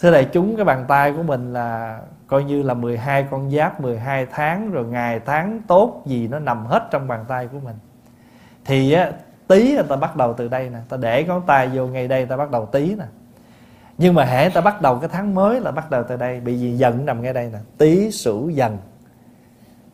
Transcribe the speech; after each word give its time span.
thưa 0.00 0.10
đại 0.10 0.24
chúng 0.24 0.56
cái 0.56 0.64
bàn 0.64 0.84
tay 0.88 1.12
của 1.12 1.22
mình 1.22 1.52
là 1.52 2.00
coi 2.26 2.44
như 2.44 2.62
là 2.62 2.74
12 2.74 3.26
con 3.30 3.50
giáp 3.50 3.80
12 3.80 4.26
tháng 4.26 4.70
rồi 4.70 4.84
ngày 4.84 5.20
tháng 5.26 5.60
tốt 5.66 6.02
gì 6.06 6.28
nó 6.28 6.38
nằm 6.38 6.66
hết 6.66 6.88
trong 6.90 7.08
bàn 7.08 7.24
tay 7.28 7.48
của 7.52 7.58
mình. 7.64 7.76
Thì 8.64 8.92
á, 8.92 9.10
tí 9.48 9.74
người 9.74 9.84
ta 9.88 9.96
bắt 9.96 10.16
đầu 10.16 10.32
từ 10.32 10.48
đây 10.48 10.70
nè 10.70 10.78
ta 10.88 10.96
để 10.96 11.24
ngón 11.24 11.42
tay 11.46 11.68
vô 11.68 11.86
ngay 11.86 12.08
đây 12.08 12.26
ta 12.26 12.36
bắt 12.36 12.50
đầu 12.50 12.66
tí 12.66 12.94
nè. 12.94 13.04
Nhưng 13.98 14.14
mà 14.14 14.24
hễ 14.24 14.48
ta 14.48 14.60
bắt 14.60 14.82
đầu 14.82 14.98
cái 14.98 15.08
tháng 15.12 15.34
mới 15.34 15.60
là 15.60 15.70
bắt 15.70 15.90
đầu 15.90 16.02
từ 16.08 16.16
đây 16.16 16.40
bị 16.40 16.58
gì 16.58 16.72
dần 16.72 17.06
nằm 17.06 17.22
ngay 17.22 17.32
đây 17.32 17.50
nè 17.52 17.58
tí 17.78 18.10
sửu 18.10 18.50
dần. 18.50 18.78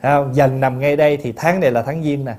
Thấy 0.02 0.12
không? 0.12 0.34
Dần 0.34 0.60
nằm 0.60 0.78
ngay 0.78 0.96
đây 0.96 1.16
thì 1.16 1.32
tháng 1.36 1.60
này 1.60 1.70
là 1.70 1.82
tháng 1.82 2.02
giêng 2.02 2.24
nè. 2.24 2.34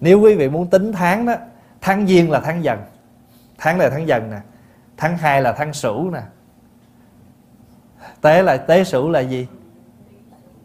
Nếu 0.00 0.20
quý 0.20 0.34
vị 0.34 0.48
muốn 0.48 0.66
tính 0.66 0.92
tháng 0.92 1.26
đó 1.26 1.34
tháng 1.80 2.06
giêng 2.06 2.30
là 2.30 2.40
tháng 2.40 2.64
dần 2.64 2.78
tháng 3.58 3.78
này 3.78 3.90
tháng 3.90 4.08
dần 4.08 4.30
nè 4.30 4.38
tháng 4.96 5.16
2 5.16 5.42
là 5.42 5.52
tháng 5.52 5.72
sửu 5.72 6.10
nè 6.10 6.20
tế 8.20 8.42
là 8.42 8.56
tế 8.56 8.84
sửu 8.84 9.10
là 9.10 9.20
gì? 9.20 9.46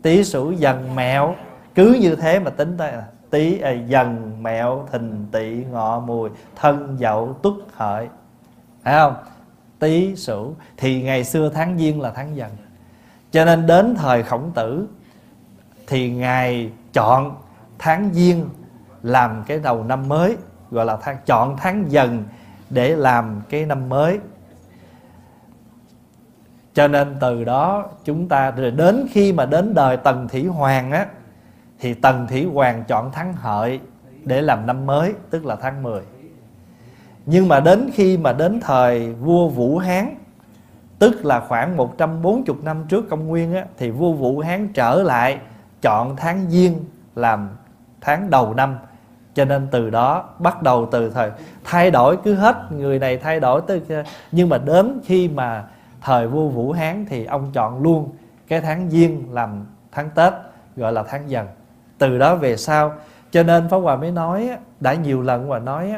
Tý 0.02 0.24
sửu 0.24 0.52
dần 0.52 0.96
mẹo. 0.96 1.36
Cứ 1.76 1.98
như 2.02 2.16
thế 2.16 2.40
mà 2.40 2.50
tính 2.50 2.78
tới 2.78 2.92
là 2.92 3.06
tý 3.30 3.60
à, 3.60 3.72
dần 3.72 4.38
mẹo 4.44 4.88
thìn 4.92 5.26
tỵ 5.32 5.64
ngọ 5.72 6.00
mùi 6.00 6.30
thân 6.56 6.98
dậu 7.00 7.34
tuất 7.34 7.54
hợi. 7.74 8.08
Phải 8.84 8.94
không? 8.94 9.16
Tý 9.80 10.16
sửu. 10.16 10.56
Thì 10.78 11.02
ngày 11.02 11.24
xưa 11.24 11.50
tháng 11.50 11.78
giêng 11.78 12.02
là 12.02 12.12
tháng 12.16 12.36
dần. 12.36 12.52
Cho 13.32 13.46
nên 13.46 13.68
đến 13.68 13.96
thời 13.96 14.24
khổng 14.24 14.52
tử 14.56 14.88
thì 15.88 16.10
ngài 16.12 16.72
chọn 16.94 17.36
tháng 17.80 18.10
giêng 18.14 18.50
làm 19.04 19.44
cái 19.48 19.60
đầu 19.60 19.84
năm 19.84 20.10
mới 20.10 20.38
gọi 20.72 20.86
là 20.86 20.98
tháng 21.02 21.18
chọn 21.26 21.58
tháng 21.58 21.92
dần 21.92 22.24
để 22.70 22.96
làm 22.96 23.42
cái 23.50 23.66
năm 23.66 23.90
mới 23.90 24.20
cho 26.74 26.88
nên 26.88 27.16
từ 27.20 27.44
đó 27.44 27.86
chúng 28.04 28.30
ta 28.30 28.52
rồi 28.52 28.72
đến 28.72 29.08
khi 29.12 29.34
mà 29.34 29.46
đến 29.46 29.74
đời 29.74 29.98
tần 29.98 30.28
thủy 30.28 30.46
hoàng 30.46 30.92
á 30.92 31.06
thì 31.80 31.94
tần 31.94 32.28
thủy 32.28 32.46
hoàng 32.54 32.84
chọn 32.88 33.10
tháng 33.12 33.34
hợi 33.34 33.80
để 34.24 34.42
làm 34.42 34.68
năm 34.68 34.86
mới 34.86 35.14
tức 35.30 35.46
là 35.46 35.56
tháng 35.56 35.84
10 35.84 36.02
nhưng 37.26 37.48
mà 37.48 37.60
đến 37.60 37.90
khi 37.94 38.18
mà 38.18 38.34
đến 38.34 38.60
thời 38.60 39.14
vua 39.14 39.48
Vũ 39.48 39.78
Hán 39.78 40.16
Tức 41.00 41.26
là 41.26 41.40
khoảng 41.40 41.78
140 41.78 42.56
năm 42.64 42.86
trước 42.90 43.10
công 43.10 43.28
nguyên 43.28 43.54
á, 43.54 43.66
Thì 43.78 43.90
vua 43.90 44.14
Vũ 44.14 44.40
Hán 44.40 44.74
trở 44.74 45.04
lại 45.04 45.40
Chọn 45.82 46.16
tháng 46.16 46.50
Giêng 46.50 46.86
làm 47.16 47.50
tháng 48.02 48.30
đầu 48.30 48.54
năm. 48.54 48.78
Cho 49.34 49.46
nên 49.46 49.68
từ 49.72 49.90
đó 49.90 50.30
bắt 50.40 50.64
đầu 50.64 50.90
từ 50.92 51.10
thời 51.10 51.32
Thay 51.64 51.92
đổi 51.92 52.18
cứ 52.24 52.34
hết 52.34 52.72
người 52.72 53.00
này 53.00 53.18
thay 53.18 53.40
đổi 53.40 53.62
tới 53.68 53.82
Nhưng 54.32 54.50
mà 54.50 54.58
đến 54.58 55.00
khi 55.06 55.28
mà 55.28 55.64
thời 56.04 56.28
vua 56.28 56.48
Vũ 56.48 56.72
Hán 56.72 57.06
Thì 57.10 57.26
ông 57.26 57.52
chọn 57.54 57.84
luôn 57.84 58.10
cái 58.48 58.62
tháng 58.62 58.90
Giêng 58.90 59.34
làm 59.34 59.66
tháng 59.92 60.10
Tết, 60.16 60.34
Gọi 60.76 60.94
là 60.94 61.04
tháng 61.04 61.30
dần. 61.30 61.48
Từ 61.98 62.18
đó 62.18 62.36
về 62.36 62.58
sau, 62.58 62.96
Cho 63.32 63.44
nên 63.44 63.70
Pháp 63.70 63.78
Hòa 63.78 63.96
mới 63.96 64.12
nói 64.12 64.50
Đã 64.80 64.94
nhiều 64.94 65.22
lần 65.22 65.50
và 65.50 65.60
nói 65.60 65.94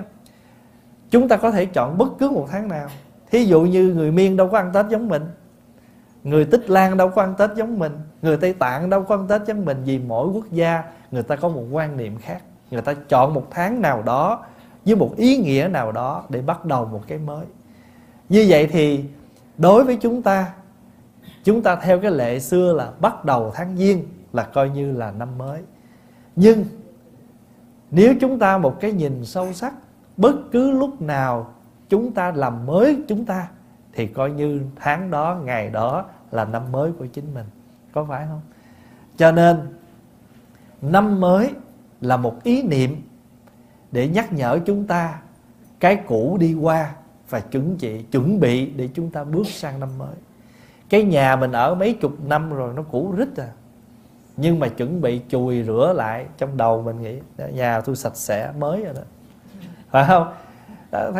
Chúng 1.09 1.28
ta 1.28 1.38
có 1.38 1.52
thể 1.52 1.66
chọn 1.66 1.97
bất 1.97 2.08
cứ 2.20 2.30
một 2.30 2.47
tháng 2.52 2.67
nào. 2.67 2.88
Thí 3.31 3.44
dụ 3.45 3.62
như 3.62 3.94
người 3.94 4.12
Miên 4.12 4.38
đâu 4.38 4.47
có 4.47 4.58
ăn 4.58 4.72
Tết 4.73 4.86
giống 4.89 5.08
mình, 5.08 5.23
Người 6.23 6.45
Tích 6.45 6.69
Lan 6.69 6.97
đâu 6.97 7.09
có 7.09 7.22
ăn 7.22 7.34
Tết 7.38 7.50
giống 7.56 7.80
mình, 7.80 8.00
Người 8.22 8.38
Tây 8.38 8.53
Tạng 8.53 8.90
đâu 8.90 9.03
có 9.03 9.16
ăn 9.16 9.28
Tết 9.28 9.42
giống 9.45 9.66
mình, 9.66 9.78
Vì 9.86 10.00
mỗi 10.00 10.28
quốc 10.28 10.45
gia 10.52 10.84
người 11.12 11.23
ta 11.23 11.36
có 11.36 11.50
một 11.50 11.64
quan 11.72 11.97
niệm 11.97 12.17
khác. 12.17 12.42
Người 12.72 12.81
ta 12.81 12.94
chọn 13.09 13.34
một 13.34 13.47
tháng 13.52 13.81
nào 13.81 14.03
đó 14.03 14.45
Với 14.86 14.95
một 14.95 15.14
ý 15.17 15.38
nghĩa 15.38 15.69
nào 15.72 15.91
đó 15.91 16.24
Để 16.29 16.41
bắt 16.41 16.66
đầu 16.66 16.85
một 16.85 17.02
cái 17.08 17.18
mới. 17.18 17.46
Như 18.29 18.46
vậy 18.50 18.68
thì 18.68 19.06
đối 19.57 19.83
với 19.83 19.97
chúng 20.01 20.21
ta 20.21 20.53
Chúng 21.43 21.61
ta 21.61 21.75
theo 21.75 21.99
cái 21.99 22.11
lệ 22.11 22.39
xưa 22.39 22.73
là 22.73 22.91
Bắt 22.99 23.25
đầu 23.25 23.51
tháng 23.55 23.77
Giêng 23.77 24.03
Là 24.33 24.43
coi 24.43 24.69
như 24.69 24.91
là 24.91 25.11
năm 25.11 25.38
mới. 25.38 25.61
Nhưng 26.35 26.66
Nếu 27.91 28.13
chúng 28.21 28.39
ta 28.39 28.57
một 28.57 28.79
cái 28.79 28.91
nhìn 28.91 29.25
sâu 29.25 29.53
sắc, 29.53 29.73
Bất 30.17 30.35
cứ 30.51 30.71
lúc 30.71 31.01
nào 31.01 31.55
chúng 31.89 32.11
ta 32.11 32.31
làm 32.31 32.66
mới 32.66 32.97
chúng 33.07 33.25
ta, 33.25 33.47
thì 33.93 34.07
coi 34.07 34.31
như 34.31 34.61
tháng 34.75 35.11
đó, 35.11 35.39
ngày 35.43 35.69
đó 35.69 36.05
là 36.31 36.45
năm 36.45 36.72
mới 36.72 36.91
của 36.91 37.05
chính 37.05 37.33
mình. 37.33 37.45
Có 37.91 38.05
phải 38.05 38.25
không? 38.29 38.41
Cho 39.17 39.31
nên, 39.31 39.57
năm 40.81 41.19
mới 41.22 41.51
là 42.01 42.17
một 42.17 42.43
ý 42.43 42.63
niệm 42.63 43.01
để 43.91 44.07
nhắc 44.07 44.33
nhở 44.33 44.59
chúng 44.66 44.87
ta 44.87 45.22
cái 45.79 45.95
cũ 46.07 46.37
đi 46.39 46.53
qua 46.53 46.91
và 47.30 47.40
chuẩn 47.40 47.78
bị 47.81 48.02
chuẩn 48.02 48.40
bị 48.40 48.66
để 48.66 48.90
chúng 48.94 49.09
ta 49.09 49.24
bước 49.24 49.47
sang 49.47 49.80
năm 49.80 49.90
mới. 49.97 50.16
Cái 50.90 51.03
nhà 51.03 51.36
mình 51.36 51.52
ở 51.52 51.75
mấy 51.75 51.94
chục 51.94 52.12
năm 52.25 52.53
rồi 52.53 52.74
nó 52.75 52.84
cũ 52.91 53.13
rít 53.18 53.38
à. 53.38 53.47
Nhưng 54.38 54.59
mà 54.59 54.68
chuẩn 54.68 55.02
bị 55.02 55.22
chùi 55.30 55.64
rửa 55.64 55.94
lại 55.96 56.25
trong 56.38 56.58
đầu 56.58 56.81
mình 56.81 57.02
nghĩ, 57.02 57.19
nhà 57.53 57.81
tôi 57.81 57.96
sạch 57.96 58.16
sẽ, 58.16 58.52
mới 58.59 58.84
rồi 58.84 58.94
đó. 58.94 59.02
Phải 59.90 60.06
không? 60.08 60.34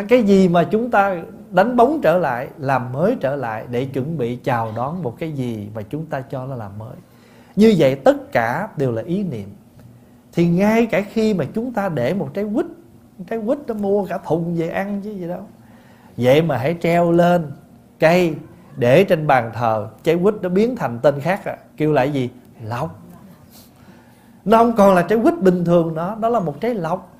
Cái 0.08 0.22
gì 0.22 0.48
mà 0.48 0.64
chúng 0.64 0.90
ta 0.90 1.22
đánh 1.50 1.76
bóng 1.76 2.00
trở 2.02 2.18
lại, 2.18 2.48
làm 2.58 2.92
mới 2.92 3.16
trở 3.20 3.36
lại 3.36 3.64
để 3.70 3.84
chuẩn 3.84 4.18
bị 4.18 4.36
chào 4.36 4.72
đón 4.76 5.02
một 5.02 5.16
cái 5.18 5.32
gì 5.32 5.68
mà 5.74 5.82
chúng 5.82 6.06
ta 6.06 6.20
cho 6.20 6.46
nó 6.46 6.54
làm 6.54 6.78
mới. 6.78 6.96
Như 7.56 7.74
vậy 7.78 7.94
tất 7.94 8.32
cả 8.32 8.68
đều 8.76 8.92
là 8.92 9.02
ý 9.02 9.22
niệm. 9.22 9.48
Thì 10.32 10.48
ngay 10.48 10.86
cả 10.86 11.00
khi 11.00 11.34
mà 11.34 11.44
chúng 11.54 11.72
ta 11.72 11.88
để 11.88 12.14
một 12.14 12.30
trái 12.34 12.44
quýt 12.54 12.66
trái 13.28 13.40
quýt 13.46 13.58
nó 13.66 13.74
mua 13.74 14.06
cả 14.06 14.18
thùng 14.26 14.56
về 14.56 14.68
ăn 14.68 15.00
chứ 15.04 15.10
gì 15.10 15.28
đâu 15.28 15.42
vậy 16.16 16.42
mà 16.42 16.56
hãy 16.56 16.76
treo 16.80 17.12
lên 17.12 17.52
cây 17.98 18.34
để 18.76 19.04
trên 19.04 19.26
bàn 19.26 19.50
thờ, 19.54 19.88
trái 20.02 20.18
quýt 20.22 20.34
nó 20.42 20.48
biến 20.48 20.76
thành 20.76 20.98
tên 21.02 21.20
khác 21.20 21.44
à. 21.44 21.56
kêu 21.76 21.92
lại 21.92 22.12
gì? 22.12 22.30
Lọc 22.62 23.02
nó 24.44 24.58
không 24.58 24.76
còn 24.76 24.94
là 24.94 25.02
trái 25.02 25.18
quýt 25.22 25.34
bình 25.40 25.64
thường 25.64 25.94
nữa 25.94 26.16
đó 26.20 26.28
là 26.28 26.40
một 26.40 26.60
trái 26.60 26.74
lọc 26.74 27.12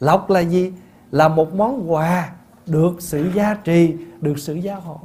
lọc 0.00 0.30
là 0.30 0.40
gì? 0.40 0.72
Là 1.10 1.28
một 1.28 1.54
món 1.54 1.92
quà 1.92 2.30
được 2.66 2.92
sự 2.98 3.30
gia 3.34 3.54
trì, 3.54 3.96
được 4.20 4.38
sự 4.38 4.54
gia 4.54 4.74
hộ. 4.74 5.00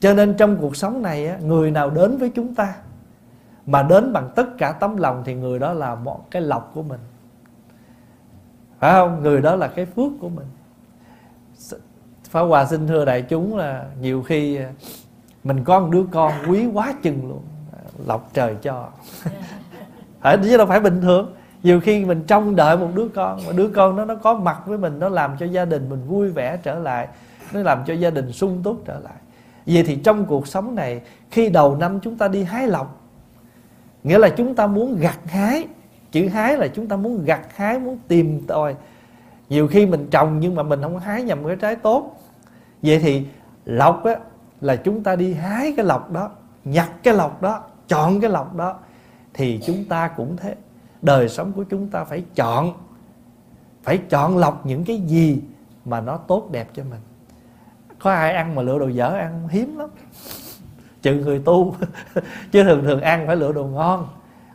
Cho 0.00 0.14
nên 0.14 0.34
trong 0.34 0.56
cuộc 0.60 0.76
sống 0.76 1.02
này 1.02 1.36
người 1.42 1.70
nào 1.70 1.90
đến 1.90 2.16
với 2.18 2.30
chúng 2.34 2.54
ta 2.54 2.74
mà 3.66 3.82
đến 3.82 4.12
bằng 4.12 4.30
tất 4.36 4.46
cả 4.58 4.72
tấm 4.72 4.96
lòng 4.96 5.22
thì 5.26 5.34
người 5.34 5.58
đó 5.58 5.72
là 5.72 5.94
một 5.94 6.30
cái 6.30 6.42
lọc 6.42 6.70
của 6.74 6.82
mình. 6.82 7.00
Phải 8.78 8.92
không? 8.92 9.22
Người 9.22 9.40
đó 9.40 9.56
là 9.56 9.68
cái 9.68 9.86
phước 9.86 10.12
của 10.20 10.28
mình. 10.28 10.46
Pháp 12.30 12.40
Hòa 12.40 12.64
xin 12.64 12.86
thưa 12.86 13.04
đại 13.04 13.22
chúng 13.22 13.56
là 13.56 13.84
nhiều 14.00 14.22
khi 14.22 14.58
mình 15.44 15.64
có 15.64 15.80
một 15.80 15.88
đứa 15.90 16.04
con 16.10 16.32
quý 16.48 16.66
quá 16.72 16.94
chừng 17.02 17.28
luôn 17.28 17.42
lọc 18.06 18.30
trời 18.34 18.56
cho. 18.62 18.88
Phải 20.20 20.38
chứ 20.44 20.56
đâu 20.56 20.66
phải 20.66 20.80
bình 20.80 21.00
thường. 21.00 21.34
Nhiều 21.62 21.80
khi 21.80 22.04
mình 22.04 22.22
trông 22.26 22.56
đợi 22.56 22.76
một 22.76 22.88
đứa 22.94 23.08
con 23.08 23.40
mà 23.46 23.52
đứa 23.52 23.68
con 23.68 23.96
đó 23.96 24.04
nó 24.04 24.14
có 24.14 24.34
mặt 24.34 24.62
với 24.66 24.78
mình 24.78 24.98
nó 24.98 25.08
làm 25.08 25.36
cho 25.38 25.46
gia 25.46 25.64
đình 25.64 25.88
mình 25.88 26.06
vui 26.06 26.28
vẻ 26.28 26.56
trở 26.56 26.78
lại 26.78 27.08
nó 27.52 27.60
làm 27.60 27.84
cho 27.86 27.94
gia 27.94 28.10
đình 28.10 28.32
sung 28.32 28.60
túc 28.62 28.82
trở 28.84 29.00
lại. 29.00 29.14
Vậy 29.66 29.82
thì 29.86 29.96
trong 29.96 30.24
cuộc 30.24 30.46
sống 30.46 30.74
này 30.74 31.00
khi 31.30 31.48
đầu 31.48 31.76
năm 31.76 32.00
chúng 32.00 32.18
ta 32.18 32.28
đi 32.28 32.42
hái 32.42 32.66
lộc 32.66 33.00
nghĩa 34.04 34.18
là 34.18 34.28
chúng 34.28 34.54
ta 34.54 34.66
muốn 34.66 34.96
gặt 35.00 35.18
hái 35.26 35.66
chữ 36.12 36.28
hái 36.28 36.56
là 36.56 36.68
chúng 36.68 36.88
ta 36.88 36.96
muốn 36.96 37.24
gặt 37.24 37.56
hái 37.56 37.78
muốn 37.78 37.98
tìm 38.08 38.46
tòi 38.46 38.74
nhiều 39.50 39.68
khi 39.68 39.86
mình 39.86 40.08
trồng 40.10 40.40
nhưng 40.40 40.54
mà 40.54 40.62
mình 40.62 40.82
không 40.82 40.98
hái 40.98 41.22
nhầm 41.22 41.44
cái 41.46 41.56
trái 41.56 41.76
tốt. 41.76 42.20
Vậy 42.82 42.98
thì 42.98 43.26
lọc 43.64 44.04
á, 44.04 44.14
là 44.60 44.76
chúng 44.76 45.02
ta 45.02 45.16
đi 45.16 45.34
hái 45.34 45.74
cái 45.76 45.86
lọc 45.86 46.10
đó, 46.10 46.30
nhặt 46.64 46.90
cái 47.02 47.14
lọc 47.14 47.42
đó, 47.42 47.62
chọn 47.88 48.20
cái 48.20 48.30
lọc 48.30 48.54
đó, 48.54 48.76
thì 49.34 49.60
chúng 49.66 49.84
ta 49.84 50.08
cũng 50.08 50.36
thế. 50.36 50.54
Đời 51.02 51.28
sống 51.28 51.52
của 51.52 51.64
chúng 51.64 51.88
ta 51.88 52.04
phải 52.04 52.24
chọn 52.34 52.72
phải 53.82 53.98
chọn 53.98 54.38
lọc 54.38 54.66
những 54.66 54.84
cái 54.84 54.96
gì 54.96 55.42
mà 55.84 56.00
nó 56.00 56.16
tốt 56.16 56.48
đẹp 56.50 56.68
cho 56.74 56.82
mình. 56.90 57.00
Có 57.98 58.10
ai 58.10 58.32
ăn 58.32 58.54
mà 58.54 58.62
lựa 58.62 58.78
đồ 58.78 58.88
dở 58.88 59.08
ăn 59.08 59.48
hiếm 59.48 59.78
lắm. 59.78 59.90
Trừ 61.02 61.14
người 61.14 61.38
tu. 61.38 61.74
Chứ 62.52 62.64
thường 62.64 62.84
thường 62.84 63.00
ăn 63.00 63.26
phải 63.26 63.36
lựa 63.36 63.52
đồ 63.52 63.64
ngon, 63.64 64.08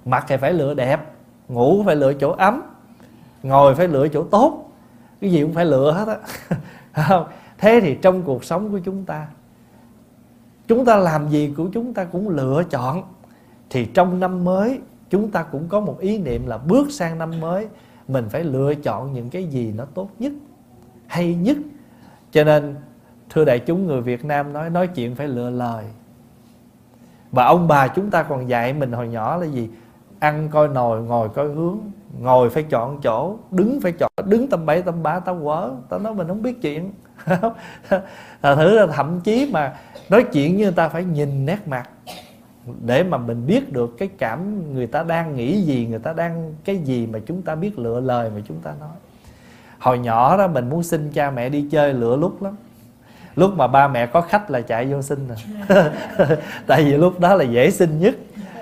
mặc 0.05 0.25
thì 0.27 0.37
phải 0.37 0.53
lựa 0.53 0.73
đẹp, 0.73 0.99
ngủ 1.47 1.83
phải 1.85 1.95
lựa 1.95 2.13
chỗ 2.13 2.31
ấm, 2.31 2.61
ngồi 3.43 3.75
phải 3.75 3.87
lựa 3.87 4.07
chỗ 4.07 4.23
tốt 4.23 4.71
cái 5.21 5.31
gì 5.31 5.41
cũng 5.41 5.53
phải 5.53 5.65
lựa 5.65 5.91
hết 5.91 6.17
á. 6.93 7.23
Thế 7.57 7.79
thì 7.81 7.97
trong 8.01 8.21
cuộc 8.21 8.43
sống 8.43 8.71
của 8.71 8.79
chúng 8.79 9.05
ta 9.05 9.27
chúng 10.67 10.85
ta 10.85 10.97
làm 10.97 11.29
gì 11.29 11.53
của 11.57 11.69
chúng 11.73 11.93
ta 11.93 12.03
cũng 12.03 12.29
lựa 12.29 12.63
chọn. 12.69 13.03
Thì 13.69 13.85
trong 13.85 14.19
năm 14.19 14.43
mới, 14.43 14.79
chúng 15.09 15.31
ta 15.31 15.43
cũng 15.43 15.67
có 15.67 15.79
một 15.79 15.99
ý 15.99 16.17
niệm 16.17 16.47
là 16.47 16.57
bước 16.57 16.91
sang 16.91 17.17
năm 17.17 17.39
mới, 17.39 17.67
mình 18.07 18.25
phải 18.29 18.43
lựa 18.43 18.75
chọn 18.75 19.13
những 19.13 19.29
cái 19.29 19.43
gì 19.43 19.73
nó 19.77 19.85
tốt 19.85 20.09
nhất, 20.19 20.33
hay 21.07 21.35
nhất. 21.35 21.57
Cho 22.31 22.43
nên, 22.43 22.75
thưa 23.29 23.45
đại 23.45 23.59
chúng, 23.59 23.87
người 23.87 24.01
Việt 24.01 24.25
Nam 24.25 24.53
nói 24.53 24.69
nói 24.69 24.87
chuyện 24.87 25.15
phải 25.15 25.27
lựa 25.27 25.49
lời. 25.49 25.85
Và 27.31 27.45
ông 27.45 27.67
bà 27.67 27.87
chúng 27.87 28.11
ta 28.11 28.23
còn 28.23 28.49
dạy 28.49 28.73
mình 28.73 28.91
hồi 28.91 29.07
nhỏ 29.07 29.37
là 29.37 29.45
gì? 29.45 29.69
Ăn 30.25 30.49
coi 30.51 30.67
nồi, 30.67 31.01
ngồi 31.01 31.29
coi 31.29 31.47
hướng. 31.47 31.79
Ngồi 32.19 32.49
phải 32.49 32.63
chọn 32.63 33.01
chỗ, 33.01 33.37
đứng 33.51 33.79
phải 33.81 33.91
chọn, 33.91 34.11
đứng 34.25 34.47
tâm 34.47 34.65
bảy 34.65 34.81
tâm 34.81 35.03
ba 35.03 35.19
tao 35.19 35.39
quở. 35.43 35.71
Tao 35.89 35.99
nói 35.99 36.13
mình 36.13 36.27
không 36.27 36.41
biết 36.41 36.61
chuyện. 36.61 36.91
Là 38.41 38.55
thử 38.55 38.79
là 38.79 38.87
thậm 38.87 39.21
chí 39.23 39.49
mà 39.53 39.73
nói 40.09 40.25
chuyện 40.33 40.57
như 40.57 40.63
người 40.63 40.73
ta 40.73 40.89
phải 40.89 41.03
nhìn 41.03 41.45
nét 41.45 41.67
mặt 41.67 41.89
để 42.81 43.03
mà 43.03 43.17
mình 43.17 43.47
biết 43.47 43.73
được 43.73 43.97
cái 43.97 44.09
cảm 44.17 44.73
người 44.73 44.87
ta 44.87 45.03
đang 45.03 45.35
nghĩ 45.35 45.61
gì, 45.61 45.87
người 45.87 45.99
ta 45.99 46.13
đang 46.13 46.53
cái 46.65 46.77
gì 46.77 47.07
mà 47.07 47.19
chúng 47.25 47.41
ta 47.41 47.55
biết 47.55 47.79
lựa 47.79 47.99
lời 47.99 48.29
mà 48.35 48.41
chúng 48.47 48.57
ta 48.57 48.73
nói. 48.79 48.89
Hồi 49.79 49.99
nhỏ 49.99 50.37
đó 50.37 50.47
mình 50.47 50.69
muốn 50.69 50.83
xin 50.83 51.11
cha 51.11 51.31
mẹ 51.31 51.49
đi 51.49 51.67
chơi 51.71 51.93
lựa 51.93 52.15
lúc 52.15 52.43
lắm. 52.43 52.55
Lúc 53.35 53.53
mà 53.57 53.67
ba 53.67 53.87
mẹ 53.87 54.05
có 54.05 54.21
khách 54.21 54.51
là 54.51 54.61
chạy 54.61 54.85
vô 54.85 55.01
xin 55.01 55.27
rồi. 55.27 55.37
Tại 56.67 56.83
vì 56.83 56.91
lúc 56.91 57.19
đó 57.19 57.35
là 57.35 57.43
dễ 57.43 57.71
xin 57.71 57.99
nhất. 57.99 58.15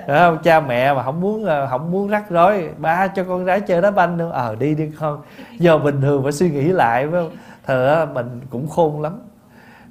Ờ, 0.08 0.30
không? 0.30 0.44
cha 0.44 0.60
mẹ 0.60 0.94
mà 0.94 1.04
không 1.04 1.22
muốn 1.22 1.46
ờ, 1.46 1.68
không 1.68 1.92
muốn 1.92 2.08
rắc 2.08 2.30
rối 2.30 2.70
ba 2.78 3.08
cho 3.08 3.24
con 3.24 3.46
gái 3.46 3.62
chơi 3.62 3.82
đá 3.82 3.92
banh 3.92 4.18
nữa. 4.18 4.30
Ờ 4.34 4.52
à, 4.52 4.56
đi 4.56 4.76
đi 4.76 4.92
con 5.00 5.22
giờ 5.60 5.78
bình 5.78 6.02
thường 6.02 6.24
phải 6.24 6.32
suy 6.32 6.50
nghĩ 6.50 6.64
lại 6.64 7.08
phải 7.12 7.22
không? 7.22 7.32
Thờ 7.66 8.08
mình 8.14 8.42
cũng 8.50 8.68
khôn 8.68 9.02
lắm. 9.02 9.20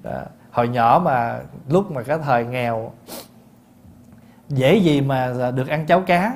Đó. 0.03 0.21
hồi 0.51 0.69
nhỏ 0.69 1.01
mà 1.05 1.39
lúc 1.69 1.91
mà 1.91 2.03
cái 2.03 2.19
thời 2.19 2.45
nghèo 2.45 2.93
dễ 4.49 4.77
gì 4.77 5.01
mà 5.01 5.33
ờ, 5.39 5.51
được 5.51 5.69
ăn 5.69 5.87
cháo 5.87 6.01
cá. 6.01 6.33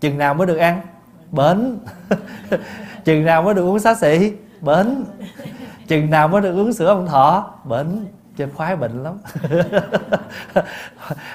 Chừng 0.00 0.18
nào 0.18 0.34
mới 0.34 0.46
được 0.46 0.56
ăn? 0.56 0.80
Bến. 1.30 1.78
Chừng 3.04 3.24
nào 3.24 3.42
mới 3.42 3.54
được 3.54 3.64
uống 3.64 3.78
xá 3.78 3.94
xị 3.94 4.32
bến. 4.60 5.04
Chừng 5.88 6.10
nào 6.10 6.28
mới 6.28 6.40
được 6.40 6.52
uống 6.52 6.72
sữa 6.72 6.86
ông 6.86 7.06
thọ? 7.06 7.54
Bến 7.64 8.06
chơi 8.36 8.48
khoái 8.54 8.76
bệnh 8.76 9.02
lắm. 9.02 9.18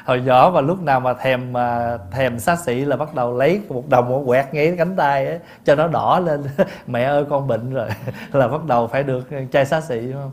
Hồi 0.05 0.21
nhỏ 0.21 0.51
mà 0.53 0.61
lúc 0.61 0.81
nào 0.81 0.99
mà 0.99 1.13
thèm 1.13 1.53
mà 1.53 1.97
thèm 2.11 2.39
xá 2.39 2.55
xị 2.55 2.75
là 2.85 2.95
bắt 2.95 3.15
đầu 3.15 3.37
lấy 3.37 3.61
một 3.69 3.89
đồng 3.89 4.09
một 4.09 4.23
quẹt 4.27 4.45
ngay 4.53 4.75
cánh 4.77 4.95
tay 4.95 5.25
ấy, 5.25 5.39
cho 5.65 5.75
nó 5.75 5.87
đỏ 5.87 6.19
lên. 6.19 6.43
Mẹ 6.87 7.03
ơi 7.03 7.25
con 7.29 7.47
bệnh 7.47 7.73
rồi. 7.73 7.89
Là 8.31 8.47
bắt 8.47 8.65
đầu 8.65 8.87
phải 8.87 9.03
được 9.03 9.29
chai 9.51 9.65
xá 9.65 9.81
xị 9.81 9.99
đúng 9.99 10.13
không? 10.13 10.31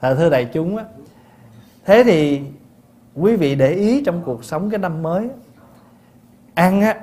À, 0.00 0.14
thưa 0.14 0.30
đại 0.30 0.44
chúng 0.44 0.76
á 0.76 0.84
thế 1.84 2.02
thì 2.04 2.40
quý 3.14 3.36
vị 3.36 3.54
để 3.54 3.70
ý 3.70 4.02
trong 4.04 4.22
cuộc 4.24 4.44
sống 4.44 4.70
cái 4.70 4.78
năm 4.78 5.02
mới 5.02 5.28
ăn 6.54 6.80
á 6.80 6.94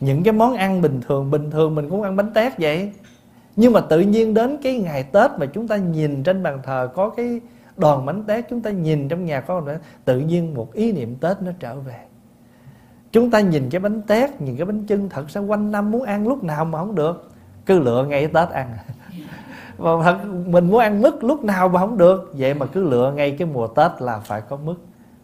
những 0.00 0.22
cái 0.22 0.32
món 0.32 0.54
ăn 0.56 0.82
bình 0.82 1.00
thường 1.08 1.30
bình 1.30 1.50
thường 1.50 1.74
mình 1.74 1.90
cũng 1.90 2.02
ăn 2.02 2.16
bánh 2.16 2.32
tét 2.32 2.58
vậy. 2.58 2.92
Nhưng 3.56 3.72
mà 3.72 3.80
tự 3.80 4.00
nhiên 4.00 4.34
đến 4.34 4.56
cái 4.62 4.78
ngày 4.78 5.02
tết 5.02 5.30
mà 5.38 5.46
chúng 5.46 5.68
ta 5.68 5.76
nhìn 5.76 6.22
trên 6.22 6.42
bàn 6.42 6.60
thờ 6.62 6.88
có 6.94 7.10
cái 7.10 7.40
đòn 7.80 8.06
bánh 8.06 8.24
tét 8.24 8.48
chúng 8.50 8.62
ta 8.62 8.70
nhìn 8.70 9.08
trong 9.08 9.24
nhà 9.24 9.40
có 9.40 9.62
tự 10.04 10.18
nhiên 10.18 10.54
một 10.54 10.72
ý 10.72 10.92
niệm 10.92 11.16
tết 11.16 11.42
nó 11.42 11.52
trở 11.60 11.80
về. 11.80 12.00
Chúng 13.12 13.30
ta 13.30 13.40
nhìn 13.40 13.70
cái 13.70 13.80
bánh 13.80 14.02
tét, 14.02 14.40
nhìn 14.40 14.56
cái 14.56 14.66
bánh 14.66 14.86
trưng 14.88 15.08
thật 15.08 15.30
sao 15.30 15.42
quanh 15.44 15.72
năm 15.72 15.90
muốn 15.90 16.02
ăn 16.02 16.28
lúc 16.28 16.44
nào 16.44 16.64
mà 16.64 16.78
không 16.78 16.94
được? 16.94 17.30
Cứ 17.66 17.78
lựa 17.78 18.04
ngay 18.04 18.26
tết 18.26 18.48
ăn. 18.48 18.76
Và 19.76 19.90
thật, 20.02 20.18
mình 20.46 20.70
muốn 20.70 20.80
ăn 20.80 21.02
mứt 21.02 21.24
lúc 21.24 21.44
nào 21.44 21.68
mà 21.68 21.80
không 21.80 21.98
được? 21.98 22.32
Vậy 22.32 22.54
mà 22.54 22.66
cứ 22.66 22.84
lựa 22.84 23.12
ngay 23.16 23.36
cái 23.38 23.48
mùa 23.52 23.66
tết 23.66 23.90
là 23.98 24.18
phải 24.18 24.40
có 24.40 24.56
mứt. 24.56 24.76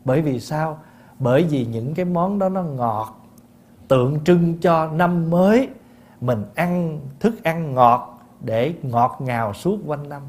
Bởi 0.04 0.22
vì 0.22 0.40
sao? 0.40 0.78
Bởi 1.18 1.42
vì 1.42 1.66
những 1.66 1.94
cái 1.94 2.04
món 2.04 2.38
đó 2.38 2.48
nó 2.48 2.62
ngọt, 2.62 3.26
tượng 3.88 4.18
trưng 4.24 4.58
cho 4.60 4.90
năm 4.92 5.30
mới. 5.30 5.68
Mình 6.20 6.44
ăn, 6.54 7.00
thức 7.20 7.42
ăn 7.42 7.74
ngọt 7.74 8.18
để 8.40 8.74
ngọt 8.82 9.16
ngào 9.20 9.54
suốt 9.54 9.78
quanh 9.86 10.08
năm 10.08 10.22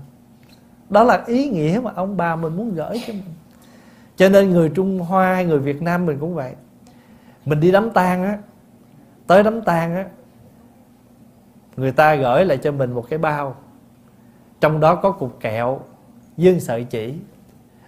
đó 0.89 1.03
là 1.03 1.23
ý 1.27 1.49
nghĩa 1.49 1.79
mà 1.83 1.91
ông 1.95 2.17
bà 2.17 2.35
mình 2.35 2.57
muốn 2.57 2.75
gửi 2.75 3.01
cho 3.07 3.13
mình. 3.13 3.33
Cho 4.15 4.29
nên 4.29 4.49
người 4.49 4.69
trung 4.69 4.99
hoa 4.99 5.33
hay 5.33 5.45
người 5.45 5.59
việt 5.59 5.81
nam 5.81 6.05
mình 6.05 6.17
cũng 6.19 6.35
vậy. 6.35 6.53
Mình 7.45 7.59
đi 7.59 7.71
đám 7.71 7.89
tang 7.89 8.23
á 8.23 8.37
tới 9.27 9.43
đám 9.43 9.61
tang 9.61 9.95
á 9.95 10.05
người 11.77 11.91
ta 11.91 12.15
gửi 12.15 12.45
lại 12.45 12.57
cho 12.57 12.71
mình 12.71 12.91
một 12.91 13.05
cái 13.09 13.19
bao. 13.19 13.55
Trong 14.61 14.79
đó 14.79 14.95
có 14.95 15.11
cục 15.11 15.39
kẹo 15.39 15.79
dương 16.37 16.59
sợi 16.59 16.83
chỉ. 16.83 17.13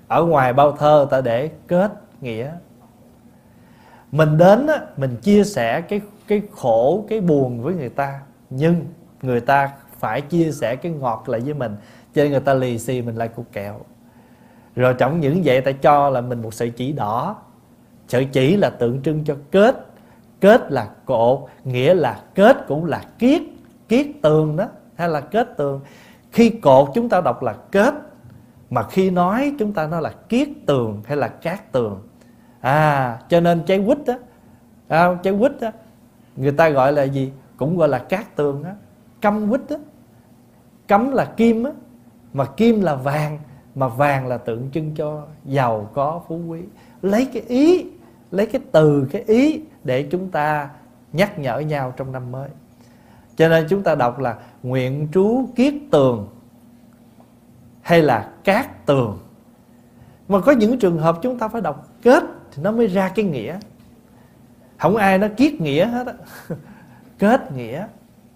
Ở 0.07 0.25
ngoài 0.25 0.53
bao 0.53 0.71
thơ 0.71 1.07
ta 1.11 1.21
để 1.21 1.49
kết 1.67 1.91
nghĩa. 2.21 2.51
Mình 4.11 4.37
đến 4.37 4.67
á, 4.67 4.79
mình 4.97 5.15
chia 5.21 5.43
sẻ 5.43 5.81
cái 5.81 6.01
cái 6.27 6.41
khổ 6.51 7.05
cái 7.09 7.21
buồn 7.21 7.63
với 7.63 7.73
người 7.73 7.89
ta. 7.89 8.19
Nhưng 8.49 8.85
người 9.21 9.41
ta 9.41 9.71
phải 9.99 10.21
chia 10.21 10.51
sẻ 10.51 10.75
cái 10.75 10.91
ngọt 10.91 11.23
lại 11.29 11.41
với 11.41 11.53
mình 11.53 11.75
cho 12.19 12.23
nên 12.23 12.31
người 12.31 12.41
ta 12.41 12.53
lì 12.53 12.79
xì 12.79 13.01
mình 13.01 13.15
lại 13.15 13.27
cục 13.27 13.51
kẹo. 13.51 13.79
Rồi 14.75 14.95
trong 14.97 15.19
những 15.19 15.41
vậy 15.43 15.61
ta 15.61 15.71
cho 15.71 16.09
là 16.09 16.21
mình 16.21 16.41
một 16.41 16.53
sợi 16.53 16.69
chỉ 16.69 16.91
đỏ. 16.91 17.35
Sợi 18.07 18.25
chỉ 18.25 18.57
là 18.57 18.69
tượng 18.69 19.01
trưng 19.01 19.23
cho 19.25 19.35
kết. 19.51 19.85
Kết 20.39 20.71
là 20.71 20.89
cột 21.05 21.39
nghĩa 21.63 21.93
là 21.93 22.19
kết 22.35 22.57
cũng 22.67 22.85
là 22.85 23.01
kiết 23.19 23.41
kiết 23.89 24.07
tường 24.21 24.57
đó 24.57 24.65
hay 24.95 25.09
là 25.09 25.21
kết 25.21 25.57
tường. 25.57 25.81
Khi 26.31 26.49
cột 26.49 26.89
chúng 26.93 27.09
ta 27.09 27.21
đọc 27.21 27.43
là 27.43 27.53
kết 27.71 27.93
mà 28.69 28.83
khi 28.83 29.09
nói 29.09 29.53
chúng 29.59 29.73
ta 29.73 29.87
nói 29.87 30.01
là 30.01 30.13
kiết 30.29 30.49
tường 30.65 31.01
hay 31.05 31.17
là 31.17 31.27
cát 31.27 31.71
tường. 31.71 32.01
À 32.61 33.19
cho 33.29 33.39
nên 33.39 33.63
trái 33.65 33.83
quýt 33.85 33.97
á 34.07 34.17
à, 34.87 35.15
trái 35.23 35.33
quýt 35.39 35.61
á 35.61 35.71
người 36.35 36.51
ta 36.51 36.69
gọi 36.69 36.93
là 36.93 37.03
gì? 37.03 37.31
Cũng 37.57 37.77
gọi 37.77 37.89
là 37.89 37.99
cát 37.99 38.35
tường 38.35 38.63
á. 38.63 38.75
Câm 39.21 39.49
quýt 39.49 39.61
á. 39.69 39.75
Cấm 40.87 41.11
là 41.11 41.25
kim 41.25 41.63
á 41.63 41.71
mà 42.33 42.45
kim 42.45 42.81
là 42.81 42.95
vàng, 42.95 43.39
mà 43.75 43.87
vàng 43.87 44.27
là 44.27 44.37
tượng 44.37 44.69
trưng 44.73 44.95
cho 44.95 45.27
giàu 45.45 45.89
có, 45.93 46.21
phú 46.27 46.41
quý. 46.47 46.61
Lấy 47.01 47.25
cái 47.33 47.43
ý, 47.47 47.85
lấy 48.31 48.45
cái 48.45 48.61
từ, 48.71 49.07
cái 49.11 49.23
ý 49.27 49.61
để 49.83 50.07
chúng 50.11 50.29
ta 50.29 50.69
nhắc 51.13 51.39
nhở 51.39 51.59
nhau 51.59 51.93
trong 51.97 52.11
năm 52.11 52.31
mới. 52.31 52.49
Cho 53.35 53.49
nên 53.49 53.65
chúng 53.69 53.83
ta 53.83 53.95
đọc 53.95 54.19
là 54.19 54.37
nguyện 54.63 55.07
trú 55.13 55.49
kiết 55.55 55.73
tường 55.91 56.27
hay 57.81 58.01
là 58.01 58.29
cát 58.43 58.85
tường. 58.85 59.19
Mà 60.27 60.39
có 60.39 60.51
những 60.51 60.79
trường 60.79 60.97
hợp 60.97 61.19
chúng 61.21 61.39
ta 61.39 61.47
phải 61.47 61.61
đọc 61.61 61.87
kết 62.01 62.23
thì 62.51 62.63
nó 62.63 62.71
mới 62.71 62.87
ra 62.87 63.09
cái 63.15 63.25
nghĩa. 63.25 63.59
Không 64.77 64.95
ai 64.95 65.17
nó 65.17 65.27
kiết 65.37 65.53
nghĩa 65.53 65.85
hết 65.85 66.07
á. 66.07 66.13
Kết 67.19 67.51
nghĩa. 67.51 67.87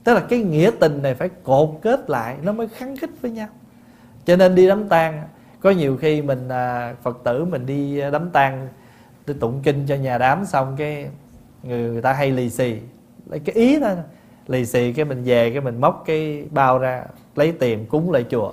Tức 0.04 0.14
là 0.14 0.20
cái 0.20 0.40
nghĩa 0.40 0.72
tình 0.80 1.02
này 1.02 1.16
phải 1.16 1.30
cột 1.30 1.70
kết 1.82 2.10
lại, 2.10 2.38
nó 2.44 2.52
mới 2.52 2.68
khắng 2.68 2.98
khích 2.98 3.22
với 3.22 3.32
nhau 3.32 3.48
cho 4.26 4.36
nên 4.36 4.56
đi 4.56 4.68
đám 4.68 4.90
tang 4.90 5.24
có 5.60 5.70
nhiều 5.70 5.98
khi 5.98 6.22
mình 6.22 6.50
à, 6.50 6.96
phật 7.02 7.18
tử 7.24 7.46
mình 7.46 7.66
đi 7.66 8.02
đám 8.12 8.30
tang 8.30 8.68
tụng 9.40 9.60
kinh 9.64 9.86
cho 9.88 9.96
nhà 9.96 10.18
đám 10.18 10.46
xong 10.46 10.76
cái 10.78 11.08
người, 11.64 11.90
người 11.90 12.02
ta 12.02 12.14
hay 12.14 12.32
lì 12.32 12.50
xì. 12.50 12.78
Lấy 13.30 13.40
cái 13.40 13.56
ý 13.56 13.80
đó 13.80 13.90
lì 14.48 14.66
xì 14.66 14.94
cái 14.94 15.06
mình 15.06 15.24
về 15.24 15.52
cái 15.52 15.62
mình 15.62 15.82
móc 15.82 16.04
cái 16.06 16.46
bao 16.52 16.80
ra 16.80 17.04
lấy 17.36 17.52
tiền 17.52 17.86
cúng 17.86 18.12
lại 18.12 18.26
chùa 18.30 18.52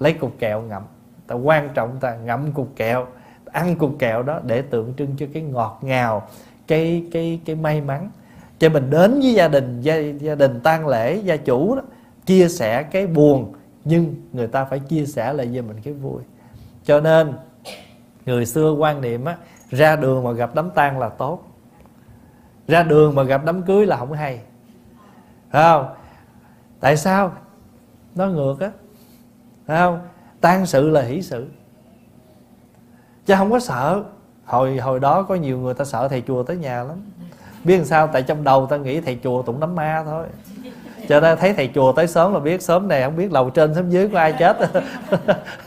lấy 0.00 0.12
cục 0.12 0.38
kẹo 0.38 0.62
ngậm. 0.62 0.82
Ta 1.26 1.34
quan 1.34 1.68
trọng 1.74 1.96
ta 2.00 2.14
ngậm 2.14 2.52
cục 2.52 2.76
kẹo 2.76 3.06
ăn 3.44 3.76
cục 3.76 3.98
kẹo 3.98 4.22
đó 4.22 4.40
để 4.46 4.62
tượng 4.62 4.94
trưng 4.98 5.16
cho 5.16 5.26
cái 5.34 5.42
ngọt 5.42 5.78
ngào 5.82 6.28
cái 6.66 7.04
cái 7.12 7.40
cái 7.44 7.56
may 7.56 7.80
mắn. 7.80 8.10
Cho 8.58 8.68
mình 8.68 8.90
đến 8.90 9.20
với 9.20 9.34
gia 9.34 9.48
đình 9.48 9.80
gia, 9.80 9.96
gia 9.96 10.34
đình 10.34 10.60
tang 10.60 10.88
lễ 10.88 11.16
gia 11.16 11.36
chủ 11.36 11.74
đó 11.74 11.82
chia 12.26 12.48
sẻ 12.48 12.82
cái 12.82 13.06
buồn 13.06 13.52
nhưng 13.84 14.14
người 14.32 14.46
ta 14.46 14.64
phải 14.64 14.78
chia 14.78 15.06
sẻ 15.06 15.32
lại 15.32 15.46
với 15.52 15.62
mình 15.62 15.76
cái 15.82 15.94
vui. 15.94 16.22
Cho 16.84 17.00
nên, 17.00 17.32
người 18.26 18.46
xưa 18.46 18.72
quan 18.72 19.00
niệm 19.00 19.24
á, 19.24 19.36
ra 19.70 19.96
đường 19.96 20.24
mà 20.24 20.32
gặp 20.32 20.54
đám 20.54 20.70
tang 20.70 20.98
là 20.98 21.08
tốt. 21.08 21.42
Ra 22.68 22.82
đường 22.82 23.14
mà 23.14 23.22
gặp 23.22 23.44
đám 23.44 23.62
cưới 23.62 23.86
là 23.86 23.96
không 23.96 24.12
hay. 24.12 24.40
Phải 25.50 25.62
không? 25.62 25.94
Tại 26.80 26.96
sao? 26.96 27.32
Nó 28.14 28.26
ngược 28.26 28.60
á. 28.60 28.70
Phải 29.66 29.78
không? 29.78 30.00
Tang 30.40 30.66
sự 30.66 30.88
là 30.88 31.02
hỷ 31.02 31.22
sự. 31.22 31.46
Chứ 33.26 33.34
không 33.36 33.50
có 33.50 33.60
sợ. 33.60 34.04
Hồi 34.44 34.76
hồi 34.76 35.00
đó 35.00 35.22
có 35.22 35.34
nhiều 35.34 35.58
người 35.58 35.74
ta 35.74 35.84
sợ 35.84 36.08
thầy 36.08 36.22
chùa 36.26 36.42
tới 36.42 36.56
nhà 36.56 36.84
lắm. 36.84 36.96
Biết 37.64 37.76
làm 37.76 37.84
sao? 37.86 38.06
Tại 38.06 38.22
trong 38.22 38.44
đầu 38.44 38.66
ta 38.66 38.76
nghĩ 38.76 39.00
thầy 39.00 39.18
chùa 39.22 39.42
tụng 39.42 39.60
đám 39.60 39.74
ma 39.74 40.02
thôi 40.04 40.26
cho 41.10 41.20
nên 41.20 41.38
thấy 41.38 41.52
thầy 41.52 41.70
chùa 41.74 41.92
tới 41.92 42.06
sớm 42.06 42.32
là 42.34 42.40
biết 42.40 42.62
sớm 42.62 42.88
này 42.88 43.02
không 43.02 43.16
biết 43.16 43.32
lầu 43.32 43.50
trên 43.50 43.74
sớm 43.74 43.90
dưới 43.90 44.08
có 44.08 44.18
ai 44.18 44.34
chết. 44.38 44.56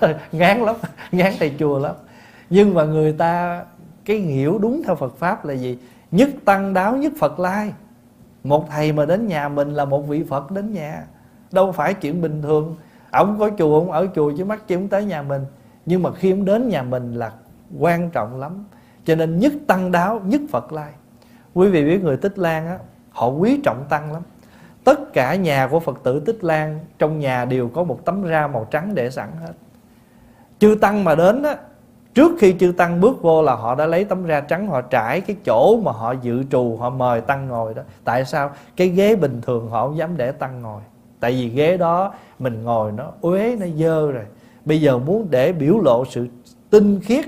Ngán 0.32 0.60
lắm, 0.60 0.76
ngán 1.12 1.34
thầy 1.40 1.54
chùa 1.60 1.80
lắm. 1.80 1.96
Nhưng 2.50 2.74
mà 2.74 2.84
người 2.84 3.14
ta, 3.14 3.64
cái 4.06 4.18
hiểu 4.18 4.58
đúng 4.58 4.82
theo 4.86 4.96
Phật 4.96 5.18
pháp 5.18 5.46
là 5.46 5.54
gì? 5.54 5.78
Nhất 6.12 6.30
tăng 6.46 6.74
đáo, 6.74 6.98
nhất 6.98 7.14
Phật 7.20 7.40
lai. 7.40 7.74
Một 8.44 8.70
thầy 8.70 8.92
mà 8.92 9.06
đến 9.06 9.28
nhà 9.28 9.50
mình 9.50 9.74
là 9.74 9.86
một 9.86 10.08
vị 10.08 10.24
Phật 10.30 10.52
đến 10.52 10.74
nhà. 10.74 11.04
Đâu 11.52 11.72
phải 11.72 11.94
chuyện 11.94 12.22
bình 12.22 12.42
thường. 12.42 12.76
Ông 13.12 13.40
có 13.40 13.50
chùa 13.58 13.80
ông 13.80 13.92
ở 13.92 14.08
chùa 14.16 14.34
chứ 14.38 14.46
mắt 14.46 14.68
chứ 14.68 14.76
ông 14.76 14.88
tới 14.88 15.06
nhà 15.06 15.22
mình. 15.22 15.46
Nhưng 15.86 16.04
mà 16.04 16.12
khi 16.14 16.32
ông 16.32 16.46
đến 16.46 16.70
nhà 16.70 16.84
mình 16.84 17.14
là 17.14 17.32
quan 17.80 18.10
trọng 18.10 18.40
lắm. 18.40 18.66
Cho 19.06 19.16
nên 19.16 19.40
nhất 19.40 19.54
tăng 19.68 19.92
đáo, 19.92 20.22
nhất 20.26 20.42
Phật 20.52 20.72
lai. 20.72 20.92
Quý 21.54 21.68
vị 21.68 21.86
biết 21.86 22.04
người 22.04 22.18
tích 22.18 22.40
lan 22.40 22.68
á, 22.68 22.78
họ 23.10 23.28
quý 23.28 23.60
trọng 23.64 23.86
tăng 23.90 24.14
lắm 24.14 24.22
tất 24.84 25.14
cả 25.14 25.36
nhà 25.36 25.68
của 25.68 25.80
phật 25.80 26.00
tử 26.04 26.20
tích 26.20 26.44
lan 26.44 26.80
trong 27.00 27.20
nhà 27.20 27.46
đều 27.46 27.68
có 27.68 27.84
một 27.84 28.06
tấm 28.06 28.24
ra 28.24 28.48
màu 28.48 28.68
trắng 28.72 28.96
để 28.96 29.10
sẵn 29.10 29.30
hết. 29.42 29.54
Chư 30.60 30.76
tăng 30.82 31.04
mà 31.04 31.16
đến 31.16 31.44
á, 31.44 31.56
trước 32.14 32.32
khi 32.40 32.56
chư 32.60 32.74
tăng 32.78 33.02
bước 33.02 33.22
vô 33.22 33.42
là 33.42 33.56
họ 33.56 33.76
đã 33.76 33.86
lấy 33.86 34.06
tấm 34.06 34.26
ra 34.26 34.40
trắng, 34.40 34.68
họ 34.68 34.82
trải 34.82 35.22
cái 35.22 35.36
chỗ 35.46 35.80
mà 35.84 35.92
họ 35.92 36.12
dự 36.22 36.44
trù, 36.44 36.78
họ 36.80 36.90
mời 36.90 37.22
tăng 37.22 37.48
ngồi 37.48 37.74
đó. 37.74 37.82
Tại 38.04 38.26
sao? 38.26 38.52
Cái 38.76 38.88
ghế 38.88 39.16
bình 39.16 39.42
thường 39.42 39.70
họ 39.70 39.88
không 39.88 39.98
dám 39.98 40.18
để 40.18 40.32
tăng 40.32 40.62
ngồi. 40.62 40.82
Tại 41.20 41.32
vì 41.32 41.50
ghế 41.50 41.78
đó 41.78 42.14
mình 42.40 42.64
ngồi 42.64 42.92
nó 42.92 43.12
uế, 43.22 43.56
nó 43.60 43.66
dơ 43.78 44.12
rồi. 44.12 44.24
Bây 44.66 44.82
giờ 44.82 44.98
muốn 44.98 45.28
để 45.30 45.54
biểu 45.54 45.80
lộ 45.80 46.06
sự 46.06 46.28
tinh 46.70 47.00
khiết 47.00 47.26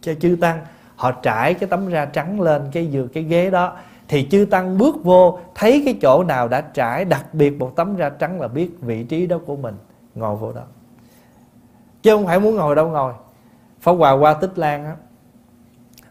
cho 0.00 0.14
chư 0.14 0.36
tăng, 0.40 0.60
họ 0.96 1.12
trải 1.12 1.54
cái 1.54 1.68
tấm 1.68 1.88
ra 1.88 2.04
trắng 2.04 2.40
lên 2.40 2.62
cái 2.72 2.86
giường 2.86 3.08
cái 3.08 3.22
ghế 3.22 3.50
đó 3.50 3.76
thì 4.08 4.28
chư 4.30 4.46
tăng 4.50 4.78
bước 4.78 4.96
vô, 5.04 5.38
thấy 5.54 5.82
cái 5.84 5.98
chỗ 6.02 6.24
nào 6.24 6.48
đã 6.48 6.60
trải, 6.60 7.04
đặc 7.04 7.34
biệt 7.34 7.58
một 7.58 7.72
tấm 7.76 7.96
da 7.96 8.08
trắng 8.08 8.40
là 8.40 8.48
biết 8.48 8.70
vị 8.80 9.04
trí 9.04 9.26
đó 9.26 9.38
của 9.46 9.56
mình, 9.56 9.76
ngồi 10.14 10.36
vô 10.36 10.52
đó. 10.52 10.62
Chứ 12.02 12.16
không 12.16 12.26
phải 12.26 12.40
muốn 12.40 12.56
ngồi 12.56 12.74
đâu 12.74 12.88
ngồi. 12.88 13.12
Phó 13.80 13.92
Hòa 13.92 14.12
qua 14.12 14.34
Tích 14.34 14.58
Lan 14.58 14.84
á, 14.84 14.96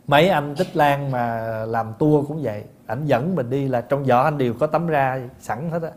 mấy 0.08 0.30
anh 0.30 0.56
Tích 0.56 0.75
Lan 0.75 1.12
mà 1.12 1.38
làm 1.66 1.94
tour 2.00 2.27
cũng 2.27 2.44
vậy, 2.44 2.63
ảnh 2.86 3.06
dẫn 3.06 3.36
mình 3.36 3.50
đi 3.50 3.68
là 3.68 3.82
trong 3.82 4.06
giỏ 4.06 4.18
anh 4.18 4.38
đều 4.38 4.54
có 4.54 4.68
tấm 4.68 4.88
ra 4.88 5.20
sẵn 5.39 5.70
hết 5.70 5.82
á. 5.82 5.89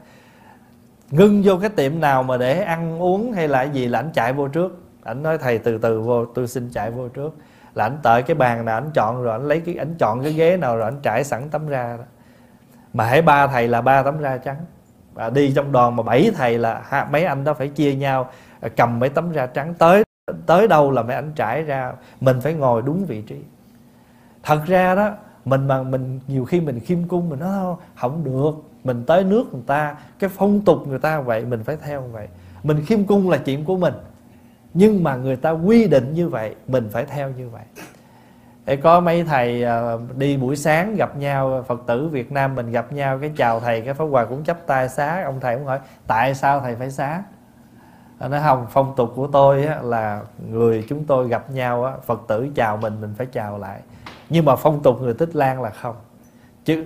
Ngưng 1.10 1.42
vô 1.44 1.56
cái 1.60 1.70
tiệm 1.70 2.00
nào 2.00 2.22
mà 2.22 2.36
để 2.36 2.62
ăn 2.62 3.02
uống 3.02 3.32
hay 3.32 3.48
là 3.48 3.62
gì 3.62 3.88
là 3.88 3.98
ảnh 3.98 4.10
chạy 4.14 4.32
vô 4.32 4.48
trước. 4.48 4.82
Ảnh 5.02 5.22
nói, 5.22 5.38
thầy, 5.38 5.58
từ 5.58 5.78
từ 5.78 6.00
vô, 6.00 6.24
tôi 6.24 6.48
xin 6.48 6.70
chạy 6.72 6.90
vô 6.90 7.08
trước 7.08 7.36
là 7.74 7.84
anh 7.84 7.98
tới 8.02 8.22
cái 8.22 8.34
bàn 8.34 8.64
nào 8.64 8.78
anh 8.78 8.90
chọn 8.94 9.22
rồi 9.22 9.32
anh 9.32 9.48
lấy 9.48 9.60
cái 9.60 9.74
anh 9.74 9.94
chọn 9.98 10.22
cái 10.22 10.32
ghế 10.32 10.56
nào 10.56 10.76
rồi 10.76 10.84
anh 10.84 11.00
trải 11.02 11.24
sẵn 11.24 11.48
tấm 11.50 11.68
ra 11.68 11.96
đó. 11.96 12.04
Mà 12.92 13.04
hãy 13.04 13.22
ba 13.22 13.46
thầy 13.46 13.68
là 13.68 13.80
ba 13.80 14.02
tấm 14.02 14.18
ra 14.18 14.36
trắng. 14.36 14.56
Và 15.14 15.30
đi 15.30 15.52
trong 15.56 15.72
đoàn 15.72 15.96
mà 15.96 16.02
bảy 16.02 16.30
thầy 16.36 16.58
là 16.58 16.82
ha, 16.84 17.08
mấy 17.10 17.24
anh 17.24 17.44
đó 17.44 17.54
phải 17.54 17.68
chia 17.68 17.94
nhau 17.94 18.30
à, 18.60 18.68
cầm 18.76 18.98
mấy 18.98 19.08
tấm 19.08 19.32
ra 19.32 19.46
trắng. 19.46 19.74
Tới 19.74 20.04
tới 20.46 20.68
đâu 20.68 20.90
là 20.90 21.02
mấy 21.02 21.16
anh 21.16 21.32
trải 21.34 21.62
ra 21.62 21.92
mình 22.20 22.40
phải 22.40 22.54
ngồi 22.54 22.82
đúng 22.82 23.04
vị 23.04 23.22
trí. 23.22 23.36
Thật 24.42 24.60
ra 24.66 24.94
đó 24.94 25.10
mình 25.44 25.68
mà 25.68 25.82
mình 25.82 26.20
nhiều 26.28 26.44
khi 26.44 26.60
mình 26.60 26.80
khiêm 26.80 27.08
cung 27.08 27.28
mình 27.28 27.40
nói 27.40 27.76
không 27.96 28.24
được 28.24 28.52
mình 28.84 29.04
tới 29.06 29.24
nước 29.24 29.44
người 29.52 29.62
ta. 29.66 29.96
Cái 30.18 30.30
phong 30.36 30.64
tục 30.64 30.78
người 30.86 30.98
ta 30.98 31.20
vậy 31.20 31.44
mình 31.44 31.64
phải 31.64 31.76
theo 31.76 32.00
vậy. 32.02 32.28
Mình 32.62 32.84
khiêm 32.86 33.04
cung 33.04 33.30
là 33.30 33.38
chuyện 33.38 33.64
của 33.64 33.76
mình 33.76 33.94
nhưng 34.74 35.04
mà 35.04 35.16
người 35.16 35.36
ta 35.36 35.50
quy 35.50 35.88
định 35.88 36.14
như 36.14 36.28
vậy 36.28 36.54
mình 36.66 36.88
phải 36.92 37.04
theo 37.04 37.30
như 37.30 37.48
vậy. 37.48 37.62
Có 38.76 39.00
mấy 39.00 39.24
thầy 39.24 39.64
à, 39.64 39.92
đi 40.16 40.36
buổi 40.36 40.56
sáng 40.56 40.96
gặp 40.96 41.16
nhau 41.16 41.64
phật 41.68 41.80
tử 41.86 42.08
việt 42.08 42.32
nam 42.32 42.54
mình 42.54 42.70
gặp 42.70 42.92
nhau 42.92 43.18
cái 43.18 43.32
chào 43.36 43.60
thầy 43.60 43.80
cái 43.80 43.94
pháp 43.94 44.04
hòa 44.04 44.24
cũng 44.24 44.44
chấp 44.44 44.66
tay 44.66 44.88
xá. 44.88 45.22
Ông 45.24 45.40
thầy 45.40 45.56
cũng 45.56 45.66
hỏi 45.66 45.78
tại 46.06 46.34
sao 46.34 46.60
thầy 46.60 46.76
phải 46.76 46.90
xá? 46.90 47.22
Nó 48.20 48.40
không 48.42 48.66
phong 48.70 48.94
tục 48.96 49.12
của 49.16 49.26
tôi 49.26 49.66
á, 49.66 49.78
là 49.82 50.20
người 50.50 50.84
chúng 50.88 51.04
tôi 51.04 51.28
gặp 51.28 51.50
nhau 51.50 51.84
á, 51.84 51.92
phật 52.06 52.20
tử 52.28 52.48
chào 52.54 52.76
mình 52.76 53.00
mình 53.00 53.14
phải 53.18 53.26
chào 53.26 53.58
lại. 53.58 53.80
Nhưng 54.28 54.44
mà 54.44 54.56
phong 54.56 54.82
tục 54.82 55.00
người 55.00 55.14
tích 55.14 55.36
lan 55.36 55.62
là 55.62 55.70
không. 55.70 55.96
Chứ 56.64 56.84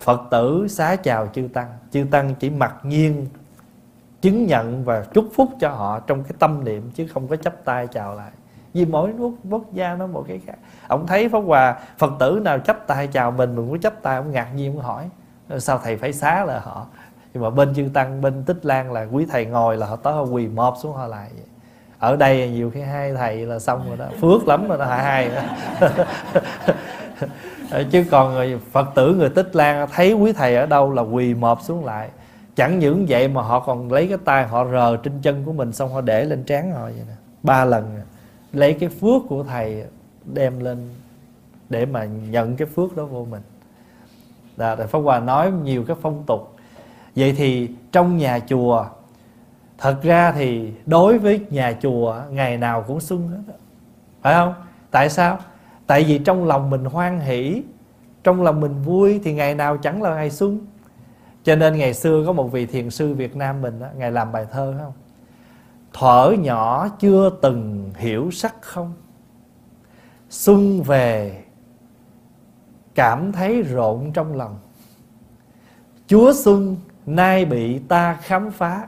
phật 0.00 0.20
tử 0.30 0.66
xá 0.68 0.96
chào 0.96 1.26
chư 1.26 1.48
tăng 1.52 1.68
chư 1.90 2.04
tăng 2.10 2.34
chỉ 2.34 2.50
mặc 2.50 2.74
nhiên 2.82 3.26
chứng 4.22 4.46
nhận 4.46 4.84
và 4.84 5.04
chúc 5.14 5.28
phúc 5.34 5.48
cho 5.60 5.68
họ 5.68 6.00
trong 6.00 6.24
cái 6.24 6.32
tâm 6.38 6.64
niệm 6.64 6.90
chứ 6.94 7.06
không 7.14 7.28
có 7.28 7.36
chấp 7.36 7.64
tay 7.64 7.86
chào 7.86 8.14
lại. 8.14 8.30
Vì 8.74 8.84
mỗi 8.84 9.12
quốc, 9.18 9.32
quốc 9.50 9.72
gia 9.72 9.94
nó 9.94 10.06
một 10.06 10.24
cái 10.28 10.40
khác. 10.46 10.54
Ông 10.88 11.06
thấy 11.06 11.28
pháp 11.28 11.38
hòa 11.38 11.76
phật 11.98 12.12
tử 12.18 12.40
nào 12.44 12.58
chấp 12.58 12.86
tay 12.86 13.06
chào 13.06 13.30
mình 13.30 13.56
mình 13.56 13.68
cũng 13.68 13.80
chấp 13.80 14.02
tay 14.02 14.16
ông 14.16 14.32
ngạc 14.32 14.48
nhiên 14.54 14.76
ông 14.76 14.84
hỏi 14.84 15.08
ờ, 15.48 15.58
sao 15.58 15.80
thầy 15.84 15.96
phải 15.96 16.12
xá 16.12 16.44
là 16.44 16.60
họ? 16.60 16.86
Nhưng 17.34 17.42
mà 17.42 17.50
bên 17.50 17.74
chư 17.74 17.88
tăng 17.94 18.20
bên 18.20 18.42
tích 18.44 18.66
lan 18.66 18.92
là 18.92 19.06
quý 19.12 19.26
thầy 19.30 19.46
ngồi 19.46 19.76
là 19.76 19.86
họ 19.86 19.96
tới 19.96 20.14
họ 20.14 20.22
quỳ 20.22 20.48
mọp 20.48 20.74
xuống 20.82 20.92
họ 20.92 21.06
lại 21.06 21.28
vậy. 21.34 21.44
Ở 21.98 22.16
đây 22.16 22.50
nhiều 22.50 22.70
khi 22.70 22.80
hai 22.80 23.14
thầy 23.14 23.46
là 23.46 23.58
xong 23.58 23.88
rồi 23.88 23.96
đó. 23.96 24.06
Phước 24.20 24.48
lắm 24.48 24.68
rồi 24.68 24.78
đó 24.78 24.84
hai 24.84 25.30
hai. 25.30 25.30
Chứ 27.90 28.04
còn 28.10 28.34
người 28.34 28.58
phật 28.72 28.86
tử 28.94 29.14
người 29.14 29.28
tích 29.28 29.56
lan 29.56 29.88
thấy 29.92 30.12
quý 30.12 30.32
thầy 30.32 30.56
ở 30.56 30.66
đâu 30.66 30.92
là 30.92 31.02
quỳ 31.02 31.34
mọp 31.34 31.62
xuống 31.62 31.84
lại 31.84 32.08
chẳng 32.56 32.78
những 32.78 33.06
vậy 33.08 33.28
mà 33.28 33.42
họ 33.42 33.60
còn 33.60 33.92
lấy 33.92 34.06
cái 34.06 34.18
tay 34.24 34.46
họ 34.46 34.64
rờ 34.72 34.96
trên 34.96 35.12
chân 35.22 35.44
của 35.44 35.52
mình 35.52 35.72
xong 35.72 35.92
họ 35.92 36.00
để 36.00 36.24
lên 36.24 36.44
trán 36.44 36.72
họ 36.72 36.82
vậy 36.82 37.04
nè. 37.08 37.14
Ba 37.42 37.64
lần 37.64 38.00
lấy 38.52 38.74
cái 38.74 38.88
phước 38.88 39.22
của 39.28 39.42
thầy 39.42 39.84
đem 40.24 40.60
lên 40.60 40.90
để 41.68 41.86
mà 41.86 42.04
nhận 42.04 42.56
cái 42.56 42.66
phước 42.66 42.96
đó 42.96 43.04
vô 43.04 43.26
mình. 43.30 43.42
Dạ, 44.56 44.74
là 44.74 44.86
Pháp 44.86 44.98
Hòa 44.98 45.20
nói 45.20 45.52
nhiều 45.64 45.84
cái 45.88 45.96
phong 46.02 46.22
tục. 46.26 46.56
Vậy 47.16 47.34
thì 47.36 47.68
trong 47.92 48.16
nhà 48.16 48.38
chùa, 48.38 48.84
Thật 49.78 50.02
ra 50.02 50.32
thì 50.32 50.72
đối 50.86 51.18
với 51.18 51.40
nhà 51.50 51.72
chùa, 51.82 52.20
Ngày 52.30 52.56
nào 52.56 52.84
cũng 52.86 53.00
xuân 53.00 53.28
hết 53.28 53.54
Phải 54.22 54.34
không? 54.34 54.54
Tại 54.90 55.10
sao? 55.10 55.38
Tại 55.86 56.04
vì 56.04 56.18
trong 56.18 56.46
lòng 56.46 56.70
mình 56.70 56.84
hoan 56.84 57.20
hỷ, 57.20 57.62
Trong 58.24 58.42
lòng 58.42 58.60
mình 58.60 58.82
vui 58.82 59.20
Thì 59.24 59.32
ngày 59.32 59.54
nào 59.54 59.76
chẳng 59.76 60.02
là 60.02 60.14
ngày 60.14 60.30
xuân 60.30 60.66
cho 61.44 61.56
nên 61.56 61.78
ngày 61.78 61.94
xưa 61.94 62.22
có 62.26 62.32
một 62.32 62.52
vị 62.52 62.66
thiền 62.66 62.90
sư 62.90 63.14
Việt 63.14 63.36
Nam 63.36 63.62
mình 63.62 63.78
đó, 63.80 63.86
Ngài 63.96 64.12
làm 64.12 64.32
bài 64.32 64.46
thơ 64.52 64.74
không? 64.80 64.92
Thở 65.92 66.34
nhỏ 66.38 66.88
chưa 66.88 67.30
từng 67.42 67.92
hiểu 67.96 68.30
sắc 68.30 68.62
không? 68.62 68.94
Xuân 70.30 70.82
về 70.82 71.42
Cảm 72.94 73.32
thấy 73.32 73.62
rộn 73.62 74.12
trong 74.12 74.36
lòng. 74.36 74.58
Chúa 76.06 76.32
Xuân 76.32 76.76
nay 77.06 77.44
bị 77.44 77.78
ta 77.78 78.18
khám 78.22 78.50
phá. 78.50 78.86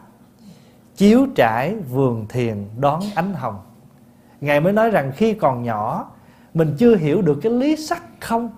Chiếu 0.96 1.26
trải 1.37 1.76
vườn 1.76 2.26
thiền 2.28 2.64
đón 2.78 3.02
ánh 3.14 3.34
hồng. 3.34 3.58
Ngài 4.40 4.61
mới 4.61 4.73
nói 4.73 4.90
rằng 4.90 5.12
khi 5.16 5.34
còn 5.34 5.62
nhỏ 5.62 6.11
mình 6.54 6.75
chưa 6.78 6.96
hiểu 6.96 7.23
được 7.23 7.38
cái 7.42 7.52
lý 7.52 7.76
sắc 7.76 8.02
không? 8.20 8.50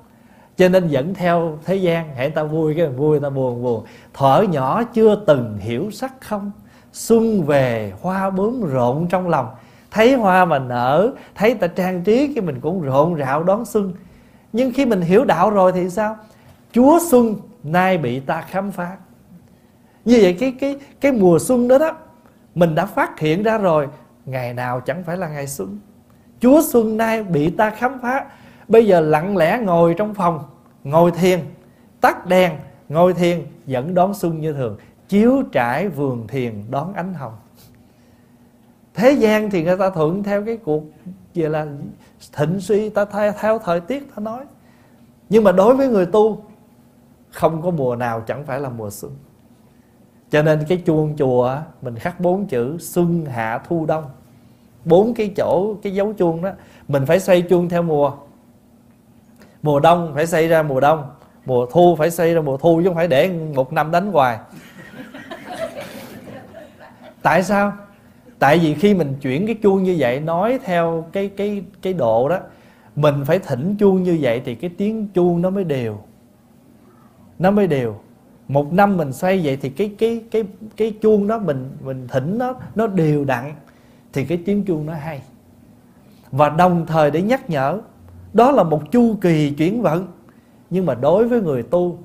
Cho 0.56 0.68
nên 0.68 0.88
dẫn 0.88 1.14
theo 1.14 1.58
thế 1.64 1.76
gian, 1.76 2.14
hãy 2.16 2.30
ta 2.30 2.42
vui, 2.42 2.74
cái 2.74 2.86
mình 2.86 2.96
vui, 2.96 3.20
ta 3.20 3.30
buồn 3.30 3.62
buồn. 3.62 3.84
Thở 4.14 4.44
nhỏ 4.50 4.82
chưa 4.82 5.22
từng 5.26 5.58
hiểu 5.58 5.90
sắc 5.90 6.14
không? 6.20 6.50
Xuân 6.92 7.42
về, 7.42 7.92
hoa 8.00 8.30
bướm 8.30 8.62
rộn 8.62 9.06
trong 9.08 9.28
lòng. 9.28 9.48
Thấy 9.90 10.14
hoa 10.14 10.44
mà 10.44 10.58
nở, 10.58 11.10
thấy 11.34 11.54
ta 11.54 11.66
trang 11.66 12.04
trí, 12.04 12.34
cái 12.34 12.44
mình 12.44 12.60
cũng 12.60 12.82
rộn 12.82 13.18
rạo 13.18 13.42
đón 13.42 13.64
xuân. 13.64 13.92
Nhưng 14.52 14.72
khi 14.72 14.86
mình 14.86 15.00
hiểu 15.00 15.24
đạo 15.24 15.50
rồi 15.50 15.72
thì 15.72 15.90
sao? 15.90 16.16
Chúa 16.72 16.98
xuân 17.10 17.36
nay 17.62 17.98
bị 17.98 18.20
ta 18.20 18.40
khám 18.40 18.72
phá. 18.72 18.96
Như 20.04 20.18
vậy 20.22 20.36
cái 20.40 20.52
cái 20.60 20.76
cái 21.00 21.12
mùa 21.12 21.38
xuân 21.38 21.68
đó 21.68 21.78
đó, 21.78 21.92
mình 22.54 22.74
đã 22.74 22.86
phát 22.86 23.20
hiện 23.20 23.42
ra 23.42 23.58
rồi. 23.58 23.88
Ngày 24.26 24.54
nào 24.54 24.80
chẳng 24.80 25.02
phải 25.04 25.16
là 25.16 25.28
ngày 25.28 25.46
xuân. 25.46 25.78
Chúa 26.40 26.62
xuân 26.62 26.96
nay 26.96 27.22
bị 27.22 27.50
ta 27.50 27.70
khám 27.70 27.98
phá 28.02 28.24
bây 28.68 28.86
giờ 28.86 29.00
lặng 29.00 29.36
lẽ 29.36 29.60
ngồi 29.62 29.94
trong 29.94 30.14
phòng 30.14 30.44
ngồi 30.84 31.10
thiền 31.10 31.40
tắt 32.00 32.26
đèn 32.26 32.52
ngồi 32.88 33.14
thiền 33.14 33.46
vẫn 33.66 33.94
đón 33.94 34.14
xuân 34.14 34.40
như 34.40 34.52
thường. 34.52 34.76
Chiếu 35.08 35.42
trải 35.52 35.88
vườn 35.88 36.26
thiền 36.26 36.64
đón 36.70 36.94
ánh 36.94 37.14
hồng. 37.14 37.32
Thế 38.94 39.12
gian 39.12 39.50
thì 39.50 39.64
người 39.64 39.76
ta 39.76 39.90
thuận 39.90 40.22
theo 40.22 40.44
cái 40.44 40.56
cuộc 40.56 40.82
Vậy 41.36 41.50
là 41.50 41.66
thịnh 42.32 42.60
suy 42.60 42.88
ta 42.88 43.04
theo, 43.04 43.32
theo 43.40 43.58
thời 43.58 43.80
tiết 43.80 44.14
ta 44.14 44.20
nói. 44.20 44.44
Nhưng 45.28 45.44
mà 45.44 45.52
đối 45.52 45.76
với 45.76 45.88
người 45.88 46.06
tu 46.06 46.44
không 47.30 47.62
có 47.62 47.70
mùa 47.70 47.96
nào 47.96 48.20
chẳng 48.20 48.44
phải 48.46 48.60
là 48.60 48.68
mùa 48.68 48.90
xuân. 48.90 49.12
Cho 50.30 50.42
nên 50.42 50.64
cái 50.68 50.82
chuông 50.86 51.16
chùa 51.18 51.56
mình 51.82 51.96
khắc 51.96 52.20
bốn 52.20 52.46
chữ 52.46 52.76
xuân 52.78 53.24
hạ 53.24 53.60
thu 53.68 53.86
đông. 53.86 54.04
Bốn 54.84 55.14
cái 55.14 55.32
chỗ 55.36 55.74
cái 55.82 55.94
dấu 55.94 56.12
chuông 56.12 56.42
đó 56.42 56.50
mình 56.88 57.06
phải 57.06 57.20
xoay 57.20 57.42
chuông 57.42 57.68
theo 57.68 57.82
mùa 57.82 58.12
mùa 59.66 59.80
đông 59.80 60.12
phải 60.14 60.26
xây 60.26 60.48
ra 60.48 60.62
mùa 60.62 60.80
đông, 60.80 61.10
mùa 61.46 61.66
thu 61.66 61.96
phải 61.98 62.10
xây 62.10 62.34
ra 62.34 62.40
mùa 62.40 62.56
thu 62.56 62.80
chứ 62.80 62.88
không 62.88 62.94
phải 62.94 63.08
để 63.08 63.30
một 63.54 63.72
năm 63.72 63.90
đánh 63.90 64.12
hoài. 64.12 64.38
Tại 67.22 67.42
sao? 67.42 67.72
Tại 68.38 68.58
vì 68.58 68.74
khi 68.74 68.94
mình 68.94 69.14
chuyển 69.20 69.46
cái 69.46 69.54
chuông 69.62 69.82
như 69.82 69.96
vậy, 69.98 70.20
nói 70.20 70.58
theo 70.64 71.06
cái 71.12 71.28
cái 71.28 71.64
cái 71.82 71.92
độ 71.92 72.28
đó, 72.28 72.38
mình 72.96 73.24
phải 73.24 73.38
thỉnh 73.38 73.76
chuông 73.78 74.02
như 74.02 74.18
vậy 74.20 74.42
thì 74.44 74.54
cái 74.54 74.70
tiếng 74.78 75.08
chuông 75.14 75.42
nó 75.42 75.50
mới 75.50 75.64
đều. 75.64 75.98
Nó 77.38 77.50
mới 77.50 77.66
đều. 77.66 77.96
Một 78.48 78.72
năm 78.72 78.96
mình 78.96 79.12
xoay 79.12 79.40
vậy 79.44 79.58
thì 79.62 79.68
cái 79.68 79.94
cái 79.98 80.24
cái 80.30 80.44
cái 80.76 80.94
chuông 81.02 81.26
đó 81.26 81.38
mình 81.38 81.70
mình 81.84 82.08
thỉnh 82.08 82.38
nó 82.38 82.54
nó 82.74 82.86
đều 82.86 83.24
đặn 83.24 83.52
thì 84.12 84.24
cái 84.24 84.38
tiếng 84.46 84.64
chuông 84.64 84.86
nó 84.86 84.94
hay. 84.94 85.22
Và 86.30 86.48
đồng 86.48 86.86
thời 86.86 87.10
để 87.10 87.22
nhắc 87.22 87.50
nhở 87.50 87.80
đó 88.36 88.50
là 88.50 88.62
một 88.62 88.92
chu 88.92 89.16
kỳ 89.20 89.50
chuyển 89.50 89.82
vận. 89.82 90.06
Nhưng 90.70 90.86
mà 90.86 90.94
đối 90.94 91.28
với 91.28 91.40
người 91.40 91.62
tu, 91.62 91.98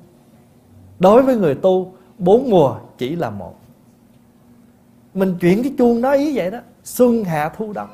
đối 0.98 1.22
với 1.22 1.36
người 1.36 1.54
tu, 1.54 1.92
bốn 2.18 2.50
mùa 2.50 2.76
chỉ 2.98 3.16
là 3.16 3.30
một. 3.30 3.54
Mình 5.14 5.34
chuyển 5.40 5.62
cái 5.62 5.72
chuông 5.78 6.00
nó 6.00 6.12
ý 6.12 6.36
vậy 6.36 6.50
đó. 6.50 6.58
Xuân, 6.84 7.24
hạ, 7.24 7.48
thu, 7.56 7.72
đông. 7.72 7.88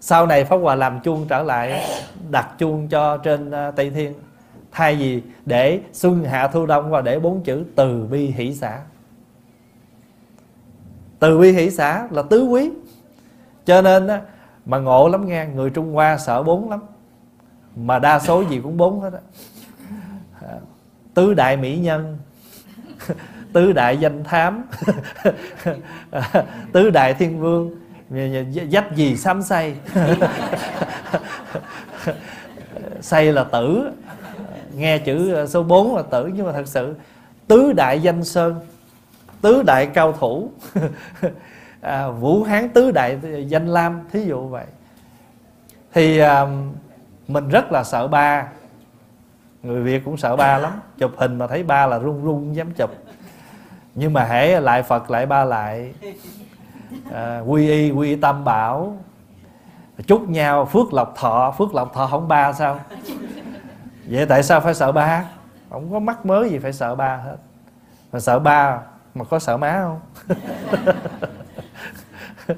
Sau 0.00 0.26
này 0.26 0.44
pháp 0.44 0.56
hòa 0.56 0.74
làm 0.74 1.00
chuông 1.00 1.26
trở 1.28 1.42
lại, 1.42 1.84
đặt 2.30 2.48
chuông 2.58 2.88
cho 2.88 3.16
trên 3.16 3.50
à, 3.50 3.70
tây 3.70 3.90
thiên. 3.90 4.14
Thay 4.72 4.96
vì 4.96 5.22
để 5.46 5.80
xuân, 5.92 6.24
hạ, 6.24 6.48
thu, 6.48 6.66
đông 6.66 6.90
và 6.90 7.00
để 7.00 7.18
bốn 7.20 7.42
chữ 7.42 7.64
từ 7.76 8.06
bi 8.10 8.26
hỷ 8.26 8.54
xã. 8.54 8.80
Từ 11.18 11.38
bi 11.38 11.52
hỷ 11.52 11.70
xã 11.70 12.08
là 12.10 12.22
tứ 12.22 12.44
quý. 12.44 12.70
Cho 13.64 13.82
nên 13.82 14.08
mà 14.66 14.78
ngộ 14.78 15.08
lắm 15.08 15.26
nghe, 15.28 15.46
người 15.46 15.70
trung 15.70 15.92
hoa 15.92 16.18
sợ 16.18 16.42
bốn 16.42 16.70
lắm 16.70 16.80
mà 17.76 17.98
đa 17.98 18.18
số 18.18 18.44
gì 18.48 18.60
cũng 18.62 18.76
bốn 18.76 19.00
hết 19.00 19.10
á. 19.12 19.20
Tứ 21.14 21.34
đại 21.34 21.56
mỹ 21.56 21.78
nhân 21.78 22.18
tứ 23.52 23.72
đại 23.72 23.96
danh 23.96 24.24
thám 24.24 24.64
tứ 26.72 26.90
đại 26.90 27.14
thiên 27.14 27.40
vương 27.40 27.70
dách 28.70 28.92
gì 28.94 29.16
xám 29.16 29.42
say. 29.42 29.74
Say 33.00 33.32
là 33.32 33.44
tử. 33.44 33.90
Nghe 34.74 34.98
chữ 34.98 35.46
số 35.46 35.62
4 35.62 35.96
là 35.96 36.02
tử 36.02 36.30
nhưng 36.34 36.46
mà 36.46 36.52
thật 36.52 36.68
sự 36.68 36.94
tứ 37.46 37.72
đại 37.72 38.00
danh 38.00 38.24
sơn 38.24 38.60
tứ 39.40 39.62
đại 39.62 39.86
cao 39.86 40.12
thủ. 40.12 40.50
À, 41.80 42.08
vũ 42.08 42.42
hán 42.42 42.68
tứ 42.68 42.90
đại 42.90 43.18
danh 43.46 43.66
lam 43.66 44.00
thí 44.12 44.24
dụ 44.24 44.48
vậy. 44.48 44.64
Thì 45.92 46.18
à, 46.18 46.46
mình 47.32 47.48
rất 47.48 47.72
là 47.72 47.84
sợ 47.84 48.08
ba. 48.08 48.46
Người 49.62 49.82
việt 49.82 50.04
cũng 50.04 50.16
sợ 50.16 50.36
ba 50.36 50.58
lắm. 50.58 50.72
Chụp 50.98 51.12
hình 51.16 51.38
mà 51.38 51.46
thấy 51.46 51.62
ba 51.62 51.86
là 51.86 51.98
run 51.98 52.24
run 52.24 52.56
dám 52.56 52.72
chụp. 52.72 52.90
Nhưng 53.94 54.12
mà 54.12 54.24
hễ 54.24 54.60
lại 54.60 54.82
phật 54.82 55.10
lại 55.10 55.26
ba 55.26 55.44
lại. 55.44 55.94
À, 57.12 57.40
quy 57.40 57.68
y 57.68 57.90
quy 57.90 58.16
tâm 58.16 58.44
bảo. 58.44 58.96
Chúc 60.06 60.28
nhau 60.28 60.64
phước 60.64 60.92
lộc 60.92 61.14
thọ. 61.16 61.54
Phước 61.58 61.74
lộc 61.74 61.94
thọ 61.94 62.06
không 62.06 62.28
ba 62.28 62.52
sao? 62.52 62.80
Vậy 64.06 64.26
tại 64.26 64.42
sao 64.42 64.60
phải 64.60 64.74
sợ 64.74 64.92
ba? 64.92 65.24
Không 65.70 65.92
có 65.92 65.98
mắc 65.98 66.26
mới 66.26 66.50
gì 66.50 66.58
phải 66.58 66.72
sợ 66.72 66.94
ba 66.94 67.16
hết. 67.16 67.36
Mà 68.12 68.20
sợ 68.20 68.38
ba 68.38 68.78
mà 69.14 69.24
có 69.24 69.38
sợ 69.38 69.56
má 69.56 69.82
không? 69.82 70.00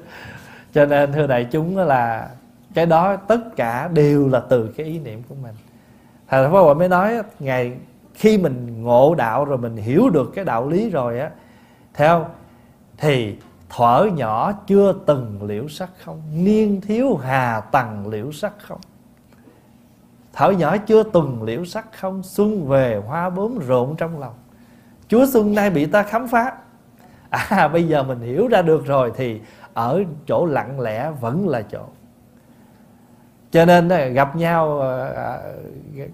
Cho 0.73 0.85
nên 0.85 1.13
thưa 1.13 1.27
đại 1.27 1.45
chúng 1.51 1.77
là 1.77 2.29
cái 2.75 2.85
đó 2.85 3.15
tất 3.15 3.55
cả 3.55 3.87
đều 3.87 4.27
là 4.27 4.39
từ 4.39 4.73
cái 4.77 4.85
ý 4.85 4.99
niệm 4.99 5.23
của 5.29 5.35
mình. 5.43 5.55
Thầy 6.27 6.43
pháp 6.43 6.49
hòa 6.49 6.73
mới 6.73 6.89
nói 6.89 7.21
ngày 7.39 7.73
khi 8.13 8.37
mình 8.37 8.83
ngộ 8.83 9.15
đạo 9.15 9.45
rồi 9.45 9.57
mình 9.57 9.77
hiểu 9.77 10.09
được 10.09 10.31
cái 10.35 10.45
đạo 10.45 10.69
lý 10.69 10.89
rồi 10.89 11.19
á, 11.19 11.29
theo, 11.93 12.27
thì 12.97 13.35
thở 13.69 14.07
nhỏ 14.13 14.51
chưa 14.67 14.93
từng 15.05 15.39
liễu 15.43 15.67
sắc 15.67 15.89
không? 16.03 16.21
Niên 16.35 16.81
thiếu 16.81 17.15
hà 17.15 17.61
tầng 17.71 18.07
liễu 18.07 18.31
sắc 18.31 18.53
không? 18.59 18.81
Thở 20.33 20.51
nhỏ 20.51 20.77
chưa 20.77 21.03
từng 21.03 21.43
liễu 21.43 21.65
sắc 21.65 21.87
không? 21.99 22.23
Xuân 22.23 22.67
về 22.67 23.01
hoa 23.07 23.29
bướm 23.29 23.59
rộn 23.67 23.95
trong 23.95 24.19
lòng. 24.19 24.33
Chúa 25.07 25.25
xuân 25.33 25.55
nay 25.55 25.69
bị 25.69 25.85
ta 25.85 26.03
khám 26.03 26.27
phá. 26.27 26.53
À 27.29 27.67
bây 27.67 27.87
giờ 27.87 28.03
mình 28.03 28.19
hiểu 28.19 28.47
ra 28.47 28.61
được 28.61 28.85
rồi 28.85 29.11
thì 29.15 29.41
ở 29.73 30.03
chỗ 30.27 30.45
lặng 30.45 30.79
lẽ 30.79 31.11
vẫn 31.21 31.47
là 31.47 31.61
chỗ 31.61 31.85
cho 33.55 33.65
nên 33.65 33.89
ờ, 33.89 34.07
gặp 34.07 34.35
nhau 34.35 34.79
ờ, 34.79 35.13
à, 35.13 35.39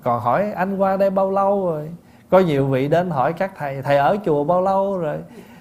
còn 0.04 0.22
hỏi 0.22 0.52
anh 0.52 0.78
qua 0.78 0.98
đây 0.98 1.10
bao 1.10 1.32
lâu 1.32 1.66
rồi? 1.66 1.90
Có 2.30 2.40
nhiều 2.40 2.68
vị 2.68 2.88
đến 2.88 3.10
hỏi 3.10 3.34
các 3.34 3.52
thầy 3.58 3.82
thầy 3.82 3.98
ở 3.98 4.18
chùa 4.26 4.44
bao 4.44 4.62
lâu 4.62 4.98
rồi? 4.98 5.18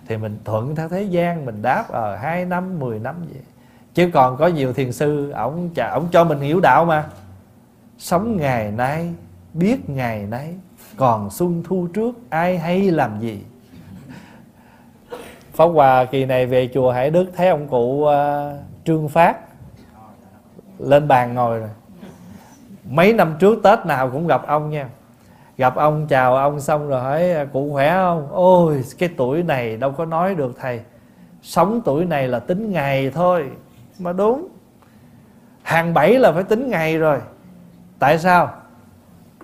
Thì 0.06 0.16
mình 0.16 0.38
thuận 0.44 0.76
theo 0.76 0.88
thế 0.88 1.02
gian 1.02 1.44
mình 1.44 1.62
đáp 1.62 1.84
ở 1.88 2.14
à, 2.14 2.18
hai 2.18 2.44
năm 2.44 2.78
10 2.78 2.98
năm 2.98 3.14
vậy. 3.32 3.42
Chứ 3.94 4.10
còn 4.12 4.36
có 4.36 4.46
nhiều 4.46 4.72
thiền 4.72 4.92
sư 4.92 5.30
ổng 5.30 5.70
ổng 5.92 6.08
cho 6.12 6.24
mình 6.24 6.40
hiểu 6.40 6.60
đạo 6.60 6.84
mà. 6.84 7.04
Sống 7.98 8.36
ngày 8.36 8.70
nay 8.70 9.14
biết 9.54 9.90
ngày 9.90 10.26
nay 10.26 10.54
còn 10.96 11.30
xuân 11.30 11.62
thu 11.68 11.88
trước 11.94 12.18
ai 12.30 12.58
hay 12.58 12.90
làm 12.90 13.20
gì? 13.20 13.42
Pháp 15.52 15.66
Hòa 15.66 16.04
kỳ 16.04 16.24
này 16.24 16.46
về 16.46 16.68
chùa 16.74 16.90
Hải 16.90 17.10
Đức 17.10 17.26
thấy 17.36 17.48
ông 17.48 17.68
cụ 17.68 18.08
uh, 18.08 18.10
Trương 18.84 19.08
Phát 19.08 19.49
lên 20.82 21.08
bàn 21.08 21.34
ngồi 21.34 21.58
rồi. 21.58 21.70
Mấy 22.84 23.12
năm 23.12 23.36
trước 23.38 23.62
Tết 23.62 23.86
nào 23.86 24.10
cũng 24.10 24.26
gặp 24.26 24.46
ông 24.46 24.70
nha. 24.70 24.88
Gặp 25.56 25.74
ông, 25.74 26.06
chào 26.06 26.36
ông 26.36 26.60
xong 26.60 26.88
rồi 26.88 27.00
hỏi 27.00 27.32
à, 27.32 27.44
cụ 27.52 27.70
khỏe 27.72 27.92
không? 27.92 28.28
Ôi, 28.30 28.84
cái 28.98 29.08
tuổi 29.16 29.42
này 29.42 29.76
đâu 29.76 29.92
có 29.92 30.04
nói 30.04 30.34
được, 30.34 30.56
thầy. 30.60 30.80
Sống 31.42 31.80
tuổi 31.84 32.04
này 32.04 32.28
là 32.28 32.38
tính 32.38 32.72
ngày 32.72 33.10
thôi. 33.10 33.50
Mà 33.98 34.12
đúng. 34.12 34.48
Hàng 35.62 35.94
bảy 35.94 36.18
là 36.18 36.32
phải 36.32 36.42
tính 36.42 36.70
ngày 36.70 36.98
rồi. 36.98 37.18
Tại 37.98 38.18
sao? 38.18 38.52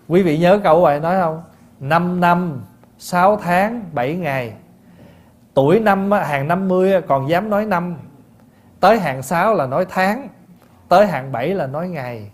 Quý 0.09 0.22
vị 0.22 0.38
nhớ 0.38 0.61
câu 0.64 0.81
vậy 0.81 1.01
nói 1.01 1.16
không? 1.20 1.42
5 1.81 2.20
năm 2.20 2.61
6 2.99 3.37
tháng 3.37 3.85
7 3.92 4.14
ngày. 4.14 4.53
Tuổi 5.55 5.81
năm 5.81 6.11
hàng 6.11 6.49
50 6.49 7.01
còn 7.09 7.29
dám 7.29 7.51
nói 7.51 7.66
năm. 7.66 7.96
Tới 8.81 8.99
hàng 8.99 9.22
6 9.22 9.55
là 9.55 9.66
nói 9.66 9.87
tháng 9.88 10.29
tới 10.88 11.07
hạng 11.07 11.33
7 11.33 11.55
là 11.55 11.66
nói 11.66 11.88
ngày 11.88 12.31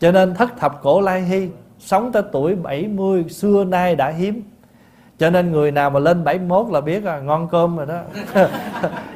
cho 0.00 0.12
nên 0.12 0.34
thất 0.34 0.56
thập 0.58 0.82
cổ 0.82 1.00
lai 1.00 1.22
hy 1.22 1.48
sống 1.78 2.12
tới 2.12 2.22
tuổi 2.32 2.54
70 2.54 3.24
xưa 3.28 3.64
nay 3.64 3.96
đã 3.96 4.08
hiếm. 4.08 4.42
Cho 5.18 5.30
nên 5.30 5.52
người 5.52 5.70
nào 5.70 5.90
mà 5.90 6.00
lên 6.00 6.24
71 6.24 6.66
là 6.70 6.80
biết 6.80 7.04
là 7.04 7.20
ngon 7.20 7.48
cơm 7.50 7.76
rồi 7.76 7.86
đó. 7.86 8.00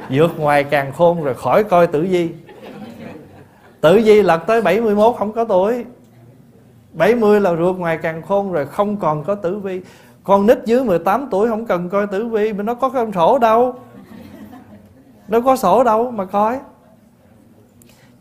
Vượt 0.09 0.39
ngoài 0.39 0.63
càng 0.63 0.91
khôn 0.91 1.23
rồi 1.23 1.33
khỏi 1.33 1.63
coi 1.63 1.87
tử 1.87 2.01
vi. 2.09 2.29
Tử 3.81 4.01
vi 4.05 4.21
lật 4.21 4.37
tới 4.47 4.61
71 4.61 5.15
không 5.17 5.31
có 5.31 5.45
tuổi. 5.45 5.85
70 6.93 7.41
là 7.41 7.55
ruột 7.55 7.77
ngoài 7.77 7.97
càng 8.01 8.21
khôn 8.21 8.51
rồi 8.51 8.65
không 8.65 8.97
còn 8.97 9.23
có 9.23 9.35
tử 9.35 9.57
vi. 9.57 9.81
Con 10.23 10.47
nít 10.47 10.57
dưới 10.65 10.83
18 10.83 11.27
tuổi 11.31 11.49
không 11.49 11.65
cần 11.65 11.89
coi 11.89 12.07
tử 12.07 12.25
vi, 12.25 12.53
mà 12.53 12.63
nó 12.63 12.73
có 12.73 12.89
cái 12.89 13.05
sổ 13.13 13.37
đâu. 13.37 13.75
Nó 15.27 15.41
có 15.41 15.55
sổ 15.55 15.83
đâu 15.83 16.11
mà 16.11 16.25
coi 16.25 16.59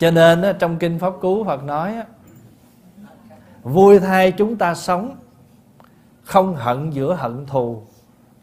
cho 0.03 0.11
nên 0.11 0.57
trong 0.59 0.79
kinh 0.79 0.99
pháp 0.99 1.13
cú 1.21 1.45
Phật 1.45 1.65
nói 1.65 1.95
Vui 3.63 3.99
thay 3.99 4.33
chúng 4.33 4.57
ta 4.57 4.75
sống, 4.75 5.17
Không 6.23 6.55
hận 6.55 6.91
giữa 6.91 7.15
hận 7.15 7.47
thù, 7.47 7.83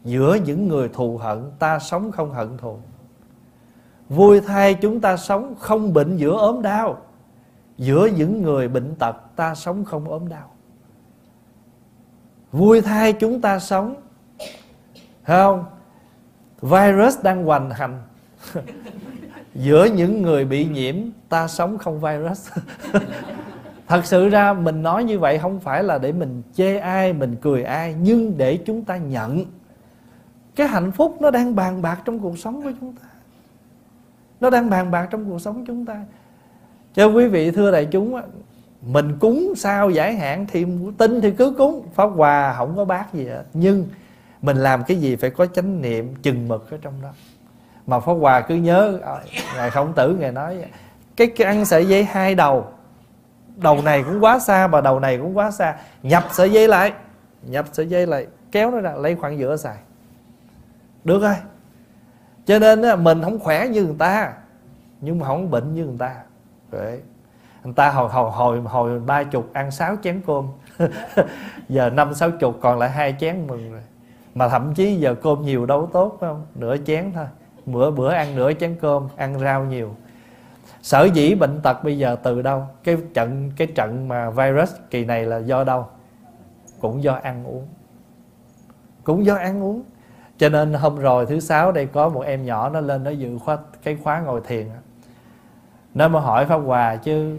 Giữa 0.04 0.38
những 0.44 0.68
người 0.68 0.88
thù 0.88 1.18
hận, 1.18 1.50
Ta 1.58 1.78
sống 1.78 2.12
không 2.12 2.30
hận 2.30 2.56
thù. 2.56 2.78
Vui 4.08 4.40
thay 4.40 4.74
chúng 4.74 5.00
ta 5.00 5.16
sống 5.16 5.54
Không 5.58 5.92
bệnh 5.92 6.16
giữa 6.16 6.38
ốm 6.38 6.62
đau, 6.62 6.98
Giữa 7.78 8.06
những 8.06 8.42
người 8.42 8.68
bệnh 8.68 8.94
tật, 8.94 9.16
Ta 9.36 9.54
sống 9.54 9.84
không 9.84 10.08
ốm 10.08 10.28
đau. 10.28 10.52
Vui 12.52 12.80
thay 12.80 13.12
chúng 13.12 13.40
ta 13.40 13.58
sống 13.58 13.94
không? 15.22 15.64
Virus 16.62 17.22
đang 17.22 17.44
hoành 17.44 17.70
hành. 17.70 18.02
Giữa 19.54 19.84
những 19.84 20.22
người 20.22 20.44
bị 20.44 20.64
nhiễm, 20.64 20.96
Ta 21.28 21.48
sống 21.48 21.78
không 21.78 22.00
virus. 22.00 22.50
Thật 23.88 24.06
sự 24.06 24.28
ra, 24.28 24.52
mình 24.52 24.82
nói 24.82 25.04
như 25.04 25.18
vậy 25.18 25.38
không 25.38 25.60
phải 25.60 25.84
là 25.84 25.98
để 25.98 26.12
mình 26.12 26.42
chê 26.54 26.78
ai, 26.78 27.12
mình 27.12 27.36
cười 27.40 27.62
ai, 27.62 27.94
nhưng 28.02 28.38
để 28.38 28.58
chúng 28.66 28.84
ta 28.84 28.96
nhận. 28.96 29.44
Cái 30.56 30.68
hạnh 30.68 30.92
phúc 30.92 31.16
nó 31.20 31.30
đang 31.30 31.56
bàn 31.56 31.82
bạc 31.82 32.02
trong 32.04 32.18
cuộc 32.18 32.38
sống 32.38 32.62
của 32.62 32.70
chúng 32.80 32.92
ta. 32.92 33.08
Nó 34.40 34.50
đang 34.50 34.70
bàn 34.70 34.90
bạc 34.90 35.08
trong 35.10 35.30
cuộc 35.30 35.38
sống 35.38 35.64
chúng 35.66 35.86
ta. 35.86 36.04
Cho 36.94 37.06
quý 37.06 37.28
vị, 37.28 37.50
thưa 37.50 37.70
đại 37.70 37.86
chúng 37.86 38.20
mình 38.82 39.18
cúng 39.20 39.52
sao 39.56 39.90
giải 39.90 40.14
hạn 40.14 40.46
thì 40.52 40.66
tin 40.98 41.20
thì 41.20 41.30
cứ 41.30 41.54
cúng. 41.58 41.86
Pháp 41.94 42.06
hòa 42.06 42.54
không 42.58 42.76
có 42.76 42.84
bác 42.84 43.14
gì 43.14 43.26
hết. 43.26 43.44
Nhưng 43.54 43.86
mình 44.42 44.56
làm 44.56 44.84
cái 44.84 44.96
gì 44.96 45.16
phải 45.16 45.30
có 45.30 45.46
chánh 45.46 45.82
niệm 45.82 46.14
chừng 46.22 46.48
mực 46.48 46.70
ở 46.70 46.78
trong 46.82 46.94
đó 47.02 47.10
mà 47.86 48.00
pháp 48.00 48.12
hòa 48.12 48.40
cứ 48.40 48.54
nhớ 48.54 48.98
ờ, 49.02 49.20
ngài 49.56 49.70
khổng 49.70 49.92
tử 49.92 50.16
ngài 50.20 50.32
nói 50.32 50.64
cái, 51.16 51.26
cái 51.26 51.46
ăn 51.46 51.64
sợi 51.64 51.86
dây 51.88 52.04
hai 52.04 52.34
đầu 52.34 52.66
đầu 53.56 53.82
này 53.82 54.02
cũng 54.02 54.24
quá 54.24 54.38
xa 54.38 54.66
và 54.66 54.80
đầu 54.80 55.00
này 55.00 55.18
cũng 55.18 55.36
quá 55.36 55.50
xa. 55.50 55.76
Nhập 56.02 56.24
sợi 56.30 56.50
dây 56.52 56.68
lại 56.68 56.92
nhập 57.42 57.66
sợi 57.72 57.86
dây 57.86 58.06
lại 58.06 58.26
kéo 58.52 58.70
nó 58.70 58.80
ra 58.80 58.92
lấy 58.92 59.16
khoảng 59.16 59.38
giữa 59.38 59.56
xài. 59.56 59.76
Được 61.04 61.22
rồi. 61.22 61.34
Cho 62.46 62.58
nên 62.58 63.04
mình 63.04 63.22
không 63.22 63.38
khỏe 63.38 63.68
như 63.68 63.84
người 63.84 63.96
ta 63.98 64.32
nhưng 65.00 65.18
mà 65.18 65.26
không 65.26 65.50
bệnh 65.50 65.74
như 65.74 65.84
người 65.84 65.98
ta. 65.98 66.14
Đấy. 66.70 67.00
người 67.64 67.74
ta 67.74 67.90
hồi 67.90 68.08
hồi 68.08 68.30
hồi 68.30 68.60
hồi 68.60 69.00
ba 69.00 69.22
chục 69.22 69.50
ăn 69.52 69.70
sáu 69.70 69.96
chén 70.02 70.20
cơm. 70.26 70.48
Giờ 71.68 71.90
năm 71.90 72.14
sáu 72.14 72.30
chục 72.30 72.58
còn 72.60 72.78
lại 72.78 72.90
hai 72.90 73.16
chén 73.20 73.46
mừng 73.46 73.72
rồi. 73.72 73.82
Mà 74.34 74.48
thậm 74.48 74.74
chí 74.74 74.94
giờ 74.96 75.14
cơm 75.14 75.42
nhiều 75.42 75.66
đâu 75.66 75.90
tốt 75.92 76.16
phải 76.20 76.30
không? 76.30 76.46
Nửa 76.54 76.76
chén 76.86 77.12
thôi 77.14 77.26
bữa 77.66 77.90
bữa 77.90 78.12
ăn 78.12 78.36
nửa 78.36 78.52
chén 78.52 78.76
cơm 78.80 79.08
ăn 79.16 79.38
rau 79.38 79.64
nhiều. 79.64 79.94
Sở 80.82 81.04
dĩ 81.04 81.34
bệnh 81.34 81.60
tật 81.60 81.84
bây 81.84 81.98
giờ 81.98 82.16
từ 82.22 82.42
đâu? 82.42 82.66
Cái 82.84 82.96
trận 83.14 83.50
cái 83.56 83.66
trận 83.66 84.08
mà 84.08 84.30
virus 84.30 84.72
kỳ 84.90 85.04
này 85.04 85.24
là 85.24 85.38
do 85.38 85.64
đâu? 85.64 85.86
Cũng 86.80 87.02
do 87.02 87.14
ăn 87.22 87.44
uống. 87.44 87.66
Cũng 89.04 89.24
do 89.24 89.34
ăn 89.34 89.62
uống. 89.62 89.82
Cho 90.38 90.48
nên 90.48 90.74
hôm 90.74 90.96
rồi 90.96 91.26
thứ 91.26 91.40
sáu 91.40 91.72
đây 91.72 91.86
có 91.86 92.08
một 92.08 92.20
em 92.20 92.46
nhỏ 92.46 92.68
nó 92.68 92.80
lên 92.80 93.04
nó 93.04 93.10
dự 93.10 93.38
khóa 93.38 93.58
cái 93.82 93.98
khóa 94.02 94.20
ngồi 94.20 94.40
thiền 94.46 94.66
nó 95.94 96.08
mới 96.08 96.22
hỏi 96.22 96.46
pháp 96.46 96.56
hòa 96.56 96.96
chứ 96.96 97.38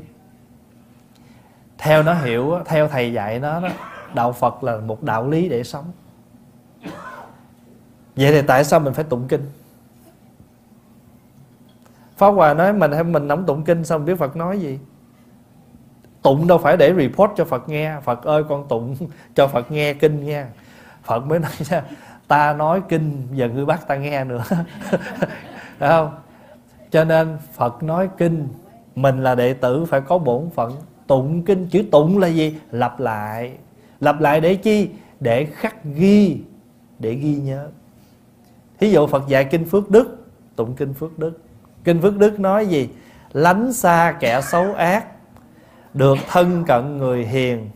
theo 1.77 2.03
nó 2.03 2.13
hiểu 2.13 2.59
theo 2.65 2.87
thầy 2.87 3.13
dạy 3.13 3.39
nó 3.39 3.59
đó, 3.59 3.69
đạo 4.13 4.31
phật 4.31 4.63
là 4.63 4.77
một 4.77 5.03
đạo 5.03 5.29
lý 5.29 5.49
để 5.49 5.63
sống. 5.63 5.91
Vậy 8.15 8.31
thì 8.31 8.41
tại 8.41 8.63
sao 8.63 8.79
mình 8.79 8.93
phải 8.93 9.03
tụng 9.03 9.27
kinh? 9.27 9.49
Pháp 12.21 12.31
Hòa 12.31 12.53
nói 12.53 12.73
mình 12.73 12.91
hay 12.91 13.03
mình 13.03 13.29
không 13.29 13.45
tụng 13.45 13.63
kinh 13.63 13.85
xong 13.85 14.05
biết 14.05 14.15
Phật 14.15 14.35
nói 14.35 14.59
gì? 14.59 14.79
Tụng 16.21 16.47
đâu 16.47 16.57
phải 16.57 16.77
để 16.77 16.93
report 16.93 17.31
cho 17.35 17.45
Phật 17.45 17.69
nghe. 17.69 17.99
Phật 18.03 18.23
ơi, 18.23 18.43
con 18.49 18.67
tụng 18.67 18.95
cho 19.35 19.47
Phật 19.47 19.71
nghe 19.71 19.93
kinh 19.93 20.25
nha. 20.25 20.47
Phật 21.03 21.19
mới 21.19 21.39
nói 21.39 21.51
ra, 21.57 21.83
Ta 22.27 22.53
nói 22.53 22.81
kinh, 22.89 23.27
giờ 23.31 23.49
ngươi 23.49 23.65
bắt 23.65 23.87
ta 23.87 23.95
nghe 23.95 24.23
nữa. 24.23 24.43
Phải 25.79 25.89
không? 25.89 26.11
Cho 26.91 27.03
nên 27.03 27.37
phật 27.53 27.83
nói 27.83 28.09
kinh, 28.17 28.47
mình 28.95 29.23
là 29.23 29.35
đệ 29.35 29.53
tử 29.53 29.85
phải 29.85 30.01
có 30.01 30.17
bổn 30.17 30.49
phận. 30.55 30.71
Tụng 31.07 31.43
kinh, 31.43 31.67
chữ 31.67 31.83
tụng 31.91 32.17
là 32.17 32.27
gì? 32.27 32.57
Lặp 32.71 32.99
lại. 32.99 33.53
Lặp 33.99 34.21
lại 34.21 34.41
để 34.41 34.55
chi? 34.55 34.89
Để 35.19 35.45
khắc 35.45 35.83
ghi, 35.83 36.41
để 36.99 37.13
ghi 37.13 37.35
nhớ. 37.35 37.67
Thí 38.79 38.91
dụ 38.91 39.07
phật 39.07 39.27
dạy 39.27 39.45
kinh 39.45 39.65
phước 39.65 39.89
đức, 39.89 40.27
tụng 40.55 40.75
kinh 40.75 40.93
phước 40.93 41.19
đức 41.19 41.39
kinh 41.83 42.01
phước 42.01 42.17
đức 42.17 42.39
nói 42.39 42.67
gì? 42.67 42.89
Lánh 43.33 43.73
xa 43.73 44.17
kẻ 44.19 44.41
xấu 44.41 44.73
ác, 44.73 45.05
được 45.93 46.17
thân 46.27 46.63
cận 46.67 46.97
người 46.97 47.25
hiền, 47.25 47.69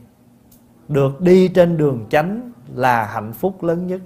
được 0.87 1.21
đi 1.21 1.47
trên 1.47 1.77
đường 1.77 2.05
chánh 2.09 2.51
là 2.75 3.05
hạnh 3.05 3.33
phúc 3.33 3.63
lớn 3.63 3.87
nhất. 3.87 4.01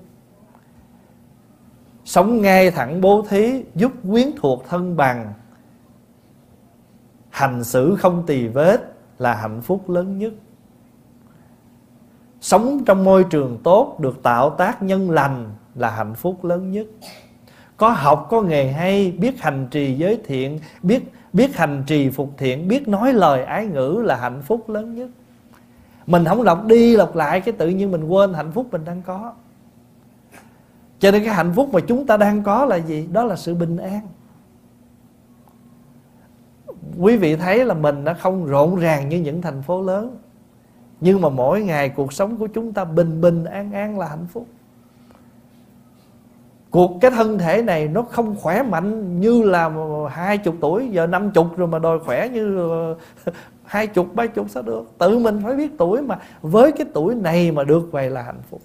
Sống 2.05 2.41
ngay 2.41 2.71
thẳng 2.71 3.01
bố 3.01 3.25
thí, 3.29 3.63
giúp 3.75 3.91
quyến 4.09 4.27
thuộc 4.37 4.65
thân 4.69 4.97
bằng, 4.97 5.33
hành 7.29 7.63
xử 7.63 7.95
không 7.95 8.23
tì 8.27 8.47
vết 8.47 8.93
là 9.17 9.33
hạnh 9.33 9.61
phúc 9.61 9.89
lớn 9.89 10.17
nhất. 10.17 10.33
Sống 12.41 12.83
trong 12.85 13.03
môi 13.03 13.23
trường 13.23 13.57
tốt, 13.63 13.97
được 13.99 14.23
tạo 14.23 14.49
tác 14.49 14.81
nhân 14.83 15.11
lành 15.11 15.51
là 15.75 15.89
hạnh 15.89 16.15
phúc 16.15 16.45
lớn 16.45 16.71
nhất 16.71 16.87
có 17.79 17.89
học, 17.89 18.27
có 18.29 18.41
nghề 18.41 18.71
hay, 18.71 19.11
biết 19.11 19.41
hành 19.41 19.67
trì 19.71 19.93
giới 19.93 20.19
thiện, 20.25 20.59
biết 20.83 21.03
biết 21.33 21.55
hành 21.55 21.83
trì 21.87 22.09
phục 22.09 22.29
thiện, 22.37 22.67
biết 22.67 22.87
nói 22.87 23.13
lời 23.13 23.43
ái 23.43 23.65
ngữ 23.65 24.01
là 24.05 24.15
hạnh 24.15 24.41
phúc 24.41 24.69
lớn 24.69 24.95
nhất. 24.95 25.09
Mình 26.07 26.25
không 26.25 26.43
đọc 26.43 26.65
đi, 26.65 26.97
đọc 26.97 27.15
lại 27.15 27.41
cái 27.41 27.53
tự 27.53 27.69
nhiên 27.69 27.91
mình 27.91 28.03
quên 28.03 28.33
hạnh 28.33 28.51
phúc 28.51 28.67
mình 28.71 28.85
đang 28.85 29.01
có. 29.01 29.33
Cho 30.99 31.11
nên 31.11 31.25
cái 31.25 31.33
hạnh 31.33 31.51
phúc 31.55 31.69
mà 31.73 31.79
chúng 31.87 32.05
ta 32.05 32.17
đang 32.17 32.43
có 32.43 32.65
là 32.65 32.75
gì? 32.75 33.07
Đó 33.11 33.23
là 33.23 33.35
sự 33.35 33.55
bình 33.55 33.77
an. 33.77 34.01
Quý 36.99 37.17
vị 37.17 37.35
thấy 37.35 37.65
là 37.65 37.73
mình 37.73 38.03
nó 38.03 38.13
không 38.19 38.45
rộn 38.45 38.75
ràng 38.75 39.09
như 39.09 39.19
những 39.19 39.41
thành 39.41 39.61
phố 39.61 39.81
lớn, 39.81 40.17
nhưng 41.01 41.21
mà 41.21 41.29
mỗi 41.29 41.63
ngày 41.63 41.89
cuộc 41.89 42.13
sống 42.13 42.37
của 42.37 42.47
chúng 42.47 42.73
ta 42.73 42.85
bình 42.85 43.21
bình 43.21 43.45
an 43.45 43.71
an 43.71 43.99
là 43.99 44.07
hạnh 44.07 44.27
phúc 44.33 44.47
cuộc 46.71 46.97
cái 47.01 47.11
thân 47.11 47.37
thể 47.37 47.61
này 47.61 47.87
nó 47.87 48.01
không 48.01 48.35
khỏe 48.35 48.63
mạnh 48.63 49.19
như 49.19 49.43
là 49.43 49.71
hai 50.09 50.37
chục 50.37 50.55
tuổi, 50.61 50.89
giờ 50.91 51.07
năm 51.07 51.31
chục 51.31 51.57
rồi 51.57 51.67
mà 51.67 51.79
đòi 51.79 51.99
khỏe 51.99 52.29
như 52.29 52.69
ờ, 52.69 52.95
hai 53.65 53.87
chục, 53.87 54.15
ba 54.15 54.27
chục 54.27 54.49
sao 54.49 54.63
được? 54.63 54.91
Tự 54.97 55.19
mình 55.19 55.41
phải 55.43 55.55
biết 55.55 55.71
tuổi 55.77 56.01
mà, 56.01 56.19
với 56.41 56.71
cái 56.71 56.87
tuổi 56.93 57.15
này 57.15 57.51
mà 57.51 57.63
được 57.63 57.89
vậy 57.91 58.09
là 58.09 58.21
hạnh 58.21 58.41
phúc. 58.49 58.61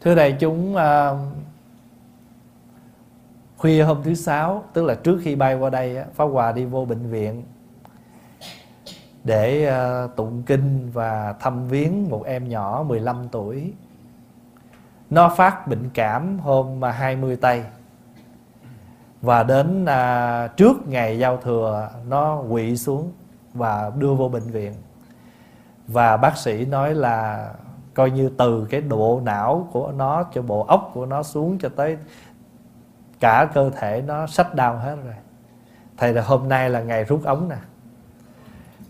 Thưa 0.00 0.14
đại 0.14 0.36
chúng 0.40 0.76
ờ, 0.76 1.18
khuya 3.56 3.82
hôm 3.82 4.02
thứ 4.04 4.14
sáu, 4.14 4.64
tức 4.72 4.84
là 4.84 4.94
trước 4.94 5.18
khi 5.22 5.36
bay 5.36 5.54
qua 5.54 5.70
đây 5.70 5.96
phá 6.14 6.24
hòa 6.24 6.52
đi 6.52 6.64
vô 6.64 6.84
bệnh 6.84 7.10
viện 7.10 7.42
để 9.24 9.64
ờ, 9.64 10.08
tụng 10.16 10.42
kinh 10.46 10.90
và 10.92 11.34
thăm 11.40 11.68
viếng 11.68 12.08
một 12.10 12.24
em 12.24 12.48
nhỏ 12.48 12.84
15 12.88 13.28
tuổi 13.32 13.72
nó 15.10 15.28
phát 15.28 15.66
bệnh 15.68 15.90
cảm 15.94 16.38
hôm 16.38 16.82
20 16.82 17.36
tây. 17.36 17.64
Và 19.22 19.42
đến 19.42 19.84
à, 19.84 20.46
trước 20.56 20.88
ngày 20.88 21.18
giao 21.18 21.36
thừa 21.36 21.90
nó 22.08 22.42
quỵ 22.50 22.76
xuống 22.76 23.12
và 23.54 23.90
đưa 23.98 24.14
vô 24.14 24.28
bệnh 24.28 24.50
viện. 24.50 24.72
Và 25.88 26.16
bác 26.16 26.36
sĩ 26.36 26.64
nói 26.64 26.94
là 26.94 27.48
coi 27.94 28.10
như 28.10 28.30
từ 28.38 28.66
cái 28.70 28.80
độ 28.80 29.20
não 29.24 29.68
của 29.72 29.92
nó 29.92 30.24
cho 30.34 30.42
bộ 30.42 30.64
óc 30.68 30.90
của 30.94 31.06
nó 31.06 31.22
xuống 31.22 31.58
cho 31.58 31.68
tới 31.76 31.98
cả 33.20 33.48
cơ 33.54 33.70
thể 33.70 34.02
nó 34.06 34.26
sách 34.26 34.54
đau 34.54 34.78
hết 34.78 34.96
rồi. 35.04 35.14
Thầy 35.96 36.12
là 36.12 36.22
hôm 36.22 36.48
nay 36.48 36.70
là 36.70 36.80
ngày 36.80 37.04
rút 37.04 37.24
ống 37.24 37.48
nè 37.48 37.56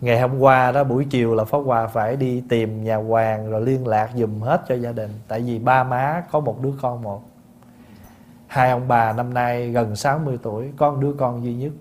ngày 0.05 0.21
hôm 0.21 0.38
qua 0.38 0.73
đó, 0.73 0.85
buổi 0.85 1.07
chiều 1.11 1.35
là 1.35 1.45
pháp 1.45 1.59
hòa 1.59 1.87
phải 1.87 2.17
đi 2.17 2.43
tìm 2.49 2.85
nhà 2.85 2.97
hoàng 2.97 3.51
rồi 3.51 3.61
liên 3.61 3.87
lạc 3.87 4.11
dùm 4.14 4.40
hết 4.40 4.62
cho 4.69 4.75
gia 4.75 4.93
đình. 4.93 5.11
Tại 5.29 5.40
vì 5.40 5.59
ba 5.59 5.85
má 5.85 6.23
có 6.31 6.40
một 6.40 6.62
đứa 6.62 6.73
con 6.83 7.03
một. 7.03 7.23
Hai 8.47 8.71
ông 8.71 8.88
bà 8.88 9.12
năm 9.12 9.35
nay 9.35 9.71
gần 9.71 9.97
60 9.97 10.38
tuổi 10.43 10.73
con 10.77 11.01
đứa 11.01 11.12
con 11.12 11.45
duy 11.45 11.55
nhất. 11.55 11.73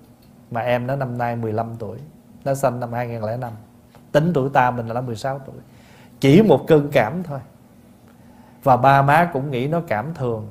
Mà 0.52 0.62
em 0.62 0.88
nó 0.88 0.96
năm 0.96 1.18
nay 1.18 1.36
15 1.36 1.76
tuổi, 1.80 1.98
nó 2.46 2.54
sinh 2.54 2.80
năm 2.80 2.94
2005 2.94 3.54
tính 4.12 4.32
tuổi 4.34 4.50
ta 4.50 4.72
mình 4.72 4.88
là 4.88 5.02
16 5.02 5.40
tuổi. 5.40 5.56
Chỉ 6.20 6.42
một 6.42 6.68
cơn 6.68 6.90
cảm 6.92 7.24
thôi. 7.24 7.40
Và 8.64 8.78
ba 8.78 9.02
má 9.02 9.30
cũng 9.34 9.52
nghĩ 9.52 9.68
nó 9.68 9.82
cảm 9.88 10.14
thường 10.14 10.48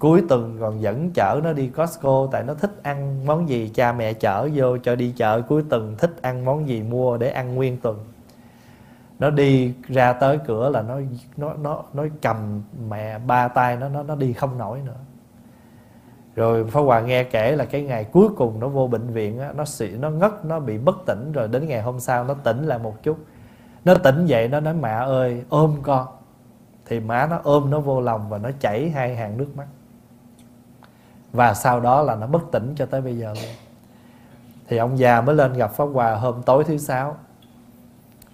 cuối 0.00 0.22
tuần 0.28 0.56
còn 0.60 0.80
dẫn 0.80 1.10
chở 1.14 1.40
nó 1.44 1.52
đi 1.52 1.68
Costco 1.68 2.28
tại 2.32 2.42
nó 2.42 2.54
thích 2.54 2.70
ăn 2.82 3.26
món 3.26 3.48
gì 3.48 3.70
cha 3.74 3.92
mẹ 3.92 4.12
chở 4.12 4.48
vô 4.54 4.78
cho 4.78 4.96
đi 4.96 5.12
chợ 5.16 5.42
cuối 5.42 5.64
tuần 5.70 5.94
thích 5.98 6.22
ăn 6.22 6.44
món 6.44 6.68
gì 6.68 6.82
mua 6.82 7.16
để 7.16 7.30
ăn 7.30 7.54
nguyên 7.54 7.76
tuần. 7.76 7.98
Nó 9.18 9.30
đi 9.30 9.74
ra 9.88 10.12
tới 10.12 10.38
cửa 10.46 10.70
là 10.70 10.82
nó 10.82 11.00
nó 11.36 11.54
nó 11.54 11.82
nó 11.92 12.04
cầm 12.22 12.62
mẹ 12.88 13.18
ba 13.18 13.48
tay 13.48 13.76
nó 13.76 13.88
nó 13.88 14.02
nó 14.02 14.14
đi 14.14 14.32
không 14.32 14.58
nổi 14.58 14.80
nữa. 14.86 14.96
Rồi 16.36 16.64
Pháp 16.64 16.80
Hòa 16.80 17.00
nghe 17.00 17.24
kể 17.24 17.56
là 17.56 17.64
cái 17.64 17.82
ngày 17.82 18.04
cuối 18.04 18.28
cùng 18.36 18.60
nó 18.60 18.68
vô 18.68 18.86
bệnh 18.86 19.06
viện 19.06 19.38
á, 19.38 19.52
nó 19.56 19.64
xị 19.64 19.90
nó 19.90 20.10
ngất 20.10 20.44
nó 20.44 20.60
bị 20.60 20.78
bất 20.78 20.96
tỉnh 21.06 21.32
rồi 21.32 21.48
đến 21.48 21.68
ngày 21.68 21.82
hôm 21.82 22.00
sau 22.00 22.24
nó 22.24 22.34
tỉnh 22.34 22.66
lại 22.66 22.78
một 22.78 23.02
chút. 23.02 23.18
Nó 23.84 23.94
tỉnh 23.94 24.26
dậy 24.26 24.48
nó 24.48 24.60
nói 24.60 24.74
mẹ 24.74 24.92
ơi 24.92 25.42
ôm 25.48 25.76
con. 25.82 26.06
Thì 26.86 27.00
má 27.00 27.26
nó 27.26 27.40
ôm 27.42 27.70
nó 27.70 27.80
vô 27.80 28.00
lòng 28.00 28.28
và 28.28 28.38
nó 28.38 28.50
chảy 28.60 28.90
hai 28.90 29.16
hàng 29.16 29.36
nước 29.36 29.48
mắt 29.56 29.66
và 31.32 31.54
sau 31.54 31.80
đó 31.80 32.02
là 32.02 32.14
nó 32.14 32.26
bất 32.26 32.42
tỉnh 32.52 32.74
cho 32.76 32.86
tới 32.86 33.00
bây 33.00 33.18
giờ 33.18 33.34
luôn. 33.34 33.52
Thì 34.68 34.76
ông 34.76 34.98
già 34.98 35.20
mới 35.20 35.34
lên 35.34 35.52
gặp 35.52 35.72
pháp 35.72 35.84
hòa 35.84 36.14
hôm 36.14 36.42
tối 36.42 36.64
thứ 36.64 36.78
sáu. 36.78 37.16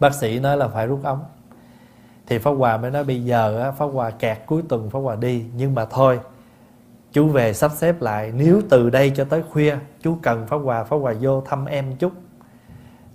Bác 0.01 0.15
sĩ 0.15 0.39
nói 0.39 0.57
là 0.57 0.69
phải 0.69 0.87
rút 0.87 1.01
ống. 1.05 1.25
Thì 2.27 2.39
pháp 2.39 2.51
hòa 2.51 2.77
mới 2.77 2.91
nói, 2.91 3.05
bây 3.05 3.25
giờ 3.25 3.73
pháp 3.79 3.87
hòa 3.87 4.11
kẹt 4.11 4.39
cuối 4.47 4.63
tuần 4.69 4.91
pháp 4.91 4.99
hòa 4.99 5.17
đi, 5.17 5.45
nhưng 5.57 5.75
mà 5.75 5.85
thôi, 5.85 6.21
chú 7.13 7.29
về 7.29 7.53
sắp 7.53 7.71
xếp 7.75 8.03
lại. 8.03 8.33
Nếu 8.37 8.63
từ 8.71 8.91
đây 8.91 9.13
cho 9.17 9.25
tới 9.25 9.43
khuya, 9.51 9.77
chú 10.03 10.17
cần 10.23 10.47
pháp 10.47 10.57
hòa 10.57 10.85
pháp 10.85 10.97
hòa 10.97 11.15
vô 11.21 11.41
thăm 11.41 11.65
em 11.65 11.97
chút. 11.97 12.13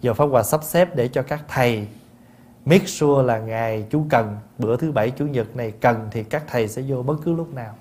Giờ 0.01 0.13
pháp 0.13 0.25
hòa 0.25 0.43
sắp 0.43 0.63
xếp 0.63 0.95
để 0.95 1.07
cho 1.07 1.21
các 1.21 1.43
thầy 1.47 1.87
make 2.65 2.85
sure 2.85 3.23
là 3.23 3.39
ngày 3.39 3.85
chú 3.89 4.05
cần, 4.09 4.37
bữa 4.57 4.77
thứ 4.77 4.91
bảy, 4.91 5.11
chủ 5.11 5.25
nhật 5.25 5.55
này 5.55 5.71
cần 5.71 6.07
thì 6.11 6.23
các 6.23 6.43
thầy 6.47 6.67
sẽ 6.67 6.81
vô 6.87 7.03
bất 7.03 7.15
cứ 7.25 7.33
lúc 7.33 7.53
nào 7.53 7.73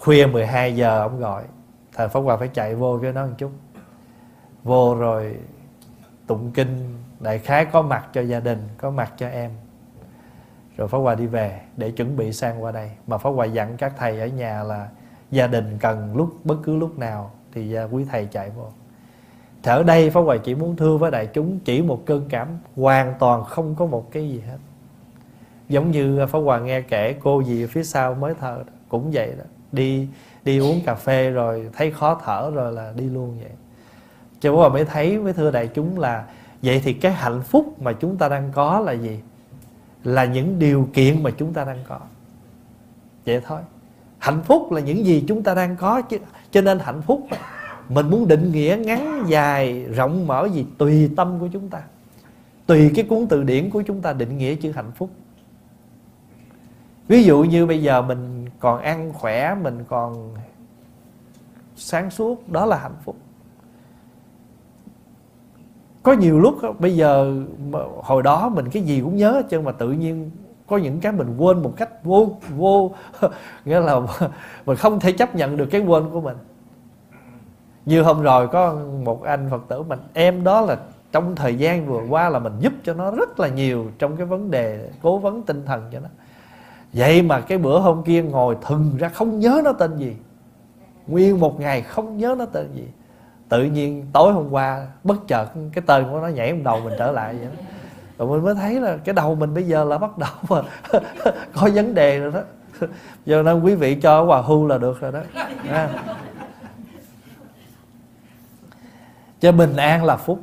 khuya 0.00 0.26
12 0.26 0.76
giờ 0.76 1.00
ông 1.00 1.20
gọi. 1.20 1.42
Thầy 1.92 2.08
pháp 2.08 2.20
hòa 2.20 2.36
phải 2.36 2.48
chạy 2.48 2.74
vô 2.74 2.98
cho 3.02 3.12
nó 3.12 3.26
một 3.26 3.32
chút. 3.38 3.50
Vô 4.62 4.94
rồi 4.94 5.36
tụng 6.26 6.50
kinh. 6.54 6.96
Đại 7.20 7.38
khái 7.38 7.64
có 7.64 7.82
mặt 7.82 8.08
cho 8.12 8.20
gia 8.20 8.40
đình, 8.40 8.68
có 8.78 8.90
mặt 8.90 9.12
cho 9.16 9.28
em. 9.28 9.50
Rồi 10.76 10.88
pháp 10.88 10.98
hòa 10.98 11.14
đi 11.14 11.26
về 11.26 11.60
để 11.76 11.90
chuẩn 11.90 12.16
bị 12.16 12.32
sang 12.32 12.62
qua 12.62 12.72
đây. 12.72 12.90
Mà 13.06 13.18
pháp 13.18 13.30
hòa 13.30 13.46
dặn 13.46 13.76
các 13.76 13.92
thầy 13.98 14.20
ở 14.20 14.26
nhà 14.26 14.62
là 14.62 14.88
gia 15.30 15.46
đình 15.46 15.78
cần 15.80 16.16
lúc, 16.16 16.34
bất 16.44 16.56
cứ 16.62 16.76
lúc 16.76 16.98
nào 16.98 17.30
thì 17.52 17.74
à, 17.74 17.84
quý 17.84 18.04
thầy 18.10 18.26
chạy 18.26 18.50
vô. 18.50 18.68
Thì 19.62 19.70
ở 19.70 19.82
đây, 19.82 20.10
pháp 20.10 20.20
hòa 20.20 20.36
chỉ 20.44 20.54
muốn 20.54 20.76
thưa 20.76 20.96
với 20.96 21.10
đại 21.10 21.26
chúng 21.26 21.58
chỉ 21.64 21.82
một 21.82 22.02
cơn 22.06 22.26
cảm, 22.28 22.48
hoàn 22.76 23.14
toàn 23.18 23.44
không 23.44 23.74
có 23.74 23.86
một 23.86 24.12
cái 24.12 24.28
gì 24.28 24.40
hết. 24.40 24.58
Giống 25.68 25.90
như 25.90 26.26
pháp 26.26 26.38
hòa 26.38 26.60
nghe 26.60 26.80
kể 26.80 27.14
cô 27.22 27.40
gì 27.40 27.66
phía 27.66 27.84
sau 27.84 28.14
mới 28.14 28.34
thờ 28.34 28.64
cũng 28.88 29.10
vậy 29.12 29.34
đó 29.38 29.44
đi 29.72 30.08
đi 30.44 30.58
uống 30.58 30.80
cà 30.86 30.94
phê 30.94 31.30
rồi 31.30 31.70
thấy 31.72 31.90
khó 31.90 32.20
thở 32.24 32.50
rồi 32.54 32.72
là 32.72 32.92
đi 32.96 33.04
luôn 33.04 33.38
vậy. 33.40 33.50
Cho 34.40 34.52
bố 34.52 34.62
bà 34.62 34.68
mới 34.68 34.84
thấy 34.84 35.18
với 35.18 35.32
thưa 35.32 35.50
đại 35.50 35.68
chúng 35.74 35.98
là 35.98 36.24
vậy 36.62 36.80
thì 36.84 36.92
cái 36.92 37.12
hạnh 37.12 37.42
phúc 37.42 37.82
mà 37.82 37.92
chúng 37.92 38.16
ta 38.16 38.28
đang 38.28 38.50
có 38.52 38.80
là 38.80 38.92
gì? 38.92 39.20
Là 40.04 40.24
những 40.24 40.58
điều 40.58 40.88
kiện 40.92 41.22
mà 41.22 41.30
chúng 41.30 41.52
ta 41.52 41.64
đang 41.64 41.78
có. 41.88 41.98
Vậy 43.26 43.40
thôi. 43.46 43.60
Hạnh 44.18 44.42
phúc 44.42 44.72
là 44.72 44.80
những 44.80 45.06
gì 45.06 45.24
chúng 45.28 45.42
ta 45.42 45.54
đang 45.54 45.76
có 45.76 46.02
chứ, 46.02 46.18
cho 46.50 46.60
nên 46.60 46.78
hạnh 46.78 47.02
phúc 47.02 47.26
mình 47.88 48.10
muốn 48.10 48.28
định 48.28 48.52
nghĩa 48.52 48.78
ngắn, 48.84 49.24
dài, 49.28 49.84
rộng 49.84 50.26
mở 50.26 50.48
gì 50.52 50.66
tùy 50.78 51.10
tâm 51.16 51.38
của 51.40 51.48
chúng 51.52 51.68
ta. 51.68 51.82
Tùy 52.66 52.90
cái 52.94 53.04
cuốn 53.04 53.26
từ 53.26 53.42
điển 53.42 53.70
của 53.70 53.82
chúng 53.86 54.00
ta 54.00 54.12
định 54.12 54.38
nghĩa 54.38 54.54
chữ 54.54 54.72
hạnh 54.72 54.92
phúc. 54.94 55.10
Ví 57.08 57.22
dụ 57.22 57.42
như 57.42 57.66
bây 57.66 57.82
giờ 57.82 58.02
mình 58.02 58.39
còn 58.60 58.80
ăn 58.82 59.12
khỏe 59.12 59.54
mình 59.62 59.84
còn 59.88 60.34
sáng 61.76 62.10
suốt, 62.10 62.48
đó 62.48 62.66
là 62.66 62.76
hạnh 62.76 62.96
phúc. 63.04 63.16
Có 66.02 66.12
nhiều 66.12 66.40
lúc 66.40 66.54
bây 66.78 66.96
giờ 66.96 67.42
hồi 68.02 68.22
đó 68.22 68.48
mình 68.48 68.70
cái 68.70 68.82
gì 68.82 69.00
cũng 69.00 69.16
nhớ 69.16 69.42
chứ 69.48 69.60
mà 69.60 69.72
tự 69.72 69.92
nhiên 69.92 70.30
có 70.66 70.76
những 70.76 71.00
cái 71.00 71.12
mình 71.12 71.36
quên 71.38 71.62
một 71.62 71.72
cách 71.76 72.04
vô 72.04 72.28
vô, 72.56 72.94
nghĩa 73.64 73.80
là 73.80 74.00
mình 74.66 74.76
không 74.76 75.00
thể 75.00 75.12
chấp 75.12 75.34
nhận 75.34 75.56
được 75.56 75.66
cái 75.70 75.80
quên 75.80 76.10
của 76.10 76.20
mình. 76.20 76.36
Như 77.86 78.02
hôm 78.02 78.22
rồi 78.22 78.48
có 78.48 78.74
một 79.04 79.22
anh 79.22 79.48
phật 79.50 79.62
tử 79.68 79.82
mình, 79.82 79.98
em 80.12 80.44
đó 80.44 80.60
là 80.60 80.76
trong 81.12 81.36
thời 81.36 81.54
gian 81.54 81.86
vừa 81.86 82.02
qua 82.08 82.28
là 82.28 82.38
mình 82.38 82.52
giúp 82.60 82.72
cho 82.84 82.94
nó 82.94 83.10
rất 83.10 83.40
là 83.40 83.48
nhiều 83.48 83.86
trong 83.98 84.16
cái 84.16 84.26
vấn 84.26 84.50
đề, 84.50 84.90
cố 85.02 85.18
vấn 85.18 85.42
tinh 85.42 85.62
thần 85.66 85.84
cho 85.92 86.00
nó 86.00 86.08
vậy 86.92 87.22
mà 87.22 87.40
cái 87.40 87.58
bữa 87.58 87.78
hôm 87.78 88.02
kia 88.02 88.22
ngồi 88.22 88.56
thừng 88.62 88.96
ra 88.98 89.08
không 89.08 89.38
nhớ 89.38 89.60
nó 89.64 89.72
tên 89.72 89.96
gì. 89.96 90.16
Nguyên 91.06 91.40
một 91.40 91.60
ngày 91.60 91.82
không 91.82 92.18
nhớ 92.18 92.34
nó 92.38 92.44
tên 92.44 92.72
gì. 92.74 92.88
Tự 93.48 93.64
nhiên 93.64 94.06
tối 94.12 94.32
hôm 94.32 94.50
qua, 94.50 94.86
bất 95.04 95.28
chợt 95.28 95.46
cái 95.72 95.84
tên 95.86 96.04
của 96.10 96.20
nó 96.20 96.28
nhảy 96.28 96.50
trong 96.50 96.64
đầu 96.64 96.80
mình 96.80 96.94
trở 96.98 97.12
lại 97.12 97.34
vậy 97.34 97.46
đó. 97.46 97.62
rồi 98.18 98.28
mình 98.28 98.44
mới 98.44 98.54
thấy 98.54 98.80
là 98.80 98.96
cái 98.96 99.14
đầu 99.14 99.34
mình 99.34 99.54
bây 99.54 99.64
giờ 99.64 99.84
là 99.84 99.98
bắt 99.98 100.18
đầu 100.18 100.30
mà 100.48 100.62
có 101.52 101.68
vấn 101.74 101.94
đề 101.94 102.18
rồi 102.18 102.32
đó. 102.32 102.40
Giờ 103.26 103.42
nên 103.42 103.62
quý 103.62 103.74
vị 103.74 103.94
cho 103.94 104.24
hòa 104.24 104.40
hưu 104.40 104.66
là 104.66 104.78
được 104.78 105.00
rồi 105.00 105.12
đó. 105.12 105.20
À. 105.68 105.88
cho 109.40 109.52
bình 109.52 109.76
an 109.76 110.04
là 110.04 110.16
phúc. 110.16 110.40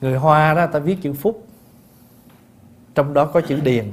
Người 0.00 0.16
hoa 0.16 0.54
đó, 0.54 0.66
ta 0.66 0.78
viết 0.78 0.96
chữ 1.02 1.12
phúc 1.12 1.43
trong 2.94 3.14
đó 3.14 3.24
có 3.24 3.40
chữ 3.40 3.60
điền. 3.60 3.92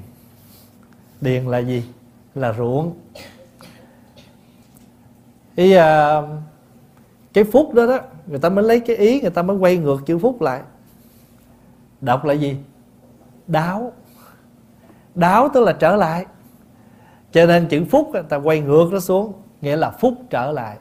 Điền 1.22 1.46
là 1.46 1.58
gì? 1.58 1.84
Là 2.36 2.54
ruộng. 2.54 2.94
Ý 5.56 5.72
à, 5.72 6.22
cái 7.34 7.44
phúc 7.44 7.74
đó 7.74 7.86
đó 7.86 8.00
người 8.28 8.40
ta 8.40 8.50
mới 8.50 8.64
lấy 8.64 8.80
cái 8.80 8.96
ý 8.96 9.22
người 9.22 9.30
ta 9.30 9.42
mới 9.42 9.58
quay 9.58 9.78
ngược 9.78 9.98
chữ 10.06 10.18
phúc 10.18 10.42
lại. 10.42 10.62
Đọc 12.02 12.26
là 12.26 12.34
gì? 12.34 12.58
Đáo. 13.48 13.94
Đáo 15.16 15.50
tức 15.54 15.64
là 15.64 15.74
trở 15.74 15.96
lại. 15.96 16.26
Cho 17.32 17.46
nên 17.46 17.68
chữ 17.68 17.86
phúc 17.92 18.10
người 18.14 18.24
ta 18.24 18.38
quay 18.38 18.60
ngược 18.60 18.90
nó 18.92 19.00
xuống 19.00 19.34
nghĩa 19.62 19.76
là 19.76 19.92
phúc 19.92 20.14
trở 20.30 20.52
lại. 20.52 20.78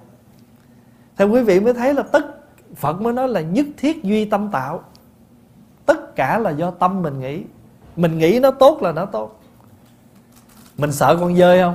Thì 1.17 1.25
quý 1.25 1.43
vị 1.43 1.61
mới 1.61 1.75
thấy 1.75 1.95
là 1.95 2.03
tất 2.03 2.25
phật 2.77 3.01
mới 3.01 3.13
nói 3.13 3.29
là 3.29 3.41
nhất 3.41 3.67
thiết 3.77 4.05
duy 4.05 4.25
tâm 4.25 4.49
tạo. 4.53 4.83
Tất 5.87 6.17
cả 6.17 6.39
là 6.39 6.51
do 6.51 6.71
tâm 6.71 7.03
mình 7.03 7.21
nghĩ 7.21 7.43
mình 7.97 8.19
nghĩ 8.19 8.39
nó 8.43 8.51
tốt 8.51 8.83
là 8.83 8.93
nó 8.93 9.07
tốt. 9.07 9.41
Mình 10.79 10.93
sợ 10.93 11.17
con 11.21 11.37
dơi 11.37 11.61
không? 11.61 11.75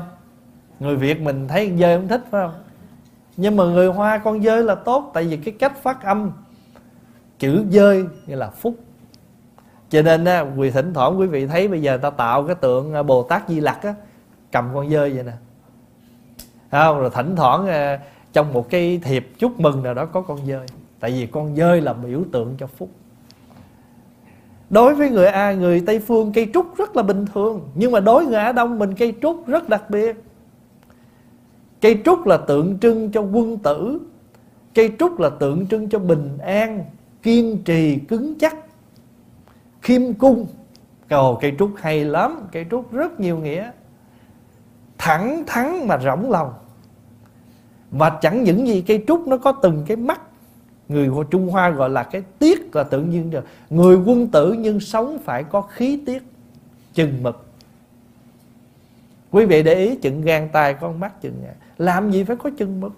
Người 0.80 0.95
việt 0.95 1.21
mình 1.21 1.47
thấy 1.47 1.67
con 1.67 1.78
dơi 1.78 1.97
không 1.97 2.08
thích, 2.08 2.21
phải 2.32 2.47
không? 2.47 2.62
Nhưng 3.38 3.56
mà 3.56 3.63
người 3.63 3.88
hoa 3.88 4.17
con 4.17 4.43
dơi 4.43 4.63
là 4.63 4.75
tốt, 4.75 5.12
tại 5.13 5.23
vì 5.23 5.38
cái 5.38 5.54
cách 5.60 5.84
phát 5.84 6.04
âm, 6.04 6.32
chữ 7.39 7.65
dơi 7.71 8.06
như 8.28 8.36
là 8.36 8.49
phúc. 8.49 8.75
Cho 9.89 10.01
nên 10.01 10.25
á 10.25 10.45
quý 10.58 10.71
thỉnh 10.71 10.93
thoảng 10.93 11.19
quý 11.19 11.28
vị 11.28 11.47
thấy 11.47 11.67
bây 11.67 11.82
giờ 11.82 11.97
ta 11.97 12.10
tạo 12.10 12.43
cái 12.43 12.56
tượng 12.56 12.93
à, 12.93 13.04
bồ 13.04 13.23
tát 13.23 13.43
di 13.47 13.60
lặc 13.60 13.84
á, 13.84 13.95
cầm 14.51 14.69
con 14.73 14.89
dơi 14.89 15.12
vậy 15.12 15.23
nè. 15.23 15.34
Không? 16.71 16.99
Rồi 16.99 17.10
thỉnh 17.13 17.36
thoảng 17.36 17.67
à, 17.67 17.99
trong 18.34 18.54
một 18.54 18.69
cái 18.69 18.99
thiệp 19.04 19.32
chúc 19.38 19.60
mừng 19.60 19.84
nào 19.84 19.93
đó 19.93 20.06
có 20.06 20.21
con 20.21 20.45
dơi. 20.45 20.65
Tại 20.99 21.12
vì 21.12 21.28
con 21.28 21.56
dơi 21.56 21.82
là 21.82 21.93
biểu 21.93 22.21
tượng 22.32 22.56
cho 22.60 22.67
phúc 22.67 22.89
đối 24.69 24.95
với 24.95 25.10
người 25.10 25.28
a, 25.28 25.54
người 25.54 25.84
tây 25.86 25.99
phương, 25.99 26.32
cây 26.34 26.49
trúc 26.54 26.78
rất 26.78 26.95
là 26.95 27.04
bình 27.04 27.25
thường. 27.34 27.69
Nhưng 27.75 27.91
mà 27.91 27.99
đối 27.99 28.23
với 28.23 28.32
người 28.32 28.41
á 28.41 28.51
đông, 28.51 28.80
mình 28.80 28.93
cây 28.95 29.13
trúc 29.21 29.47
rất 29.47 29.69
đặc 29.69 29.89
biệt. 29.89 30.23
Cây 31.82 32.01
trúc 32.06 32.25
là 32.25 32.38
tượng 32.38 32.80
trưng 32.80 33.12
cho 33.12 33.21
quân 33.21 33.58
tử. 33.58 34.01
Cây 34.73 34.91
trúc 34.99 35.19
là 35.19 35.30
tượng 35.30 35.67
trưng 35.67 35.89
cho 35.89 35.99
bình 35.99 36.38
an, 36.38 36.86
kiên 37.23 37.63
trì, 37.63 37.99
cứng 37.99 38.36
chắc, 38.39 38.56
khiêm 39.82 40.13
cung. 40.13 40.47
Cầu 41.08 41.38
cây 41.41 41.54
trúc 41.60 41.71
hay 41.78 42.06
lắm. 42.06 42.47
Cây 42.51 42.65
trúc 42.71 42.93
rất 42.93 43.19
nhiều 43.19 43.38
nghĩa. 43.38 43.71
Thẳng 44.97 45.43
thắn 45.47 45.88
mà 45.88 45.97
rỗng 45.97 46.32
lòng. 46.32 46.54
Và 47.91 48.19
chẳng 48.21 48.43
những 48.43 48.67
gì, 48.67 48.84
cây 48.88 49.04
trúc 49.08 49.28
nó 49.28 49.38
có 49.38 49.51
từng 49.51 49.84
cái 49.88 49.97
mắt 49.97 50.21
người 50.89 51.09
trung 51.31 51.49
hoa 51.49 51.69
gọi 51.69 51.89
là 51.89 52.03
cái 52.03 52.23
tiết 52.39 52.75
là 52.75 52.83
tự 52.83 53.01
nhiên 53.01 53.29
rồi. 53.29 53.41
Người 53.69 53.95
quân 53.95 54.27
tử 54.27 54.55
nhưng 54.59 54.79
sống 54.79 55.17
phải 55.25 55.43
có 55.43 55.61
khí 55.61 55.99
tiết 56.05 56.23
chừng 56.93 57.23
mực. 57.23 57.45
Quý 59.31 59.45
vị 59.45 59.63
để 59.63 59.73
ý 59.73 59.95
chừng 59.95 60.21
gan 60.21 60.49
tay 60.49 60.73
con 60.73 60.99
mắt 60.99 61.21
chừng 61.21 61.43
làm 61.77 62.11
gì 62.11 62.23
phải 62.23 62.35
có 62.35 62.49
chừng 62.57 62.81
mực? 62.81 62.91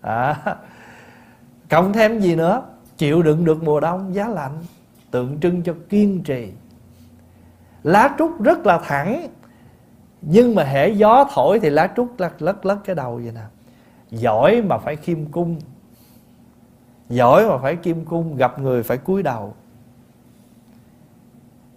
À, 0.00 0.36
cộng 1.70 1.92
thêm 1.92 2.20
gì 2.20 2.34
nữa? 2.34 2.62
Chịu 2.96 3.22
đựng 3.22 3.44
được 3.44 3.62
mùa 3.62 3.80
đông 3.80 4.14
giá 4.14 4.28
lạnh 4.28 4.58
tượng 5.10 5.40
trưng 5.40 5.62
cho 5.62 5.74
kiên 5.88 6.22
trì. 6.22 6.48
Lá 7.82 8.14
trúc 8.18 8.42
rất 8.42 8.66
là 8.66 8.78
thẳng 8.78 9.28
nhưng 10.22 10.54
mà 10.54 10.64
hệ 10.64 10.88
gió 10.88 11.24
thổi 11.34 11.60
thì 11.60 11.70
lá 11.70 11.92
trúc 11.96 12.20
lắc 12.20 12.42
lắc 12.42 12.66
lắc 12.66 12.78
cái 12.84 12.96
đầu 12.96 13.20
vậy 13.24 13.32
nè. 13.34 13.40
Giỏi 14.10 14.62
mà 14.62 14.78
phải 14.78 14.96
khiêm 14.96 15.24
cung 15.24 15.60
giỏi 17.08 17.48
mà 17.48 17.58
phải 17.58 17.76
kim 17.76 18.04
cung, 18.04 18.36
gặp 18.36 18.58
người 18.58 18.82
phải 18.82 18.98
cúi 18.98 19.22
đầu. 19.22 19.54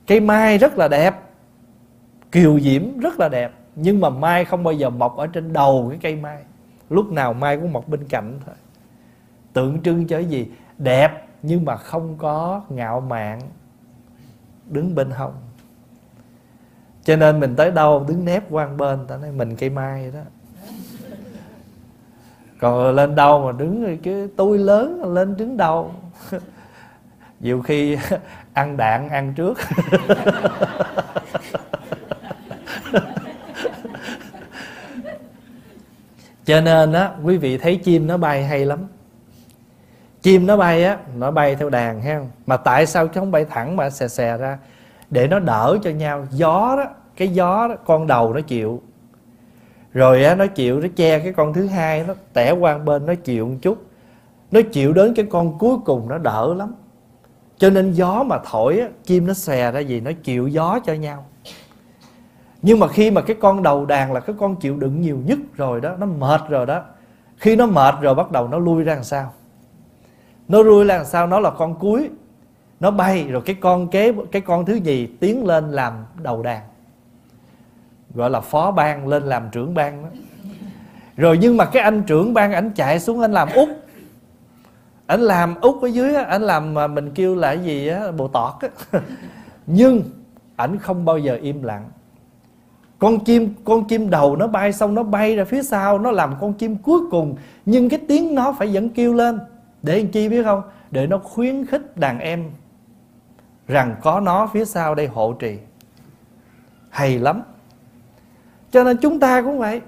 Cây 0.07 0.19
mai 0.19 0.57
rất 0.57 0.77
là 0.77 0.87
đẹp, 0.87 1.15
kiều 2.31 2.59
diễm 2.59 2.99
rất 2.99 3.19
là 3.19 3.29
đẹp, 3.29 3.53
nhưng 3.75 4.01
mà 4.01 4.09
mai 4.09 4.45
không 4.45 4.63
bao 4.63 4.73
giờ 4.73 4.89
mọc 4.89 5.17
ở 5.17 5.27
trên 5.27 5.53
đầu 5.53 5.87
cái 5.89 5.99
cây 6.01 6.15
mai. 6.15 6.43
Lúc 6.89 7.11
nào 7.11 7.33
mai 7.33 7.57
cũng 7.57 7.73
mọc 7.73 7.87
bên 7.87 8.07
cạnh 8.07 8.39
thôi. 8.45 8.55
Tượng 9.53 9.81
trưng 9.81 10.07
cho 10.07 10.17
cái 10.17 10.25
gì? 10.25 10.51
Đẹp 10.77 11.27
nhưng 11.41 11.65
mà 11.65 11.77
không 11.77 12.17
có 12.17 12.61
ngạo 12.69 13.01
mạn, 13.01 13.41
đứng 14.69 14.95
bên 14.95 15.11
hông. 15.11 15.33
Cho 17.03 17.15
nên 17.15 17.39
mình 17.39 17.55
tới 17.55 17.71
đâu, 17.71 18.05
đứng 18.07 18.25
nép 18.25 18.43
quan 18.49 18.77
bên, 18.77 19.07
ta 19.07 19.17
nói 19.17 19.31
mình 19.31 19.55
cây 19.55 19.69
mai 19.69 20.11
đó 20.13 20.19
còn 22.59 22.95
lên 22.95 23.15
đâu 23.15 23.45
mà 23.45 23.51
đứng 23.51 23.97
cái 24.03 24.27
tôi 24.37 24.57
lớn, 24.57 25.13
lên 25.13 25.37
đứng 25.37 25.57
đâu? 25.57 25.91
Nhiều 27.39 27.61
khi 27.61 27.97
ăn 28.53 28.77
đạn, 28.77 29.09
ăn 29.09 29.33
trước. 29.33 29.57
Cho 36.45 36.61
nên 36.61 36.93
á, 36.93 37.11
quý 37.23 37.37
vị 37.37 37.57
thấy 37.57 37.77
chim 37.77 38.07
nó 38.07 38.17
bay 38.17 38.43
hay 38.43 38.65
lắm. 38.65 38.79
Chim 40.21 40.47
nó 40.47 40.57
bay 40.57 40.83
á, 40.83 40.97
nó 41.17 41.31
bay 41.31 41.55
theo 41.55 41.69
đàn 41.69 42.01
ha 42.01 42.21
mà 42.45 42.57
tại 42.57 42.85
sao 42.85 43.07
chứ 43.07 43.19
không 43.19 43.31
bay 43.31 43.45
thẳng 43.45 43.75
mà 43.75 43.89
xè 43.89 44.07
xè 44.07 44.37
ra? 44.37 44.57
Để 45.09 45.27
nó 45.27 45.39
đỡ 45.39 45.77
cho 45.83 45.89
nhau. 45.89 46.27
Gió 46.31 46.75
đó, 46.77 46.85
cái 47.17 47.27
gió 47.27 47.67
đó, 47.67 47.75
con 47.85 48.07
đầu 48.07 48.33
nó 48.33 48.41
chịu 48.41 48.81
rồi 49.93 50.23
á 50.23 50.35
nó 50.35 50.47
chịu 50.47 50.79
nó 50.79 50.87
che 50.95 51.19
cái 51.19 51.33
con 51.33 51.53
thứ 51.53 51.67
hai 51.67 52.03
nó 52.07 52.13
tẻ 52.33 52.51
qua 52.51 52.77
bên 52.77 53.05
nó 53.05 53.15
chịu 53.15 53.47
một 53.47 53.55
chút. 53.61 53.85
Nó 54.51 54.61
chịu 54.71 54.93
đến 54.93 55.13
cái 55.13 55.25
con 55.29 55.57
cuối 55.59 55.77
cùng 55.85 56.09
nó 56.09 56.17
đỡ 56.17 56.53
lắm. 56.53 56.75
Cho 57.57 57.69
nên 57.69 57.91
gió 57.91 58.23
mà 58.23 58.37
thổi 58.45 58.79
á, 58.79 58.87
chim 59.03 59.27
nó 59.27 59.33
xòe 59.33 59.71
ra 59.71 59.79
gì 59.79 59.99
nó 60.01 60.11
chịu 60.23 60.47
gió 60.47 60.79
cho 60.85 60.93
nhau. 60.93 61.25
Nhưng 62.61 62.79
mà 62.79 62.87
khi 62.87 63.11
mà 63.11 63.21
cái 63.21 63.35
con 63.39 63.63
đầu 63.63 63.85
đàn 63.85 64.13
là 64.13 64.19
cái 64.19 64.35
con 64.39 64.55
chịu 64.55 64.77
đựng 64.77 65.01
nhiều 65.01 65.17
nhất 65.25 65.39
rồi 65.55 65.81
đó 65.81 65.95
nó 65.99 66.05
mệt 66.05 66.41
rồi 66.49 66.65
đó 66.65 66.83
khi 67.37 67.55
nó 67.55 67.65
mệt 67.65 67.95
rồi 68.01 68.15
bắt 68.15 68.31
đầu 68.31 68.47
nó 68.47 68.59
lui 68.59 68.83
ra 68.83 68.95
làm 68.95 69.03
sao? 69.03 69.33
Nó 70.47 70.61
lui 70.61 70.85
ra 70.85 70.97
làm 70.97 71.05
sao? 71.05 71.27
Nó 71.27 71.39
là 71.39 71.49
con 71.49 71.75
cuối. 71.79 72.09
Nó 72.79 72.91
bay 72.91 73.27
rồi 73.29 73.41
cái 73.45 73.55
con 73.55 73.87
kế 73.87 74.13
cái 74.31 74.41
con 74.41 74.65
thứ 74.65 74.73
gì 74.73 75.07
tiến 75.19 75.45
lên 75.45 75.71
làm 75.71 75.93
đầu 76.15 76.43
đàn 76.43 76.61
gọi 78.13 78.29
là 78.29 78.41
phó 78.41 78.71
ban 78.71 79.07
lên 79.07 79.23
làm 79.23 79.49
trưởng 79.51 79.73
ban 79.73 80.03
đó. 80.03 80.09
Rồi 81.17 81.37
nhưng 81.41 81.57
mà 81.57 81.65
cái 81.65 81.83
anh 81.83 82.03
trưởng 82.03 82.33
ban, 82.33 82.51
ảnh 82.51 82.71
chạy 82.75 82.99
xuống 82.99 83.21
anh 83.21 83.31
làm 83.31 83.49
út. 83.55 83.69
Ảnh 85.07 85.21
làm 85.21 85.55
út 85.61 85.81
ở 85.81 85.87
dưới 85.87 86.15
ảnh 86.15 86.41
làm 86.41 86.73
mà 86.73 86.87
mình 86.87 87.11
kêu 87.11 87.35
là 87.35 87.55
cái 87.55 87.65
gì 87.65 87.87
á, 87.87 88.11
bồ 88.11 88.27
tọt 88.27 88.53
á. 88.61 88.99
Nhưng 89.67 90.03
ảnh 90.55 90.77
không 90.77 91.05
bao 91.05 91.17
giờ 91.17 91.37
im 91.41 91.63
lặng. 91.63 91.89
Con 92.99 93.19
chim 93.25 93.53
con 93.63 93.87
chim 93.87 94.09
đầu 94.09 94.35
nó 94.35 94.47
bay 94.47 94.73
xong 94.73 94.95
nó 94.95 95.03
bay 95.03 95.35
ra 95.35 95.43
phía 95.45 95.63
sau, 95.63 95.99
nó 95.99 96.11
làm 96.11 96.35
con 96.41 96.53
chim 96.53 96.75
cuối 96.77 96.99
cùng. 97.11 97.35
Nhưng 97.65 97.89
cái 97.89 97.99
tiếng 98.07 98.35
nó 98.35 98.51
phải 98.51 98.67
vẫn 98.67 98.89
kêu 98.89 99.13
lên. 99.13 99.39
Để 99.83 99.97
làm 99.97 100.11
chi 100.11 100.29
biết 100.29 100.43
không? 100.43 100.61
Để 100.91 101.07
nó 101.07 101.17
khuyến 101.17 101.65
khích 101.65 101.97
đàn 101.97 102.19
em 102.19 102.51
rằng 103.67 103.95
có 104.01 104.19
nó 104.19 104.49
phía 104.53 104.65
sau 104.65 104.95
đây 104.95 105.07
hộ 105.07 105.33
trì. 105.33 105.57
Hay 106.89 107.19
lắm 107.19 107.41
cho 108.71 108.83
nên 108.83 108.97
chúng 108.97 109.19
ta 109.19 109.41
cũng 109.41 109.57
vậy. 109.57 109.81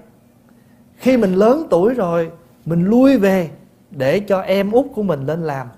Khi 0.96 1.16
mình 1.16 1.34
lớn 1.34 1.66
tuổi 1.70 1.94
rồi, 1.94 2.30
mình 2.64 2.84
lui 2.84 3.18
về 3.18 3.50
để 3.90 4.20
cho 4.20 4.40
em 4.40 4.70
út 4.70 4.86
của 4.94 5.02
mình 5.02 5.26
lên 5.26 5.42
làm. 5.42 5.68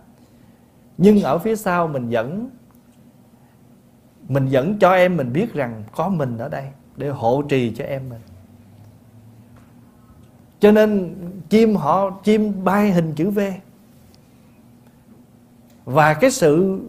Nhưng 0.99 1.23
ở 1.23 1.39
phía 1.39 1.57
sau 1.57 1.89
mình 1.89 2.09
vẫn 2.11 2.51
mình 4.29 4.49
vẫn 4.51 4.79
cho 4.79 4.95
em 4.95 5.17
mình 5.17 5.33
biết 5.33 5.55
rằng 5.55 5.85
có 5.97 6.09
mình 6.09 6.39
ở 6.39 6.49
đây 6.49 6.65
để 6.97 7.09
hộ 7.09 7.43
trì 7.43 7.75
cho 7.75 7.85
em 7.85 8.09
mình. 8.09 8.21
Cho 10.61 10.73
nên 10.73 11.15
chim 11.49 11.77
họ, 11.77 12.11
chim 12.11 12.65
bay 12.65 12.93
hình 12.93 13.13
chữ 13.15 13.31
V. 13.31 13.41
Và 15.85 16.15
cái 16.15 16.31
sự, 16.31 16.81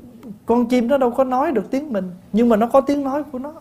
con 0.45 0.67
chim 0.67 0.88
nó 0.88 0.97
đâu 0.97 1.12
có 1.12 1.23
nói 1.23 1.51
được 1.51 1.71
tiếng 1.71 1.93
mình, 1.93 2.12
nhưng 2.34 2.49
mà 2.49 2.56
nó 2.56 2.67
có 2.67 2.82
tiếng 2.82 3.04
nói 3.04 3.23
của 3.23 3.39
nó 3.39 3.54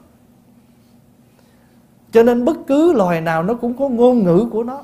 cho 2.14 2.22
nên 2.22 2.44
bất 2.44 2.56
cứ 2.66 2.92
loài 2.92 3.20
nào 3.20 3.42
nó 3.42 3.54
cũng 3.54 3.76
có 3.76 3.88
ngôn 3.88 4.24
ngữ 4.24 4.48
của 4.52 4.64
nó 4.64 4.82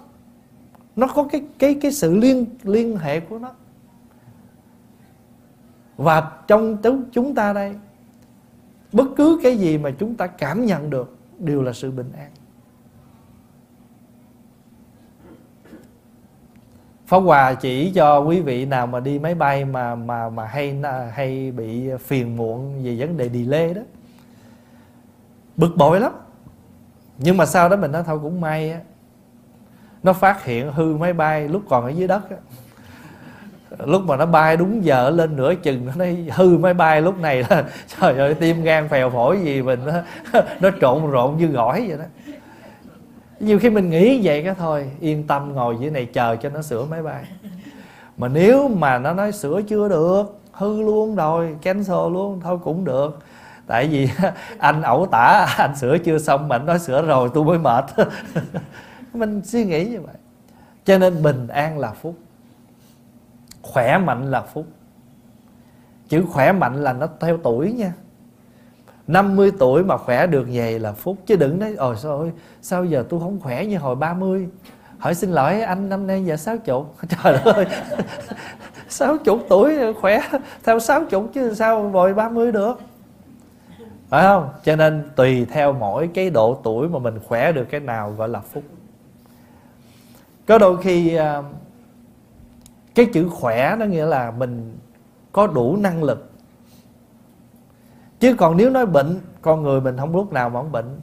nó 0.97 1.07
có 1.07 1.25
cái 1.25 1.43
cái 1.59 1.75
cái 1.75 1.93
sự 1.93 2.17
liên 2.17 2.47
liên 2.63 2.97
hệ 2.97 3.21
của 3.21 3.39
nó 3.39 3.53
và 5.97 6.33
trong 6.47 6.79
chúng 7.13 7.35
ta 7.35 7.53
đây, 7.53 7.75
bất 8.93 9.07
cứ 9.17 9.41
cái 9.43 9.59
gì 9.59 9.79
mà 9.79 9.91
chúng 9.91 10.15
ta 10.15 10.27
cảm 10.27 10.67
nhận 10.67 10.91
được 10.91 11.17
đều 11.39 11.63
là 11.63 11.73
sự 11.73 11.91
bình 11.91 12.13
an 12.19 12.31
Pháp 17.07 17.19
Hòa 17.19 17.55
chỉ 17.55 17.93
cho 17.95 18.21
quý 18.21 18.41
vị 18.41 18.67
nào 18.67 18.87
mà 18.87 19.01
đi 19.01 19.19
máy 19.19 19.35
bay 19.35 19.65
mà 19.65 19.95
mà 19.95 20.29
mà 20.29 20.47
hay 20.47 20.77
à, 20.83 21.13
hay 21.15 21.51
bị 21.51 21.91
phiền 21.99 22.37
muộn 22.37 22.85
về 22.85 22.97
vấn 22.99 23.17
đề 23.17 23.29
delay 23.29 23.75
đó. 23.75 23.83
Bực 25.57 25.77
bội 25.77 26.01
lắm 26.01 26.13
nhưng 27.23 27.37
mà 27.37 27.47
sau 27.47 27.69
đó 27.69 27.77
mình 27.77 27.93
nói 27.93 28.03
thôi 28.07 28.19
cũng 28.23 28.41
may 28.41 28.71
á 28.71 28.81
nó 30.03 30.13
phát 30.13 30.45
hiện 30.45 30.73
hư 30.73 30.97
máy 30.97 31.13
bay 31.13 31.49
lúc 31.49 31.63
còn 31.69 31.85
ở 31.85 31.89
dưới 31.89 32.09
đất 32.09 32.31
á. 32.31 32.37
Lúc 33.79 34.03
mà 34.03 34.17
nó 34.17 34.27
bay 34.27 34.57
đúng 34.57 34.85
giờ 34.85 35.11
lên 35.11 35.37
nửa 35.37 35.55
chừng 35.55 35.87
nó 35.87 35.93
nói 35.97 36.27
hư 36.33 36.59
máy 36.59 36.75
bay 36.75 37.03
lúc 37.03 37.19
này 37.19 37.45
là 37.51 37.65
trời 38.01 38.19
ơi 38.19 38.35
tim 38.35 38.63
gan 38.63 38.89
phèo 38.89 39.11
phổi 39.11 39.41
gì 39.41 39.63
mình 39.63 39.81
nó, 39.87 39.93
nó 40.61 40.71
trộn 40.81 41.11
rộn 41.11 41.39
như 41.39 41.47
gỏi 41.47 41.85
vậy 41.89 41.99
đó. 41.99 42.05
Nhiều 43.41 43.59
khi 43.59 43.71
mình 43.71 43.91
nghĩ 43.91 44.21
vậy 44.23 44.45
cái 44.45 44.55
thôi 44.55 44.91
yên 45.01 45.27
tâm 45.27 45.55
ngồi 45.55 45.77
dưới 45.81 45.91
này 45.91 46.07
chờ 46.07 46.37
cho 46.37 46.49
nó 46.49 46.63
sửa 46.63 46.85
máy 46.85 47.03
bay. 47.03 47.25
Mà 48.17 48.29
nếu 48.29 48.69
mà 48.69 48.99
nó 48.99 49.13
nói 49.13 49.33
sửa 49.33 49.63
chưa 49.63 49.89
được 49.89 50.41
hư 50.53 50.83
luôn 50.83 51.15
rồi 51.15 51.57
cancel 51.63 52.13
luôn 52.13 52.41
thôi 52.41 52.59
cũng 52.65 52.85
được 52.85 53.19
tại 53.71 53.87
vì 53.87 54.09
anh 54.59 54.83
ẩu 54.83 55.07
tả, 55.07 55.47
anh 55.59 55.77
sửa 55.77 55.99
chưa 55.99 56.19
xong 56.19 56.49
mà 56.49 56.57
anh 56.57 56.67
nói 56.67 56.79
sửa 56.79 57.03
rồi, 57.03 57.31
tôi 57.35 57.45
mới 57.45 57.59
mệt. 57.59 57.85
Mình 59.15 59.41
suy 59.45 59.65
nghĩ 59.65 59.85
như 59.85 60.01
vậy. 60.01 60.15
Cho 60.85 60.99
nên 60.99 61.23
bình 61.23 61.49
an 61.49 61.79
là 61.79 61.93
phúc, 61.93 62.15
khỏe 63.63 63.99
mạnh 63.99 64.31
là 64.31 64.43
phúc. 64.43 64.67
Chữ 66.09 66.25
khỏe 66.31 66.53
mạnh 66.53 66.83
là 66.83 66.93
nó 66.93 67.07
theo 67.21 67.37
tuổi 67.37 67.73
nha. 67.73 67.93
50 69.07 69.53
tuổi 69.59 69.85
mà 69.85 69.97
khỏe 69.97 70.27
được 70.27 70.47
về 70.53 70.79
là 70.79 70.93
phúc. 70.93 71.17
Chứ 71.27 71.37
đừng 71.37 71.59
nói, 71.59 71.75
Ôi 71.79 71.97
sao 71.99 72.19
ơi, 72.19 72.31
Sao 72.63 72.85
giờ 72.85 73.05
tôi 73.09 73.21
không 73.21 73.41
khỏe 73.41 73.67
như 73.67 73.79
hồi 73.79 73.97
30 73.97 74.49
Hỏi 74.99 75.15
xin 75.15 75.31
lỗi, 75.31 75.63
anh 75.63 75.89
năm 75.89 76.07
nay 76.07 76.25
giờ 76.25 76.37
60 76.37 76.83
Trời 77.09 77.37
ơi! 77.45 77.67
60 78.89 79.37
tuổi 79.49 79.95
khỏe, 80.01 80.21
Theo 80.65 80.81
60 80.81 81.23
chứ 81.35 81.55
sao 81.55 81.83
vội 81.89 82.15
30 82.15 82.53
được? 82.53 82.81
Phải 84.11 84.25
không? 84.25 84.49
Cho 84.65 84.77
nên 84.77 85.11
tùy 85.17 85.45
theo 85.45 85.73
mỗi 85.73 86.11
cái 86.15 86.31
độ 86.31 86.61
tuổi 86.63 86.89
Mà 86.89 86.99
mình 86.99 87.19
khỏe 87.29 87.53
được 87.53 87.65
cái 87.71 87.81
nào 87.81 88.11
gọi 88.13 88.29
là 88.29 88.41
phúc. 88.41 88.63
Có 90.47 90.59
đôi 90.59 90.83
khi 90.83 91.15
à, 91.15 91.43
Cái 92.95 93.07
chữ 93.13 93.29
khỏe 93.29 93.77
nó 93.79 93.87
nghĩa 93.87 94.07
là 94.07 94.31
Mình 94.31 94.77
có 95.33 95.47
đủ 95.47 95.77
năng 95.77 96.03
lực. 96.03 96.31
Chứ 98.21 98.35
còn 98.39 98.57
nếu 98.57 98.71
nói 98.71 98.87
bệnh, 98.87 99.21
con 99.43 99.63
người 99.63 99.81
mình 99.81 99.97
không 99.97 100.17
lúc 100.17 100.33
nào 100.33 100.49
mà 100.49 100.61
không 100.61 100.73
bệnh. 100.73 101.01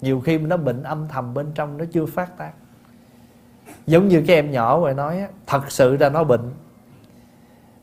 Nhiều 0.00 0.20
khi 0.20 0.38
nó 0.38 0.56
bệnh 0.56 0.82
âm 0.82 1.08
thầm 1.08 1.34
bên 1.34 1.46
trong 1.54 1.78
nó 1.78 1.84
chưa 1.92 2.06
phát 2.06 2.38
tác. 2.38 2.52
Giống 3.86 4.08
như 4.08 4.24
cái 4.26 4.36
em 4.36 4.50
nhỏ 4.50 4.80
rồi 4.80 4.94
nói 4.94 5.26
thật 5.46 5.70
sự 5.72 5.96
ra 5.96 6.08
nó 6.08 6.24
bệnh. 6.24 6.50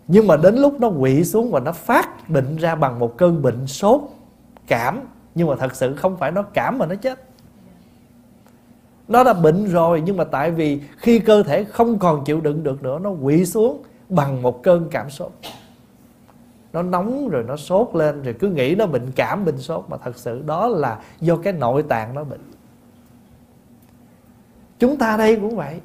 Nhưng 0.07 0.27
mà 0.27 0.37
đến 0.37 0.55
lúc 0.55 0.79
nó 0.79 0.91
quỵ 0.99 1.23
xuống 1.23 1.51
và 1.51 1.59
nó 1.59 1.71
phát 1.71 2.29
bệnh 2.29 2.57
ra 2.57 2.75
bằng 2.75 2.99
một 2.99 3.17
cơn 3.17 3.41
bệnh 3.41 3.67
sốt 3.67 4.01
cảm, 4.67 5.01
nhưng 5.35 5.47
mà 5.47 5.55
thật 5.55 5.75
sự 5.75 5.95
không 5.95 6.17
phải 6.17 6.31
nó 6.31 6.41
cảm 6.41 6.77
mà 6.77 6.85
nó 6.85 6.95
chết. 6.95 7.23
Nó 9.07 9.23
đã 9.23 9.33
bệnh 9.33 9.65
rồi, 9.65 10.03
nhưng 10.05 10.17
mà 10.17 10.23
tại 10.23 10.51
vì 10.51 10.81
khi 10.97 11.19
cơ 11.19 11.43
thể 11.43 11.63
không 11.63 11.99
còn 11.99 12.25
chịu 12.25 12.41
đựng 12.41 12.63
được 12.63 12.83
nữa, 12.83 12.99
nó 12.99 13.11
quỵ 13.23 13.45
xuống 13.45 13.83
bằng 14.09 14.41
một 14.41 14.63
cơn 14.63 14.87
cảm 14.91 15.09
sốt. 15.09 15.31
Nó 16.73 16.81
nóng 16.81 17.29
rồi 17.29 17.43
nó 17.43 17.57
sốt 17.57 17.89
lên, 17.93 18.23
rồi 18.23 18.35
cứ 18.39 18.49
nghĩ 18.49 18.75
nó 18.75 18.85
bệnh 18.85 19.11
cảm, 19.15 19.45
bệnh 19.45 19.57
sốt, 19.57 19.85
mà 19.87 19.97
thật 19.97 20.17
sự 20.17 20.41
đó 20.45 20.67
là 20.67 20.99
do 21.19 21.35
cái 21.35 21.53
nội 21.53 21.83
tạng 21.83 22.15
nó 22.15 22.23
bệnh. 22.23 22.41
Chúng 24.79 24.97
ta 24.97 25.17
đây 25.17 25.35
cũng 25.35 25.55
vậy. 25.55 25.79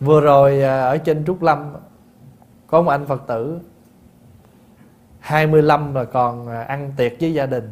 Vừa 0.00 0.20
rồi 0.20 0.62
à, 0.62 0.80
ở 0.82 0.98
trên 0.98 1.24
trúc 1.24 1.42
lâm, 1.42 1.72
có 2.66 2.82
một 2.82 2.90
anh 2.90 3.06
phật 3.06 3.22
tử 3.26 3.58
25 5.26 5.94
là 5.94 6.04
còn 6.04 6.48
à, 6.48 6.62
ăn 6.62 6.92
tiệc 6.96 7.12
với 7.20 7.34
gia 7.34 7.46
đình. 7.46 7.70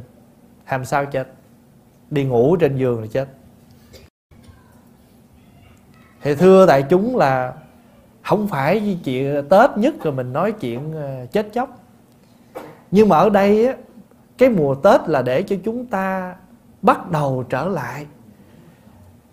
Làm 0.70 0.84
sao 0.84 1.06
chết? 1.06 1.28
Đi 2.10 2.24
ngủ 2.24 2.56
trên 2.56 2.76
giường 2.76 3.00
là 3.00 3.06
chết. 3.12 3.28
Thì 6.22 6.34
thưa 6.34 6.66
đại 6.66 6.82
chúng 6.82 7.16
là 7.16 7.52
không 8.22 8.48
phải 8.48 8.98
chuyện 9.04 9.36
à, 9.36 9.40
tết 9.50 9.78
nhất 9.78 9.94
rồi 10.02 10.12
mình 10.12 10.32
nói 10.32 10.52
chuyện 10.52 10.96
à, 10.96 11.24
chết 11.32 11.46
chóc. 11.52 11.80
Nhưng 12.90 13.08
mà 13.08 13.18
ở 13.18 13.30
đây 13.30 13.66
á, 13.66 13.74
cái 14.38 14.48
mùa 14.48 14.74
tết 14.74 15.00
là 15.08 15.22
để 15.22 15.42
cho 15.42 15.56
chúng 15.64 15.86
ta 15.86 16.34
bắt 16.82 17.10
đầu 17.10 17.44
trở 17.48 17.68
lại. 17.68 18.06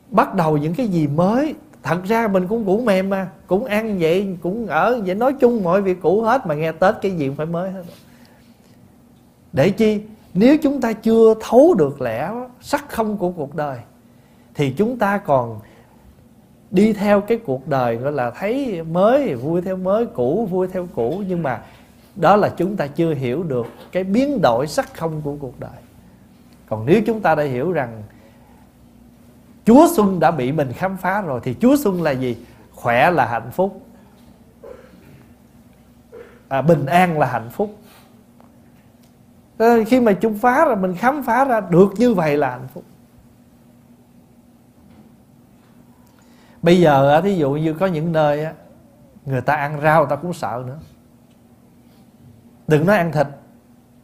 Bắt 0.10 0.36
đầu 0.36 0.58
những 0.58 0.76
cái 0.76 0.88
gì 0.88 1.08
mới. 1.08 1.56
Thật 1.84 2.04
ra 2.04 2.28
mình 2.28 2.48
cũng 2.48 2.66
cũ 2.66 2.82
mềm 2.86 3.10
mà, 3.10 3.30
cũng 3.48 3.66
ăn 3.66 3.98
vậy, 4.00 4.38
cũng 4.42 4.68
ở 4.68 5.02
vậy, 5.06 5.16
nói 5.16 5.34
chung 5.34 5.64
mọi 5.64 5.82
việc 5.82 6.02
cũ 6.02 6.22
hết 6.22 6.46
mà 6.46 6.56
nghe 6.56 6.72
tết 6.72 6.96
cái 7.02 7.12
gì 7.12 7.28
cũng 7.28 7.36
phải 7.36 7.46
mới 7.46 7.72
hết 7.72 7.84
để 9.54 9.70
chi? 9.70 10.02
Nếu 10.34 10.58
chúng 10.58 10.82
ta 10.82 10.94
chưa 10.94 11.34
thấu 11.42 11.74
được 11.74 12.02
lẽ 12.02 12.32
sắc 12.62 12.90
không 12.90 13.18
của 13.18 13.32
cuộc 13.32 13.56
đời 13.56 13.78
thì 14.54 14.72
chúng 14.78 14.98
ta 14.98 15.18
còn 15.18 15.60
đi 16.72 16.94
theo 16.94 17.22
cái 17.22 17.40
cuộc 17.46 17.68
đời 17.68 17.96
gọi 17.96 18.12
là 18.12 18.32
thấy 18.32 18.84
mới 18.84 19.36
vui 19.36 19.62
theo 19.62 19.76
mới 19.76 20.06
cũ 20.06 20.48
vui 20.52 20.68
theo 20.68 20.88
cũ. 20.96 21.24
Nhưng 21.28 21.44
mà 21.44 21.62
đó 22.16 22.36
là 22.36 22.50
chúng 22.58 22.78
ta 22.78 22.88
chưa 22.88 23.14
hiểu 23.14 23.44
được 23.44 23.68
cái 23.92 24.04
biến 24.04 24.42
đổi 24.42 24.68
sắc 24.68 24.94
không 24.94 25.22
của 25.22 25.36
cuộc 25.40 25.60
đời. 25.60 25.82
Còn 26.70 26.86
nếu 26.86 27.02
chúng 27.06 27.22
ta 27.22 27.36
đã 27.36 27.44
hiểu 27.44 27.72
rằng 27.72 28.04
Chúa 29.66 29.88
Xuân 29.96 30.20
đã 30.20 30.32
bị 30.32 30.52
mình 30.52 30.74
khám 30.74 30.98
phá 30.98 31.22
rồi 31.22 31.40
Thì 31.44 31.56
Chúa 31.62 31.76
Xuân 31.76 32.02
là 32.02 32.12
gì? 32.12 32.38
Khỏe 32.72 33.12
là 33.12 33.26
hạnh 33.26 33.52
phúc. 33.52 33.82
À, 36.48 36.62
Bình 36.62 36.86
an 36.86 37.20
là 37.20 37.26
hạnh 37.28 37.50
phúc. 37.52 37.76
Ờ, 39.62 39.84
khi 39.88 40.00
mà 40.00 40.14
chúng 40.14 40.38
phá 40.38 40.66
ra, 40.66 40.76
Mình 40.76 40.96
khám 40.96 41.24
phá 41.24 41.46
ra 41.46 41.60
được 41.60 41.88
như 41.98 42.14
vậy 42.14 42.38
là 42.38 42.50
hạnh 42.50 42.68
phúc. 42.74 42.84
Bây 46.62 46.80
giờ 46.80 47.22
thí 47.24 47.36
dụ 47.36 47.52
như 47.52 47.74
có 47.74 47.86
những 47.86 48.12
nơi 48.12 48.48
người 49.26 49.42
ta 49.42 49.56
ăn 49.56 49.82
rau, 49.82 50.02
người 50.02 50.10
ta 50.10 50.16
cũng 50.16 50.34
sợ 50.34 50.64
nữa. 50.68 50.78
Đừng 52.68 52.86
nói 52.86 52.98
ăn 52.98 53.12
thịt 53.12 53.28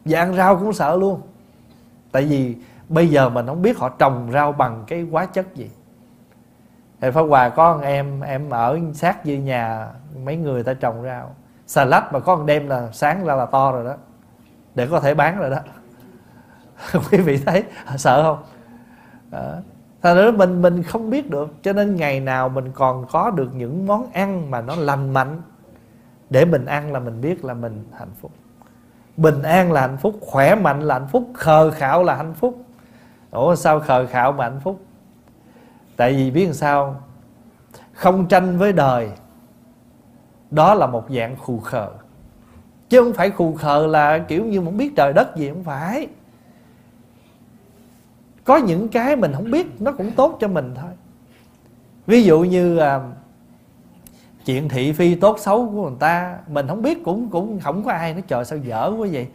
và 0.06 0.20
ăn 0.20 0.36
rau 0.36 0.58
cũng 0.58 0.74
sợ 0.74 0.96
luôn. 0.98 1.22
Tại 2.12 2.26
vì 2.26 2.56
bây 2.90 3.08
giờ 3.08 3.30
mình 3.30 3.48
không 3.48 3.62
biết 3.62 3.78
họ 3.78 3.90
trồng 3.90 4.30
rau 4.34 4.52
bằng 4.52 4.84
cái 4.88 5.08
hóa 5.12 5.26
chất 5.26 5.56
gì. 5.56 5.70
Thì 7.02 7.12
Pháp 7.12 7.22
Hòa 7.22 7.50
có 7.50 7.74
con 7.74 7.82
em 7.82 8.22
em 8.22 8.50
ở 8.50 8.80
sát 8.94 9.26
dưới 9.26 9.38
nhà, 9.38 9.88
mấy 10.26 10.36
người 10.38 10.64
ta 10.64 10.74
trồng 10.74 11.04
rau. 11.04 11.36
Xà 11.68 11.86
lách 11.86 12.14
mà 12.14 12.20
có 12.20 12.36
con 12.36 12.46
đem 12.46 12.68
là 12.68 12.90
sáng 12.92 13.26
ra 13.26 13.36
là 13.36 13.46
to 13.46 13.72
rồi 13.72 13.86
đó 13.86 13.96
để 14.78 14.88
có 14.92 15.00
thể 15.00 15.14
bán 15.14 15.40
rồi 15.40 15.50
đó. 15.50 15.58
Quý 17.12 17.18
vị 17.18 17.38
thấy, 17.46 17.64
sợ 17.98 18.24
không? 18.24 18.44
Đó. 19.32 19.54
Thật 20.02 20.16
ra 20.16 20.32
mình 20.32 20.62
mình 20.62 20.84
không 20.84 21.10
biết 21.10 21.30
được, 21.30 21.50
Cho 21.62 21.74
nên 21.74 21.96
ngày 21.96 22.20
nào 22.20 22.50
mình 22.50 22.72
còn 22.74 23.06
có 23.12 23.32
được 23.32 23.56
những 23.56 23.88
món 23.88 24.12
ăn 24.12 24.52
mà 24.52 24.62
nó 24.62 24.76
lành 24.76 25.14
mạnh 25.14 25.42
Để 26.30 26.46
mình 26.46 26.66
ăn 26.66 26.92
là 26.92 27.00
mình 27.00 27.22
biết 27.22 27.46
là 27.46 27.54
mình 27.54 27.84
hạnh 27.98 28.12
phúc. 28.22 28.32
Bình 29.18 29.42
an 29.42 29.72
là 29.72 29.82
hạnh 29.82 29.98
phúc, 29.98 30.18
Khỏe 30.22 30.56
mạnh 30.56 30.82
là 30.82 31.00
hạnh 31.00 31.08
phúc, 31.08 31.24
Khờ 31.34 31.72
khạo 31.72 32.04
là 32.04 32.16
hạnh 32.16 32.34
phúc. 32.34 32.58
Ủa, 33.32 33.56
sao 33.56 33.80
khờ 33.80 34.06
khạo 34.06 34.32
mà 34.32 34.44
hạnh 34.44 34.60
phúc? 34.64 34.80
Tại 35.96 36.14
vì 36.14 36.32
biết 36.32 36.46
làm 36.46 36.54
sao? 36.54 37.02
Không 37.94 38.28
tranh 38.28 38.58
với 38.58 38.74
đời. 38.74 39.12
Đó 40.52 40.74
là 40.74 40.88
một 40.88 41.06
dạng 41.10 41.36
khù 41.36 41.60
khờ. 41.60 41.90
Chứ 42.90 43.02
không 43.04 43.14
phải 43.14 43.30
khù 43.30 43.54
khờ 43.54 43.88
là 43.88 44.20
kiểu 44.20 44.46
như 44.46 44.62
không 44.64 44.78
biết 44.78 44.96
trời 44.96 45.14
đất 45.14 45.36
gì 45.36 45.50
Không 45.50 45.64
phải. 45.64 46.08
Có 48.44 48.58
những 48.58 48.88
cái 48.88 49.16
mình 49.16 49.34
không 49.34 49.52
biết 49.52 49.68
nó 49.80 49.92
cũng 49.92 50.12
tốt 50.12 50.38
cho 50.42 50.48
mình 50.48 50.74
thôi. 50.76 50.92
Ví 52.08 52.24
dụ 52.24 52.40
như 52.40 52.78
à, 52.78 53.00
chuyện 54.46 54.70
thị 54.70 54.92
phi 54.94 55.16
tốt 55.16 55.40
xấu 55.40 55.70
của 55.70 55.90
người 55.90 55.98
ta 56.00 56.38
mình 56.48 56.68
không 56.68 56.82
biết 56.82 57.04
cũng 57.04 57.30
cũng 57.30 57.60
không 57.60 57.84
có 57.84 57.92
ai 57.92 58.14
nói 58.14 58.24
trời 58.28 58.46
sao 58.46 58.58
dở 58.58 58.94
quá 58.98 59.08
vậy? 59.12 59.28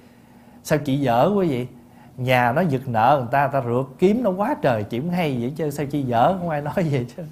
Sao 0.64 0.78
chị 0.78 0.98
dở 0.98 1.30
quá 1.34 1.44
vậy? 1.48 1.68
Nhà 2.16 2.52
nó 2.52 2.60
giật 2.60 2.88
nợ 2.88 3.16
người 3.20 3.28
ta 3.32 3.46
ta 3.46 3.60
rượt 3.60 3.86
kiếm 3.98 4.22
nó 4.22 4.30
quá 4.30 4.54
trời 4.62 4.84
chị 4.84 5.00
cũng 5.00 5.10
hay 5.10 5.38
vậy 5.40 5.52
chứ 5.56 5.70
sao 5.70 5.86
chị 5.86 6.02
dở 6.02 6.36
không 6.38 6.48
ai 6.48 6.60
nói 6.60 6.74
vậy 6.74 7.06
chứ. 7.16 7.22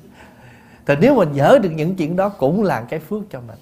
Thì 0.87 0.95
nếu 1.01 1.15
mình 1.15 1.29
dở 1.33 1.59
được 1.63 1.71
những 1.71 1.97
chuyện 1.97 2.17
đó 2.17 2.29
cũng 2.29 2.63
là 2.63 2.81
cái 2.83 3.01
phước 3.01 3.23
cho 3.31 3.41
mình 3.41 3.59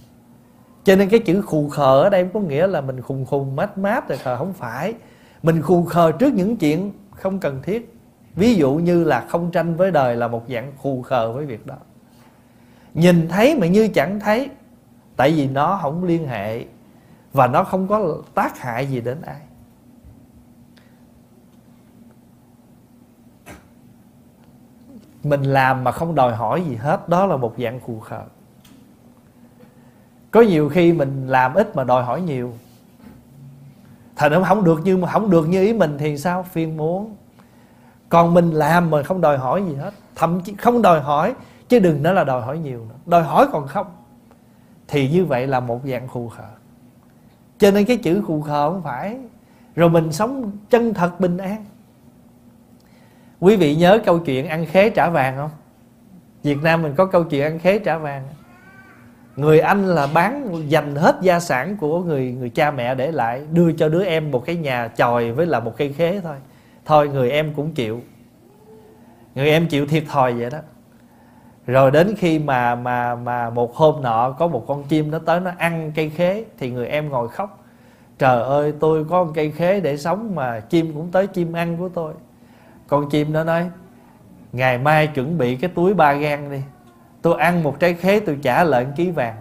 cho 0.88 0.96
nên 0.96 1.08
cái 1.08 1.20
chữ 1.20 1.42
khù 1.42 1.68
khờ 1.68 2.02
ở 2.02 2.08
đây 2.08 2.28
có 2.34 2.40
nghĩa 2.40 2.66
là 2.66 2.80
mình 2.80 3.00
khùng 3.00 3.26
khùng, 3.26 3.56
mát 3.56 3.78
mát 3.78 4.08
rồi 4.08 4.18
khờ 4.18 4.36
không 4.36 4.52
phải. 4.52 4.94
Mình 5.42 5.62
khù 5.62 5.84
khờ 5.84 6.12
trước 6.12 6.34
những 6.34 6.56
chuyện 6.56 6.92
không 7.10 7.38
cần 7.38 7.62
thiết. 7.62 7.94
Ví 8.34 8.54
dụ 8.54 8.74
như 8.74 9.04
là 9.04 9.26
không 9.28 9.50
tranh 9.50 9.76
với 9.76 9.90
đời 9.90 10.16
là 10.16 10.28
một 10.28 10.44
dạng 10.48 10.72
khù 10.76 11.02
khờ 11.02 11.32
với 11.32 11.46
việc 11.46 11.66
đó. 11.66 11.74
Nhìn 12.94 13.28
thấy 13.28 13.58
mà 13.58 13.66
như 13.66 13.88
chẳng 13.88 14.20
thấy, 14.20 14.50
tại 15.16 15.32
vì 15.32 15.48
nó 15.48 15.78
không 15.82 16.04
liên 16.04 16.28
hệ 16.28 16.64
và 17.32 17.46
nó 17.46 17.64
không 17.64 17.88
có 17.88 18.16
tác 18.34 18.58
hại 18.58 18.86
gì 18.86 19.00
đến 19.00 19.22
ai. 19.22 19.40
Mình 25.24 25.42
làm 25.42 25.84
mà 25.84 25.92
không 25.92 26.14
đòi 26.14 26.36
hỏi 26.36 26.62
gì 26.68 26.74
hết, 26.76 27.08
đó 27.08 27.26
là 27.26 27.36
một 27.36 27.54
dạng 27.58 27.80
khù 27.80 28.00
khờ 28.00 28.22
có 30.30 30.40
nhiều 30.40 30.68
khi 30.68 30.92
mình 30.92 31.28
làm 31.28 31.54
ít 31.54 31.76
mà 31.76 31.84
đòi 31.84 32.04
hỏi 32.04 32.20
nhiều. 32.20 32.52
Thành 34.16 34.32
nó 34.32 34.42
không 34.42 34.64
được 34.64 34.80
như 34.84 34.96
mà 34.96 35.10
không 35.10 35.30
được 35.30 35.48
như 35.48 35.62
ý 35.62 35.72
mình 35.72 35.98
thì 35.98 36.18
sao? 36.18 36.42
Phiền 36.42 36.76
muốn 36.76 37.16
còn 38.08 38.34
mình 38.34 38.50
làm 38.50 38.90
mà 38.90 39.02
không 39.02 39.20
đòi 39.20 39.38
hỏi 39.38 39.64
gì 39.68 39.74
hết. 39.74 39.94
Thậm 40.14 40.40
chí 40.40 40.54
không 40.58 40.82
đòi 40.82 41.00
hỏi, 41.00 41.34
chứ 41.68 41.78
đừng 41.78 42.02
nói 42.02 42.14
là 42.14 42.24
đòi 42.24 42.42
hỏi 42.42 42.58
nhiều 42.58 42.86
nữa. 42.88 42.94
Đòi 43.06 43.22
hỏi 43.22 43.46
còn 43.52 43.66
không. 43.66 43.86
Thì 44.88 45.10
như 45.10 45.24
vậy 45.24 45.46
là 45.46 45.60
một 45.60 45.80
dạng 45.84 46.08
khù 46.08 46.28
khờ. 46.28 46.48
Cho 47.58 47.70
nên 47.70 47.84
cái 47.84 47.96
chữ 47.96 48.22
khù 48.26 48.42
khờ 48.42 48.70
không 48.70 48.82
phải. 48.82 49.18
Rồi 49.76 49.90
mình 49.90 50.12
sống 50.12 50.50
chân 50.70 50.94
thật 50.94 51.20
bình 51.20 51.36
an. 51.36 51.64
Quý 53.40 53.56
vị 53.56 53.76
nhớ 53.76 54.00
câu 54.04 54.18
chuyện 54.18 54.48
ăn 54.48 54.66
khế 54.66 54.90
trả 54.90 55.10
vàng 55.10 55.36
không? 55.36 55.50
Việt 56.42 56.62
nam 56.62 56.82
mình 56.82 56.94
có 56.96 57.06
câu 57.06 57.24
chuyện 57.24 57.42
ăn 57.42 57.58
khế 57.58 57.78
trả 57.78 57.98
vàng 57.98 58.28
người 59.38 59.60
anh 59.60 59.86
là 59.86 60.06
bán 60.14 60.62
dành 60.70 60.94
hết 60.94 61.16
gia 61.20 61.40
sản 61.40 61.76
của 61.76 62.00
người 62.00 62.32
người 62.38 62.50
cha 62.50 62.70
mẹ 62.70 62.94
để 62.94 63.12
lại, 63.12 63.42
đưa 63.52 63.72
cho 63.72 63.88
đứa 63.88 64.04
em 64.04 64.30
một 64.30 64.44
cái 64.46 64.56
nhà 64.56 64.88
chòi 64.96 65.32
với 65.32 65.46
là 65.46 65.60
một 65.60 65.76
cây 65.76 65.92
khế 65.92 66.20
thôi. 66.20 66.36
Thôi, 66.84 67.08
người 67.08 67.30
em 67.30 67.54
cũng 67.54 67.74
chịu. 67.74 68.00
Người 69.34 69.50
em 69.50 69.66
chịu 69.66 69.86
thiệt 69.86 70.04
thòi 70.08 70.32
vậy 70.32 70.50
đó. 70.50 70.58
Rồi 71.66 71.90
đến 71.90 72.14
khi 72.18 72.38
mà 72.38 72.74
mà 72.74 73.14
mà 73.14 73.50
một 73.50 73.76
hôm 73.76 74.02
nọ 74.02 74.30
có 74.38 74.46
một 74.46 74.64
con 74.66 74.84
chim 74.84 75.10
nó 75.10 75.18
tới 75.18 75.40
nó 75.40 75.50
ăn 75.58 75.92
cây 75.94 76.10
khế, 76.10 76.44
thì 76.58 76.70
người 76.70 76.86
em 76.86 77.08
ngồi 77.08 77.28
khóc. 77.28 77.64
Trời 78.18 78.42
ơi, 78.42 78.72
tôi 78.80 79.04
có 79.04 79.24
một 79.24 79.32
cây 79.34 79.50
khế 79.50 79.80
để 79.80 79.96
sống 79.96 80.34
mà 80.34 80.60
chim 80.60 80.92
cũng 80.94 81.10
tới 81.10 81.26
chim 81.26 81.52
ăn 81.52 81.76
của 81.76 81.88
tôi. 81.88 82.12
Con 82.86 83.10
chim 83.10 83.32
nó 83.32 83.44
nói, 83.44 83.70
ngày 84.52 84.78
mai 84.78 85.06
chuẩn 85.06 85.38
bị 85.38 85.56
cái 85.56 85.70
túi 85.74 85.94
ba 85.94 86.12
gan 86.12 86.50
đi 86.50 86.60
tôi 87.22 87.38
ăn 87.38 87.62
một 87.62 87.80
trái 87.80 87.94
khế, 87.94 88.20
tôi 88.20 88.38
trả 88.42 88.64
lại 88.64 88.86
ký 88.96 89.10
vàng. 89.10 89.36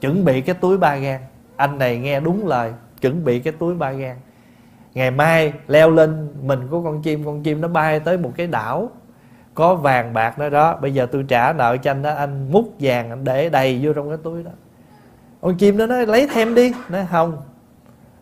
Chuẩn 0.00 0.24
bị 0.24 0.40
cái 0.40 0.54
túi 0.54 0.78
ba 0.78 0.96
gan 0.96 1.20
anh 1.56 1.78
này 1.78 1.98
nghe 1.98 2.20
đúng 2.20 2.46
lời, 2.46 2.72
chuẩn 3.00 3.24
bị 3.24 3.38
cái 3.40 3.52
túi 3.58 3.74
ba 3.74 3.92
gan 3.92 4.16
ngày 4.94 5.10
mai 5.10 5.52
leo 5.66 5.90
lên 5.90 6.28
mình 6.42 6.68
của 6.70 6.82
con 6.82 7.02
chim 7.02 7.24
con 7.24 7.42
chim 7.42 7.60
nó 7.60 7.68
bay 7.68 8.00
tới 8.00 8.18
một 8.18 8.32
cái 8.36 8.46
đảo, 8.46 8.90
có 9.54 9.74
vàng 9.74 10.12
bạc 10.12 10.38
đó 10.38 10.48
đó. 10.48 10.78
Bây 10.82 10.94
giờ 10.94 11.06
tôi 11.12 11.24
trả 11.28 11.52
nợ 11.52 11.76
cho 11.76 11.90
anh 11.90 12.02
đó, 12.02 12.10
anh 12.10 12.52
múc 12.52 12.74
vàng, 12.80 13.10
anh 13.10 13.24
để 13.24 13.48
đầy 13.48 13.80
vô 13.82 13.92
trong 13.92 14.08
cái 14.08 14.18
túi 14.22 14.42
đó. 14.42 14.50
Con 15.40 15.56
chim 15.56 15.76
nó 15.78 15.86
nói, 15.86 16.06
lấy 16.06 16.28
thêm 16.34 16.54
đi. 16.54 16.72
Nói, 16.88 17.06
không, 17.10 17.36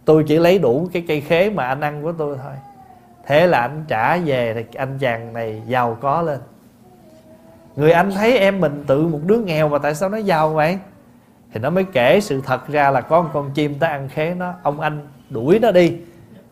tôi 0.04 0.24
chỉ 0.28 0.38
lấy 0.38 0.58
đủ 0.58 0.88
cái 0.92 1.04
cây 1.08 1.20
khế 1.20 1.50
mà 1.50 1.66
anh 1.66 1.80
ăn 1.80 2.02
của 2.02 2.12
tôi 2.12 2.36
thôi. 2.42 2.52
Thế 3.26 3.46
là 3.46 3.60
anh 3.60 3.84
trả 3.88 4.16
về 4.16 4.54
thì 4.54 4.78
anh 4.78 4.98
chàng 4.98 5.32
này 5.32 5.62
giàu 5.66 5.98
có 6.00 6.22
lên 6.22 6.40
người 7.76 7.92
anh 7.92 8.10
thấy 8.10 8.38
em 8.38 8.60
mình 8.60 8.84
tự 8.86 9.06
một 9.06 9.20
đứa 9.26 9.38
nghèo 9.38 9.68
mà 9.68 9.78
tại 9.78 9.94
sao 9.94 10.08
nó 10.08 10.16
giàu 10.16 10.48
vậy? 10.48 10.78
Thì 11.52 11.60
nó 11.60 11.70
mới 11.70 11.84
kể 11.84 12.20
sự 12.20 12.40
thật 12.46 12.68
ra 12.68 12.90
là 12.90 13.00
có 13.00 13.22
một 13.22 13.30
con 13.32 13.50
chim 13.50 13.74
tới 13.74 13.90
ăn 13.90 14.08
khế 14.08 14.34
nó. 14.34 14.52
Ông 14.62 14.80
anh 14.80 15.08
đuổi 15.30 15.58
nó 15.58 15.70
đi, 15.70 15.96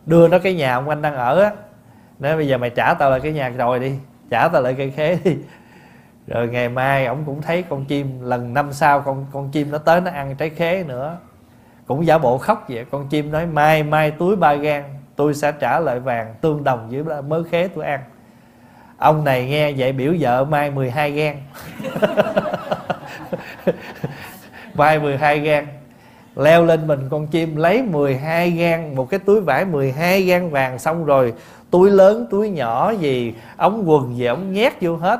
đưa 0.05 0.27
nó 0.27 0.39
cái 0.39 0.53
nhà 0.53 0.75
ông 0.75 0.89
anh 0.89 1.01
đang 1.01 1.15
ở 1.15 1.41
á. 1.41 1.51
Nói 2.19 2.35
bây 2.35 2.47
giờ 2.47 2.57
mày 2.57 2.69
trả 2.69 2.93
tao 2.93 3.09
lại 3.11 3.19
cái 3.19 3.31
nhà 3.31 3.49
rồi 3.49 3.79
đi, 3.79 3.93
trả 4.29 4.47
tao 4.47 4.61
lại 4.61 4.75
cây 4.77 4.91
khế 4.91 5.17
đi. 5.23 5.37
Rồi 6.27 6.47
ngày 6.47 6.69
mai 6.69 7.05
ông 7.05 7.23
cũng 7.25 7.41
thấy 7.41 7.63
con 7.69 7.85
chim, 7.85 8.21
lần 8.21 8.53
năm 8.53 8.73
sau 8.73 9.01
con 9.01 9.25
con 9.33 9.51
chim 9.51 9.71
nó 9.71 9.77
tới 9.77 10.01
nó 10.01 10.11
ăn 10.11 10.35
trái 10.35 10.49
khế 10.49 10.83
nữa. 10.83 11.17
Cũng 11.87 12.05
giả 12.05 12.17
bộ 12.17 12.37
khóc 12.37 12.65
vậy. 12.69 12.85
Con 12.91 13.07
chim 13.09 13.31
nói, 13.31 13.45
mai 13.45 13.83
mai 13.83 14.11
túi 14.11 14.35
ba 14.35 14.53
gan 14.53 14.83
tôi 15.15 15.33
sẽ 15.33 15.51
trả 15.51 15.79
lại 15.79 15.99
vàng 15.99 16.35
tương 16.41 16.63
đồng 16.63 16.89
với 16.89 17.21
mớ 17.21 17.43
khế 17.51 17.67
tôi 17.67 17.85
ăn 17.85 17.99
ông 19.03 19.23
này 19.23 19.45
nghe 19.45 19.71
vậy 19.77 19.91
biểu 19.91 20.13
vợ 20.19 20.45
mai 20.45 20.71
12 20.71 21.11
gan 21.11 21.35
mai 24.73 24.99
12 24.99 25.39
gan 25.39 25.65
leo 26.35 26.65
lên 26.65 26.87
mình 26.87 26.99
con 27.09 27.27
chim, 27.27 27.55
lấy 27.55 27.81
12 27.81 28.51
gan 28.51 28.95
một 28.95 29.09
cái 29.09 29.19
túi 29.19 29.41
vải 29.41 29.65
12 29.65 30.23
gan 30.23 30.49
vàng 30.49 30.79
xong 30.79 31.05
rồi, 31.05 31.33
túi 31.71 31.91
lớn, 31.91 32.27
túi 32.29 32.49
nhỏ 32.49 32.91
gì, 32.91 33.33
ống 33.57 33.89
quần 33.89 34.17
gì, 34.17 34.25
ống 34.25 34.53
nhét 34.53 34.73
vô 34.81 34.95
hết. 34.95 35.19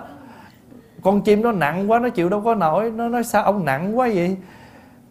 Con 1.01 1.21
chim 1.21 1.41
nó 1.41 1.51
nặng 1.51 1.91
quá, 1.91 1.99
nó 1.99 2.09
chịu 2.09 2.29
đâu 2.29 2.41
có 2.41 2.55
nổi, 2.55 2.91
nó 2.91 3.09
nói 3.09 3.23
sao 3.23 3.43
ông 3.43 3.65
nặng 3.65 3.97
quá 3.97 4.09
vậy? 4.15 4.37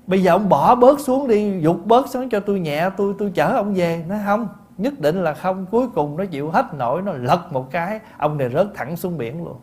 Bây 0.06 0.22
giờ 0.22 0.32
ông 0.32 0.48
bỏ 0.48 0.74
bớt 0.74 1.00
xuống 1.00 1.28
đi, 1.28 1.60
dục 1.60 1.86
bớt 1.86 2.08
xuống 2.08 2.28
cho 2.28 2.40
tôi 2.40 2.60
nhẹ, 2.60 2.90
tôi 2.96 3.14
tôi 3.18 3.30
chở 3.34 3.46
ông 3.46 3.74
về. 3.74 4.04
Nó 4.08 4.16
không 4.26 4.48
nhất 4.82 5.00
định 5.00 5.22
là 5.22 5.34
không, 5.34 5.66
cuối 5.70 5.88
cùng 5.94 6.16
nó 6.16 6.24
chịu 6.24 6.50
hết 6.50 6.74
nổi, 6.74 7.02
nó 7.02 7.12
lật 7.12 7.52
một 7.52 7.70
cái, 7.70 8.00
ông 8.18 8.38
này 8.38 8.50
rớt 8.50 8.66
thẳng 8.74 8.96
xuống 8.96 9.18
biển 9.18 9.44
luôn. 9.44 9.56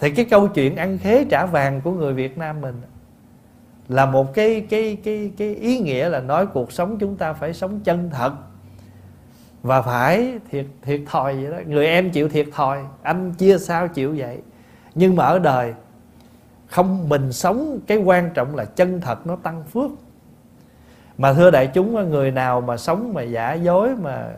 Thì 0.00 0.10
cái 0.10 0.24
câu 0.24 0.48
chuyện 0.48 0.76
ăn 0.76 0.98
khế 0.98 1.24
trả 1.24 1.46
vàng 1.46 1.80
của 1.80 1.92
người 1.92 2.12
Việt 2.12 2.38
Nam 2.38 2.60
mình 2.60 2.82
là 3.88 4.06
một 4.06 4.34
cái 4.34 4.66
cái 4.70 4.96
cái 5.04 5.32
cái 5.36 5.54
ý 5.54 5.78
nghĩa 5.78 6.08
là 6.08 6.20
nói 6.20 6.46
cuộc 6.46 6.72
sống 6.72 6.98
chúng 6.98 7.16
ta 7.16 7.32
phải 7.32 7.52
sống 7.52 7.80
chân 7.80 8.10
thật. 8.12 8.32
Và 9.62 9.82
phải 9.82 10.38
thiệt 10.50 10.66
thiệt 10.82 11.00
thòi 11.06 11.34
vậy 11.34 11.50
đó. 11.50 11.58
Người 11.66 11.86
em 11.86 12.10
chịu 12.10 12.28
thiệt 12.28 12.46
thòi, 12.52 12.78
anh 13.02 13.32
chia 13.32 13.58
sao 13.58 13.88
chịu 13.88 14.14
vậy. 14.18 14.42
Nhưng 14.94 15.16
mà 15.16 15.24
ở 15.24 15.38
đời, 15.38 15.74
không 16.66 17.08
mình 17.08 17.32
sống, 17.32 17.78
cái 17.86 17.98
quan 17.98 18.30
trọng 18.34 18.56
là 18.56 18.64
chân 18.64 19.00
thật 19.00 19.26
nó 19.26 19.36
tăng 19.36 19.64
phước 19.64 19.90
mà 21.18 21.32
thưa 21.32 21.50
đại 21.50 21.66
chúng, 21.66 22.10
người 22.10 22.30
nào 22.30 22.60
mà 22.60 22.76
sống 22.76 23.14
mà 23.14 23.22
giả 23.22 23.52
dối, 23.52 23.96
mà 23.96 24.28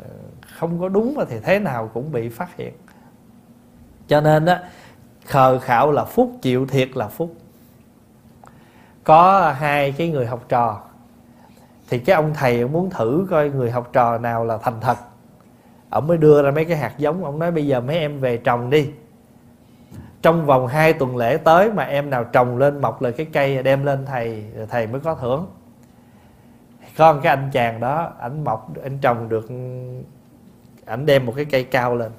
không 0.59 0.81
có 0.81 0.89
đúng 0.89 1.17
thì 1.29 1.41
thế 1.41 1.59
nào 1.59 1.91
cũng 1.95 2.13
bị 2.13 2.29
phát 2.29 2.57
hiện. 2.57 2.73
Cho 4.09 4.21
nên 4.21 4.47
á, 4.47 4.63
khờ 5.25 5.59
khạo 5.59 5.93
là 5.93 6.05
phúc, 6.05 6.33
chịu 6.43 6.67
thiệt 6.67 6.89
là 6.95 7.09
phúc. 7.09 7.35
Có 9.05 9.53
hai 9.59 9.93
cái 9.93 10.09
người 10.09 10.27
học 10.27 10.45
trò, 10.49 10.81
thì 11.89 11.99
cái 11.99 12.17
ông 12.17 12.35
thầy 12.35 12.69
muốn 12.69 12.91
thử 12.91 13.27
coi 13.31 13.51
người 13.51 13.71
học 13.71 13.91
trò 13.93 14.19
nào 14.19 14.45
là 14.45 14.59
thành 14.59 14.81
thật. 14.81 14.97
Ông 15.91 16.07
mới 16.07 16.17
đưa 16.17 16.43
ra 16.43 16.51
mấy 16.51 16.65
cái 16.65 16.77
hạt 16.77 16.93
giống, 16.99 17.25
ông 17.25 17.39
nói 17.39 17.51
bây 17.51 17.67
giờ 17.67 17.81
mấy 17.81 17.99
em 17.99 18.21
về 18.21 18.37
trồng 18.37 18.71
đi. 18.71 18.91
Trong 20.23 20.47
vòng 20.47 20.67
2 20.67 20.93
tuần 20.93 21.17
lễ 21.17 21.37
tới 21.37 21.73
mà 21.73 21.85
em 21.85 22.11
nào 22.11 22.25
trồng 22.25 22.59
lên, 22.59 22.81
mọc 22.81 23.03
lên 23.03 23.15
cái 23.17 23.27
cây, 23.33 23.63
đem 23.63 23.85
lên 23.85 24.07
thầy 24.07 24.45
thầy 24.71 24.87
mới 24.87 25.01
có 25.01 25.15
thưởng 25.15 25.47
con 26.97 27.21
cái 27.21 27.37
anh 27.37 27.51
chàng 27.53 27.81
đó, 27.81 28.13
ảnh 28.21 28.45
mọc 28.45 28.73
anh 28.83 28.99
trồng 28.99 29.29
được, 29.29 29.49
ảnh 30.85 31.07
đem 31.07 31.27
một 31.27 31.33
cái 31.37 31.45
cây 31.45 31.65
cao 31.65 31.97
lên. 31.97 32.13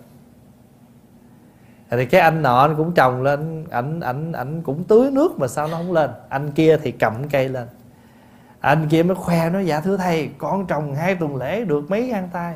Thì 1.90 2.06
cái 2.06 2.22
anh 2.22 2.42
nọ 2.42 2.62
anh 2.62 2.76
cũng 2.76 2.94
trồng 2.94 3.22
lên, 3.22 3.66
ảnh 3.70 4.00
ảnh 4.00 4.32
ảnh 4.32 4.62
cũng 4.62 4.84
tưới 4.84 5.12
nước 5.12 5.40
mà 5.40 5.48
sao 5.48 5.68
nó 5.68 5.78
không 5.78 5.92
lên. 5.92 6.10
Anh 6.30 6.52
kia 6.52 6.78
thì 6.78 6.92
cầm 6.92 7.14
cây 7.30 7.50
lên. 7.50 7.68
Anh 8.60 8.88
kia 8.90 9.04
mới 9.04 9.16
khoe 9.16 9.50
nó 9.50 9.60
dạ 9.60 9.80
thưa 9.80 9.98
thầy, 9.98 10.30
con 10.38 10.66
trồng 10.66 10.96
hai 10.96 11.16
tuần 11.16 11.36
lễ 11.36 11.66
được 11.66 11.90
mấy 11.90 12.08
ngang 12.08 12.30
tay? 12.34 12.56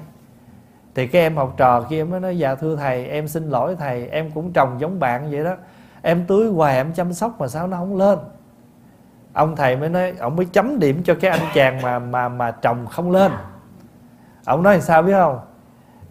Thì 0.95 1.07
cái 1.07 1.21
em 1.21 1.35
học 1.35 1.53
trò 1.57 1.81
kia 1.81 2.03
mới 2.03 2.19
nói 2.19 2.37
dạ 2.37 2.55
thưa 2.55 2.75
thầy, 2.75 3.07
em 3.07 3.27
xin 3.27 3.49
lỗi 3.49 3.75
thầy, 3.79 4.07
em 4.07 4.31
cũng 4.31 4.53
trồng 4.53 4.79
giống 4.79 4.99
bạn 4.99 5.31
vậy 5.31 5.43
đó. 5.43 5.55
Em 6.01 6.25
tưới 6.27 6.49
hoài, 6.49 6.75
em 6.75 6.93
chăm 6.93 7.13
sóc 7.13 7.39
mà 7.39 7.47
sao 7.47 7.67
nó 7.67 7.77
không 7.77 7.97
lên? 7.97 8.19
Ông 9.33 9.55
thầy 9.55 9.75
mới 9.75 9.89
nói, 9.89 10.13
ông 10.19 10.35
mới 10.35 10.45
chấm 10.45 10.79
điểm 10.79 11.03
cho 11.03 11.15
cái 11.21 11.31
anh 11.31 11.47
chàng 11.53 11.81
mà 11.81 11.99
mà 11.99 12.29
mà 12.29 12.51
trồng 12.51 12.87
không 12.87 13.11
lên. 13.11 13.31
Ông 14.45 14.63
nói 14.63 14.81
sao 14.81 15.01
biết 15.01 15.13
không? 15.13 15.39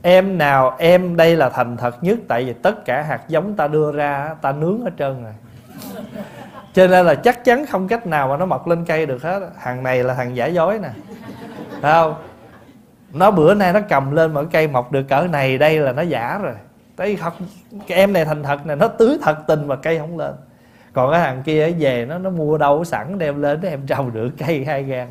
Em 0.03 0.39
nào, 0.39 0.77
em 0.79 1.17
đây 1.17 1.37
là 1.37 1.49
thành 1.49 1.77
thật 1.77 2.05
nhất, 2.05 2.19
tại 2.29 2.45
vì 2.45 2.53
tất 2.53 2.85
cả 2.85 3.03
hạt 3.03 3.21
giống 3.29 3.57
ta 3.57 3.69
đưa 3.69 3.93
ra, 3.93 4.35
ta 4.43 4.53
nướng 4.53 4.81
hết 4.81 4.91
trơn 4.99 5.23
rồi. 5.23 5.33
Cho 6.73 6.87
nên 6.87 7.07
là 7.07 7.15
chắc 7.15 7.45
chắn 7.45 7.67
không 7.67 7.89
cách 7.89 8.07
nào 8.07 8.29
mà 8.29 8.37
nó 8.37 8.47
mọc 8.47 8.69
lên 8.69 8.85
cây 8.85 9.07
được 9.07 9.23
hết. 9.23 9.41
Thằng 9.63 9.83
này 9.83 10.05
là 10.05 10.15
thằng 10.15 10.37
giả 10.37 10.47
dối 10.47 10.79
nè. 10.79 10.89
Thấy 11.83 11.93
không? 11.93 12.15
Nó 13.13 13.31
bữa 13.31 13.55
nay 13.55 13.73
nó 13.73 13.81
cầm 13.89 14.11
lên 14.11 14.35
mỗi 14.35 14.47
cây 14.47 14.69
mọc 14.69 14.93
được, 14.93 15.03
cỡ 15.09 15.27
này 15.33 15.59
đây 15.59 15.79
là 15.79 15.93
nó 15.93 16.03
giả 16.03 16.39
rồi. 16.43 16.55
Tới 16.97 17.17
không? 17.17 17.33
Cái 17.87 17.99
em 17.99 18.13
này 18.13 18.25
thành 18.25 18.43
thật 18.43 18.67
này 18.67 18.77
nó 18.77 18.89
tưới 18.89 19.19
thật 19.23 19.37
tình 19.47 19.69
mà 19.69 19.77
cây 19.77 19.99
không 19.99 20.19
lên 20.19 20.35
còn 21.01 21.13
cái 21.13 21.21
thằng 21.21 21.43
kia 21.43 21.71
về 21.79 22.07
nó 22.07 22.19
nó 22.19 22.31
mua 22.31 22.59
đâu 22.59 22.85
sẵn, 22.85 23.19
đem 23.19 23.43
lên 23.43 23.61
em 23.61 23.87
trồng 23.87 24.13
được 24.13 24.31
cây 24.39 24.65
hai 24.65 24.83
gan 24.83 25.09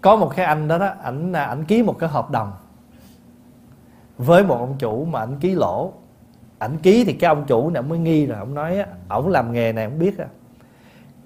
có 0.00 0.16
một 0.16 0.32
cái 0.36 0.46
anh 0.46 0.68
đó 0.68 0.78
đó, 0.78 0.92
ảnh 1.02 1.32
à, 1.32 1.44
ảnh 1.44 1.64
ký 1.64 1.82
một 1.82 1.98
cái 1.98 2.08
hợp 2.08 2.30
đồng 2.30 2.52
với 4.18 4.44
một 4.44 4.58
ông 4.58 4.74
chủ 4.78 5.04
mà 5.04 5.20
ảnh 5.20 5.36
ký 5.40 5.54
lỗ. 5.54 5.92
Ảnh 6.58 6.76
ký 6.82 7.04
thì 7.04 7.12
cái 7.12 7.28
ông 7.28 7.44
chủ 7.46 7.70
này 7.70 7.82
mới 7.82 7.98
nghi 7.98 8.26
rồi, 8.26 8.38
ông 8.38 8.54
nói 8.54 8.78
á, 8.78 8.86
ổng 9.08 9.28
làm 9.28 9.52
nghề 9.52 9.72
này 9.72 9.88
không 9.88 9.98
biết 9.98 10.18
á. 10.18 10.26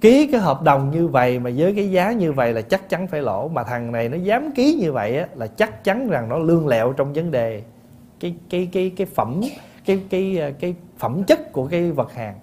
Ký 0.00 0.26
cái 0.32 0.40
hợp 0.40 0.62
đồng 0.62 0.90
như 0.90 1.08
vậy 1.08 1.38
mà 1.38 1.50
với 1.56 1.74
cái 1.74 1.90
giá 1.90 2.12
như 2.12 2.32
vậy 2.32 2.52
là 2.52 2.62
chắc 2.62 2.88
chắn 2.88 3.06
phải 3.06 3.22
lỗ, 3.22 3.48
mà 3.48 3.62
thằng 3.62 3.92
này 3.92 4.08
nó 4.08 4.16
dám 4.16 4.52
ký 4.54 4.74
như 4.80 4.92
vậy 4.92 5.18
á, 5.18 5.26
là 5.34 5.46
chắc 5.46 5.84
chắn 5.84 6.08
rằng 6.08 6.28
nó 6.28 6.38
lương 6.38 6.68
lẹo 6.68 6.92
trong 6.92 7.12
vấn 7.12 7.30
đề 7.30 7.62
cái 8.20 8.34
cái 8.50 8.68
cái 8.72 8.92
cái 8.96 9.06
phẩm, 9.06 9.40
cái 9.84 10.00
cái 10.10 10.40
à, 10.40 10.50
cái 10.60 10.74
phẩm 11.01 11.24
chất 11.24 11.53
của 11.53 11.66
cái 11.66 11.90
vật 11.90 12.12
hàng. 12.12 12.34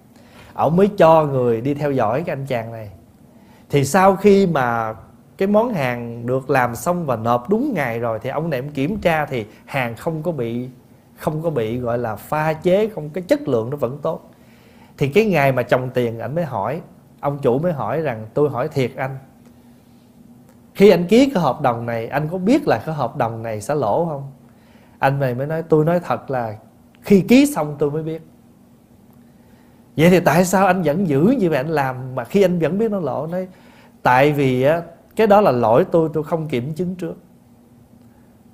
Ông 0.53 0.75
mới 0.75 0.89
cho 0.97 1.25
người 1.25 1.61
đi 1.61 1.73
theo 1.73 1.91
dõi 1.91 2.23
cái 2.25 2.33
anh 2.33 2.45
chàng 2.45 2.71
này. 2.71 2.89
Thì 3.69 3.85
sau 3.85 4.15
khi 4.15 4.47
mà 4.47 4.95
cái 5.37 5.47
món 5.47 5.73
hàng 5.73 6.25
được 6.25 6.49
làm 6.49 6.75
xong 6.75 7.05
và 7.05 7.15
nộp 7.15 7.49
đúng 7.49 7.73
ngày 7.73 7.99
rồi 7.99 8.19
thì 8.21 8.29
ông 8.29 8.49
này 8.49 8.59
ông 8.59 8.69
kiểm 8.69 8.99
tra 8.99 9.25
thì 9.25 9.45
hàng 9.65 9.95
không 9.95 10.23
có 10.23 10.31
bị, 10.31 10.69
không 11.17 11.41
có 11.41 11.49
bị, 11.49 11.77
gọi 11.77 11.97
là, 11.97 12.15
pha 12.15 12.53
chế, 12.53 12.87
không 12.87 13.09
cái 13.09 13.23
chất 13.27 13.47
lượng 13.47 13.69
nó 13.69 13.77
vẫn 13.77 13.99
tốt. 14.01 14.31
Thì 14.97 15.07
cái 15.07 15.25
ngày 15.25 15.51
mà 15.51 15.63
chồng 15.63 15.89
tiền 15.93 16.19
anh 16.19 16.35
mới 16.35 16.45
hỏi, 16.45 16.81
ông 17.19 17.39
chủ 17.41 17.59
mới 17.59 17.73
hỏi 17.73 18.01
rằng, 18.01 18.25
tôi 18.33 18.49
hỏi 18.49 18.67
thiệt 18.67 18.91
anh, 18.95 19.17
khi 20.75 20.89
anh 20.89 21.07
ký 21.07 21.29
cái 21.33 21.43
hợp 21.43 21.61
đồng 21.61 21.85
này, 21.85 22.07
anh 22.07 22.27
có 22.31 22.37
biết 22.37 22.67
là 22.67 22.81
cái 22.85 22.95
hợp 22.95 23.17
đồng 23.17 23.43
này 23.43 23.61
sẽ 23.61 23.75
lỗ 23.75 24.05
không? 24.05 24.31
Anh 24.99 25.19
này 25.19 25.35
mới 25.35 25.47
nói, 25.47 25.63
tôi 25.63 25.85
nói 25.85 25.99
thật 25.99 26.31
là 26.31 26.55
khi 27.01 27.21
ký 27.21 27.45
xong 27.45 27.75
tôi 27.79 27.91
mới 27.91 28.03
biết 28.03 28.21
vậy 29.97 30.09
thì 30.09 30.19
tại 30.19 30.45
sao 30.45 30.65
anh 30.65 30.81
vẫn 30.81 31.07
giữ 31.07 31.21
như 31.21 31.49
vậy 31.49 31.57
anh 31.57 31.69
làm 31.69 32.15
mà 32.15 32.23
khi 32.23 32.41
anh 32.41 32.59
vẫn 32.59 32.77
biết 32.77 32.91
nó 32.91 32.99
lộ 32.99 33.27
nói 33.27 33.47
tại 34.03 34.31
vì 34.31 34.63
á, 34.63 34.81
cái 35.15 35.27
đó 35.27 35.41
là 35.41 35.51
lỗi 35.51 35.85
tôi 35.91 36.09
tôi 36.13 36.23
không 36.23 36.47
kiểm 36.47 36.73
chứng 36.73 36.95
trước. 36.95 37.15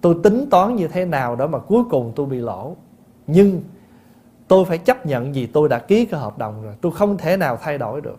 Tôi 0.02 0.16
tính 0.24 0.46
toán 0.50 0.76
như 0.76 0.88
thế 0.88 1.06
nào 1.06 1.36
đó 1.36 1.48
mà 1.48 1.60
cuối 1.60 1.84
cùng 1.90 2.12
tôi 2.16 2.26
bị 2.26 2.38
lỗ. 2.38 2.76
Nhưng 3.28 3.62
tôi 4.48 4.66
phải 4.66 4.78
chấp 4.78 5.06
nhận 5.06 5.34
vì 5.34 5.46
tôi 5.46 5.70
đã 5.70 5.80
ký 5.80 6.06
cái 6.06 6.20
hợp 6.20 6.38
đồng 6.38 6.64
rồi. 6.64 6.74
Tôi 6.82 6.92
không 6.92 7.18
thể 7.18 7.38
nào 7.38 7.58
thay 7.62 7.78
đổi 7.78 8.02
được. 8.02 8.18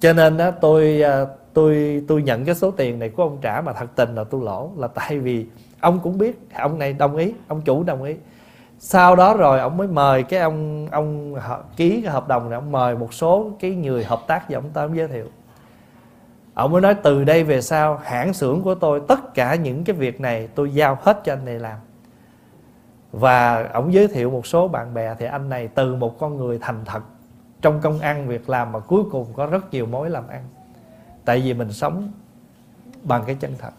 Cho 0.00 0.12
nên 0.12 0.36
đó 0.36 0.50
tôi 0.50 1.02
à, 1.02 1.26
tôi 1.52 2.02
tôi 2.08 2.22
nhận 2.22 2.44
cái 2.44 2.54
số 2.54 2.70
tiền 2.70 2.98
này 2.98 3.08
của 3.08 3.22
ông 3.22 3.38
trả 3.40 3.60
mà 3.60 3.72
thật 3.72 3.86
tình 3.96 4.14
là 4.14 4.24
tôi 4.24 4.44
lỗ. 4.44 4.70
Là 4.76 4.88
tại 4.88 5.18
vì 5.18 5.46
ông 5.80 6.00
cũng 6.02 6.18
biết, 6.18 6.48
ông 6.54 6.78
này 6.78 6.92
đồng 6.92 7.16
ý, 7.16 7.32
ông 7.48 7.60
chủ 7.64 7.82
đồng 7.82 8.02
ý 8.02 8.14
sau 8.78 9.16
đó 9.16 9.34
rồi 9.34 9.60
ông 9.60 9.76
mới 9.76 9.88
mời 9.88 10.22
cái 10.22 10.40
ông 10.40 10.88
ông 10.90 11.34
ký 11.76 12.00
cái 12.02 12.12
hợp 12.12 12.28
đồng 12.28 12.50
này, 12.50 12.54
ông 12.54 12.72
mời 12.72 12.96
một 12.96 13.14
số 13.14 13.50
cái 13.60 13.70
người 13.70 14.04
hợp 14.04 14.20
tác 14.26 14.48
với 14.48 14.54
ông 14.54 14.70
ta 14.70 14.82
ông 14.82 14.96
giới 14.96 15.08
thiệu. 15.08 15.26
Ông 16.54 16.72
mới 16.72 16.82
nói, 16.82 16.94
từ 16.94 17.24
đây 17.24 17.44
về 17.44 17.62
sau, 17.62 18.00
hãng 18.04 18.32
xưởng 18.32 18.62
của 18.62 18.74
tôi, 18.74 19.02
tất 19.08 19.34
cả 19.34 19.54
những 19.54 19.84
cái 19.84 19.96
việc 19.96 20.20
này 20.20 20.48
tôi 20.54 20.74
giao 20.74 20.98
hết 21.02 21.20
cho 21.24 21.32
anh 21.32 21.44
này 21.44 21.58
làm. 21.58 21.76
Và 23.12 23.68
ông 23.72 23.92
giới 23.92 24.08
thiệu 24.08 24.30
một 24.30 24.46
số 24.46 24.68
bạn 24.68 24.94
bè, 24.94 25.14
thì 25.18 25.26
anh 25.26 25.48
này 25.48 25.68
từ 25.68 25.94
một 25.94 26.18
con 26.18 26.36
người 26.36 26.58
thành 26.60 26.84
thật, 26.84 27.00
trong 27.62 27.80
công 27.80 27.98
ăn, 27.98 28.28
việc 28.28 28.48
làm, 28.50 28.72
mà 28.72 28.78
cuối 28.78 29.02
cùng 29.10 29.26
có 29.36 29.46
rất 29.46 29.72
nhiều 29.72 29.86
mối 29.86 30.10
làm 30.10 30.28
ăn. 30.28 30.44
Tại 31.24 31.40
vì 31.40 31.54
mình 31.54 31.72
sống 31.72 32.10
bằng 33.02 33.22
cái 33.26 33.36
chân 33.40 33.54
thật 33.58 33.70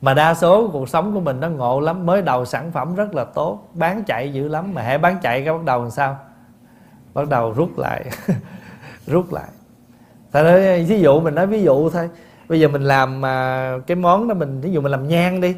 mà 0.00 0.14
đa 0.14 0.34
số 0.34 0.68
cuộc 0.72 0.88
sống 0.88 1.14
của 1.14 1.20
mình 1.20 1.40
nó 1.40 1.48
ngộ 1.48 1.80
lắm, 1.80 2.06
mới 2.06 2.22
đầu 2.22 2.44
sản 2.44 2.72
phẩm 2.72 2.94
rất 2.94 3.14
là 3.14 3.24
tốt, 3.24 3.68
bán 3.74 4.04
chạy 4.04 4.32
dữ 4.32 4.48
lắm. 4.48 4.74
Mà 4.74 4.82
hãy 4.82 4.98
bán 4.98 5.18
chạy 5.22 5.42
cái 5.44 5.52
bắt 5.52 5.64
đầu 5.64 5.82
làm 5.82 5.90
sao? 5.90 6.18
Bắt 7.14 7.28
đầu 7.28 7.52
rút 7.52 7.78
lại 7.78 8.04
rút 9.06 9.32
lại. 9.32 9.48
Tại 10.32 10.42
nói 10.42 10.84
ví 10.84 11.00
dụ 11.00 11.20
mình 11.20 11.34
nói 11.34 11.46
ví 11.46 11.62
dụ 11.62 11.90
thôi. 11.90 12.08
Bây 12.48 12.60
giờ 12.60 12.68
mình 12.68 12.82
làm 12.82 13.20
mà 13.20 13.72
cái 13.86 13.96
món 13.96 14.28
đó 14.28 14.34
mình 14.34 14.60
ví 14.60 14.70
dụ 14.70 14.80
mình 14.80 14.92
làm 14.92 15.08
nhang 15.08 15.40
đi, 15.40 15.56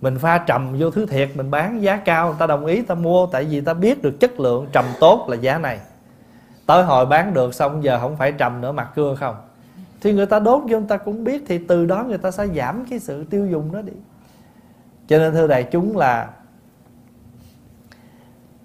mình 0.00 0.18
pha 0.18 0.38
trầm 0.38 0.76
vô 0.78 0.90
thứ 0.90 1.06
thiệt, 1.06 1.30
mình 1.34 1.50
bán 1.50 1.82
giá 1.82 1.96
cao, 1.96 2.26
người 2.26 2.36
ta 2.38 2.46
đồng 2.46 2.66
ý, 2.66 2.82
ta 2.82 2.94
mua, 2.94 3.26
tại 3.26 3.44
vì 3.44 3.60
ta 3.60 3.74
biết 3.74 4.02
được 4.02 4.20
chất 4.20 4.40
lượng, 4.40 4.66
trầm 4.72 4.84
tốt 5.00 5.26
là 5.28 5.36
giá 5.36 5.58
này. 5.58 5.78
Tới 6.66 6.84
hồi 6.84 7.06
bán 7.06 7.34
được 7.34 7.54
xong, 7.54 7.84
giờ 7.84 7.98
không 8.00 8.16
phải 8.16 8.32
trầm 8.32 8.60
nữa, 8.60 8.72
mặt 8.72 8.88
cưa 8.94 9.14
không 9.14 9.36
thì 10.04 10.12
người 10.12 10.26
ta 10.26 10.38
đốt 10.38 10.62
vô 10.62 10.78
người 10.78 10.88
ta 10.88 10.96
cũng 10.96 11.24
biết 11.24 11.42
thì 11.46 11.58
từ 11.58 11.86
đó 11.86 12.04
người 12.04 12.18
ta 12.18 12.30
sẽ 12.30 12.46
giảm 12.46 12.84
cái 12.90 12.98
sự 12.98 13.24
tiêu 13.24 13.46
dùng 13.46 13.72
đó 13.72 13.82
đi. 13.82 13.92
Cho 15.08 15.18
nên 15.18 15.32
thưa 15.32 15.46
đại 15.46 15.62
chúng 15.62 15.96
là 15.96 16.30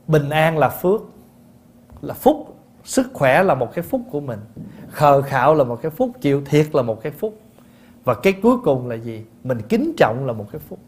bình 0.08 0.30
an 0.30 0.58
là 0.58 0.70
phước 0.70 1.02
là 2.02 2.14
phúc. 2.14 2.56
Sức 2.84 3.08
khỏe 3.14 3.44
là 3.44 3.56
một 3.56 3.74
cái 3.74 3.84
phúc 3.84 4.02
của 4.12 4.20
mình 4.20 4.40
khờ 4.92 5.22
khạo 5.22 5.56
là 5.56 5.64
một 5.64 5.82
cái 5.82 5.90
phúc 5.90 6.12
chịu 6.22 6.42
thiệt 6.46 6.76
là 6.76 6.82
một 6.82 7.02
cái 7.02 7.12
phúc. 7.12 7.40
Và 8.04 8.14
cái 8.14 8.34
cuối 8.34 8.58
cùng 8.64 8.88
là 8.88 8.96
gì? 8.96 9.26
Mình 9.44 9.62
kính 9.70 9.94
trọng 9.98 10.26
là 10.26 10.34
một 10.34 10.46
cái 10.52 10.62
phúc. 10.70 10.80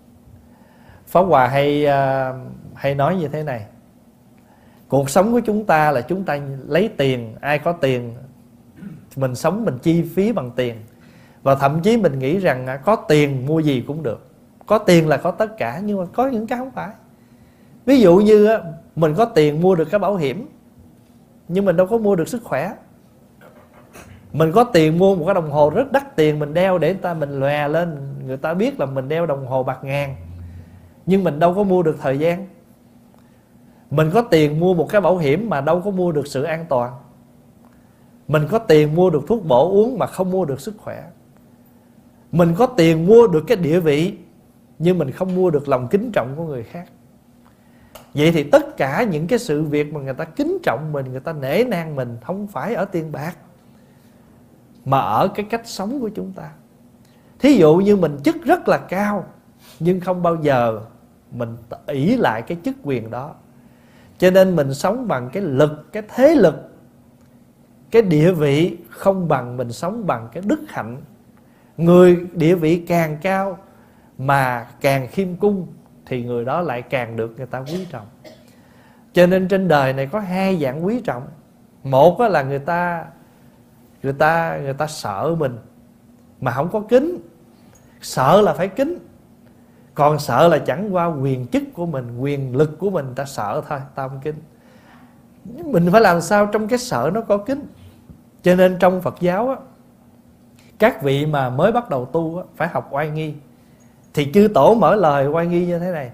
Pháp 1.07 1.21
hòa 1.21 1.47
hay 1.47 1.85
uh, 1.85 2.35
hay 2.75 2.95
nói 2.95 3.15
như 3.15 3.27
thế 3.27 3.43
này. 3.43 3.65
Cuộc 4.87 5.09
sống 5.09 5.31
của 5.31 5.39
chúng 5.39 5.65
ta 5.65 5.91
là 5.91 6.01
chúng 6.01 6.23
ta 6.23 6.39
lấy 6.67 6.89
tiền 6.97 7.35
ai 7.41 7.59
có 7.59 7.71
tiền 7.71 8.15
mình 9.15 9.35
sống 9.35 9.65
mình 9.65 9.77
chi 9.81 10.01
phí 10.15 10.31
bằng 10.31 10.51
tiền. 10.55 10.75
Và 11.43 11.55
thậm 11.55 11.81
chí 11.81 11.97
mình 11.97 12.19
nghĩ 12.19 12.37
rằng 12.37 12.67
à, 12.67 12.77
có 12.77 12.95
tiền 12.95 13.45
mua 13.45 13.59
gì 13.59 13.83
cũng 13.87 14.03
được. 14.03 14.27
Có 14.65 14.77
tiền 14.77 15.07
là 15.07 15.17
có 15.17 15.31
tất 15.31 15.57
cả, 15.57 15.81
nhưng 15.83 15.99
mà 15.99 16.05
có 16.13 16.27
những 16.27 16.47
cái 16.47 16.59
không 16.59 16.71
phải. 16.71 16.89
Ví 17.85 17.99
dụ 17.99 18.17
như 18.17 18.57
mình 18.95 19.13
có 19.17 19.25
tiền 19.25 19.61
mua 19.61 19.75
được 19.75 19.85
cái 19.91 19.99
bảo 19.99 20.15
hiểm, 20.15 20.49
nhưng 21.47 21.65
mình 21.65 21.77
đâu 21.77 21.87
có 21.87 21.97
mua 21.97 22.15
được 22.15 22.27
sức 22.27 22.43
khỏe. 22.43 22.73
Mình 24.33 24.51
có 24.51 24.63
tiền 24.63 24.97
mua 24.97 25.15
một 25.15 25.25
cái 25.25 25.35
đồng 25.35 25.51
hồ 25.51 25.69
rất 25.69 25.91
đắt 25.91 26.15
tiền 26.15 26.39
mình 26.39 26.53
đeo 26.53 26.77
để 26.77 26.87
người 26.93 27.01
ta 27.01 27.13
mình 27.13 27.39
lòe 27.39 27.67
lên, 27.67 27.97
người 28.25 28.37
ta 28.37 28.53
biết 28.53 28.79
là 28.79 28.85
mình 28.85 29.09
đeo 29.09 29.25
đồng 29.25 29.47
hồ 29.47 29.63
bạc 29.63 29.83
ngàn, 29.83 30.15
nhưng 31.05 31.23
mình 31.23 31.39
đâu 31.39 31.53
có 31.53 31.63
mua 31.63 31.83
được 31.83 31.97
thời 32.01 32.19
gian. 32.19 32.47
Mình 33.91 34.11
có 34.13 34.21
tiền 34.21 34.59
mua 34.59 34.73
một 34.73 34.87
cái 34.89 35.01
bảo 35.01 35.17
hiểm 35.17 35.49
mà 35.49 35.61
đâu 35.61 35.81
có 35.81 35.91
mua 35.91 36.11
được 36.11 36.27
sự 36.27 36.43
an 36.43 36.65
toàn 36.69 36.91
mình 38.27 38.47
có 38.49 38.59
tiền 38.59 38.95
mua 38.95 39.09
được 39.09 39.21
thuốc 39.27 39.45
bổ 39.45 39.71
uống 39.71 39.97
mà 39.97 40.05
không 40.05 40.31
mua 40.31 40.45
được 40.45 40.61
sức 40.61 40.75
khỏe. 40.77 41.03
Mình 42.31 42.53
có 42.57 42.65
tiền 42.65 43.05
mua 43.05 43.27
được 43.27 43.43
cái 43.47 43.57
địa 43.57 43.79
vị, 43.79 44.13
nhưng 44.79 44.97
mình 44.97 45.11
không 45.11 45.35
mua 45.35 45.49
được 45.49 45.69
lòng 45.69 45.87
kính 45.87 46.11
trọng 46.11 46.33
của 46.35 46.43
người 46.43 46.63
khác. 46.63 46.89
Vậy 48.13 48.31
thì 48.31 48.43
tất 48.43 48.77
cả 48.77 49.03
những 49.03 49.27
cái 49.27 49.39
sự 49.39 49.63
việc 49.63 49.93
mà 49.93 49.99
người 49.99 50.13
ta 50.13 50.25
kính 50.25 50.57
trọng 50.63 50.91
mình, 50.91 51.05
người 51.11 51.19
ta 51.19 51.33
nể 51.33 51.63
nang 51.63 51.95
mình 51.95 52.17
không 52.21 52.47
phải 52.47 52.75
ở 52.75 52.85
tiền 52.85 53.11
bạc, 53.11 53.37
mà 54.85 54.99
ở 54.99 55.27
cái 55.27 55.45
cách 55.49 55.61
sống 55.65 55.99
của 55.99 56.09
chúng 56.09 56.33
ta. 56.33 56.49
Thí 57.39 57.53
dụ 57.53 57.75
như 57.75 57.95
mình 57.95 58.17
chức 58.23 58.43
rất 58.43 58.67
là 58.67 58.77
cao, 58.77 59.25
nhưng 59.79 59.99
không 59.99 60.23
bao 60.23 60.37
giờ 60.41 60.81
mình 61.31 61.55
ỷ 61.87 62.17
lại 62.17 62.41
cái 62.41 62.57
chức 62.65 62.75
quyền 62.83 63.11
đó. 63.11 63.35
Cho 64.17 64.31
nên 64.31 64.55
mình 64.55 64.73
sống 64.73 65.07
bằng 65.07 65.29
cái 65.33 65.43
lực, 65.43 65.91
cái 65.91 66.03
thế 66.15 66.35
lực 66.35 66.70
cái 67.91 68.01
địa 68.01 68.31
vị 68.31 68.77
không 68.89 69.27
bằng 69.27 69.57
mình 69.57 69.71
sống 69.71 70.07
bằng 70.07 70.29
cái 70.33 70.43
đức 70.45 70.59
hạnh. 70.67 70.97
Người 71.77 72.27
địa 72.33 72.55
vị 72.55 72.83
càng 72.87 73.17
cao 73.21 73.57
mà 74.17 74.67
càng 74.81 75.07
khiêm 75.07 75.35
cung 75.35 75.67
thì 76.05 76.23
người 76.23 76.45
đó 76.45 76.61
lại 76.61 76.81
càng 76.81 77.15
được 77.15 77.33
người 77.37 77.45
ta 77.45 77.59
quý 77.59 77.87
trọng. 77.91 78.05
Cho 79.13 79.25
nên 79.27 79.47
trên 79.47 79.67
đời 79.67 79.93
này 79.93 80.07
có 80.07 80.19
hai 80.19 80.59
dạng 80.61 80.85
quý 80.85 81.01
trọng. 81.01 81.27
Một 81.83 82.21
là 82.21 82.41
người 82.41 82.59
ta 82.59 83.05
người 84.03 84.13
ta 84.13 84.59
người 84.61 84.73
ta 84.73 84.87
sợ 84.87 85.35
mình 85.39 85.57
mà 86.41 86.51
không 86.51 86.69
có 86.71 86.79
kính. 86.89 87.17
Sợ 88.01 88.41
là 88.41 88.53
phải 88.53 88.67
kính. 88.67 88.97
Còn 89.93 90.19
sợ 90.19 90.47
là 90.47 90.57
chẳng 90.57 90.95
qua 90.95 91.05
quyền 91.05 91.47
chức 91.47 91.63
của 91.73 91.85
mình, 91.85 92.19
quyền 92.19 92.55
lực 92.55 92.79
của 92.79 92.89
mình 92.89 93.05
ta 93.15 93.25
sợ 93.25 93.61
thôi 93.69 93.79
ta 93.95 94.07
không 94.07 94.19
kính. 94.23 94.35
Mình 95.45 95.89
phải 95.91 96.01
làm 96.01 96.21
sao 96.21 96.45
trong 96.45 96.67
cái 96.67 96.79
sợ 96.79 97.11
nó 97.13 97.21
có 97.21 97.37
kính? 97.37 97.67
Cho 98.41 98.55
nên 98.55 98.77
trong 98.79 99.01
phật 99.01 99.15
giáo 99.19 99.49
á 99.49 99.55
các 100.81 101.03
vị 101.03 101.25
mà 101.25 101.49
mới 101.49 101.71
bắt 101.71 101.89
đầu 101.89 102.05
tu 102.05 102.37
á, 102.37 102.43
phải 102.55 102.67
học 102.67 102.87
oai 102.91 103.09
nghi. 103.09 103.33
Thì 104.13 104.31
chư 104.33 104.47
tổ 104.53 104.75
mở 104.75 104.95
lời 104.95 105.27
oai 105.27 105.47
nghi 105.47 105.65
như 105.65 105.79
thế 105.79 105.91
này. 105.91 106.11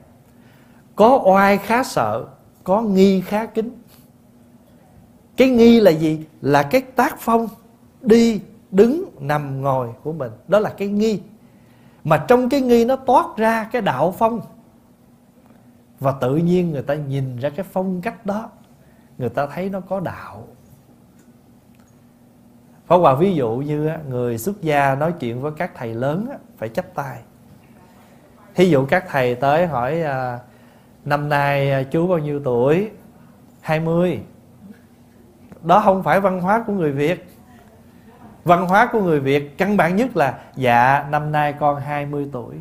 Có 0.95 1.21
oai 1.25 1.57
khá 1.57 1.83
sợ 1.83 2.25
có 2.63 2.81
nghi 2.81 3.21
khá 3.21 3.45
kính. 3.45 3.69
Cái 5.37 5.49
nghi 5.49 5.79
là 5.79 5.91
gì? 5.91 6.25
Là 6.41 6.63
cái 6.63 6.81
tác 6.81 7.15
phong 7.19 7.47
đi 8.01 8.41
đứng 8.71 9.05
nằm 9.19 9.61
ngồi 9.61 9.89
của 10.03 10.13
mình. 10.13 10.31
Đó 10.47 10.59
là 10.59 10.69
cái 10.69 10.87
nghi. 10.87 11.21
Mà 12.03 12.25
trong 12.27 12.49
cái 12.49 12.61
nghi 12.61 12.85
nó 12.85 12.95
toát 12.95 13.25
ra 13.37 13.69
cái 13.71 13.81
đạo 13.81 14.15
phong. 14.17 14.41
Và 15.99 16.11
tự 16.11 16.35
nhiên 16.35 16.71
người 16.71 16.83
ta 16.83 16.93
nhìn 16.93 17.39
ra 17.39 17.49
cái 17.49 17.65
phong 17.71 18.01
cách 18.01 18.25
đó. 18.25 18.49
Người 19.17 19.29
ta 19.29 19.47
thấy 19.47 19.69
nó 19.69 19.79
có 19.79 19.99
đạo. 19.99 20.47
Phó 22.87 22.97
Hòa 22.97 23.15
ví 23.15 23.35
dụ 23.35 23.55
như 23.55 23.91
người 24.09 24.37
xuất 24.37 24.61
gia 24.61 24.95
nói 24.95 25.13
chuyện 25.19 25.41
với 25.41 25.51
các 25.57 25.71
thầy 25.75 25.93
lớn 25.93 26.27
phải 26.57 26.69
chấp 26.69 26.85
tay. 26.95 27.19
Thí 28.55 28.69
dụ 28.69 28.85
các 28.85 29.05
thầy 29.09 29.35
tới 29.35 29.67
hỏi 29.67 30.01
à, 30.01 30.39
Năm 31.07 31.29
nay 31.29 31.71
à, 31.71 31.83
chú 31.83 32.07
bao 32.07 32.17
nhiêu 32.17 32.41
tuổi? 32.43 32.91
20 33.61 34.21
Đó 35.63 35.81
không 35.85 36.03
phải 36.03 36.19
văn 36.19 36.41
hóa 36.41 36.63
của 36.67 36.73
người 36.73 36.91
Việt. 36.91 37.27
Văn 38.43 38.67
hóa 38.67 38.89
của 38.91 39.01
người 39.01 39.19
Việt 39.19 39.57
căn 39.57 39.77
bản 39.77 39.95
nhất 39.95 40.17
là 40.17 40.39
Dạ 40.55 41.05
năm 41.09 41.31
nay 41.31 41.53
con 41.59 41.79
20 41.79 42.29
tuổi. 42.31 42.55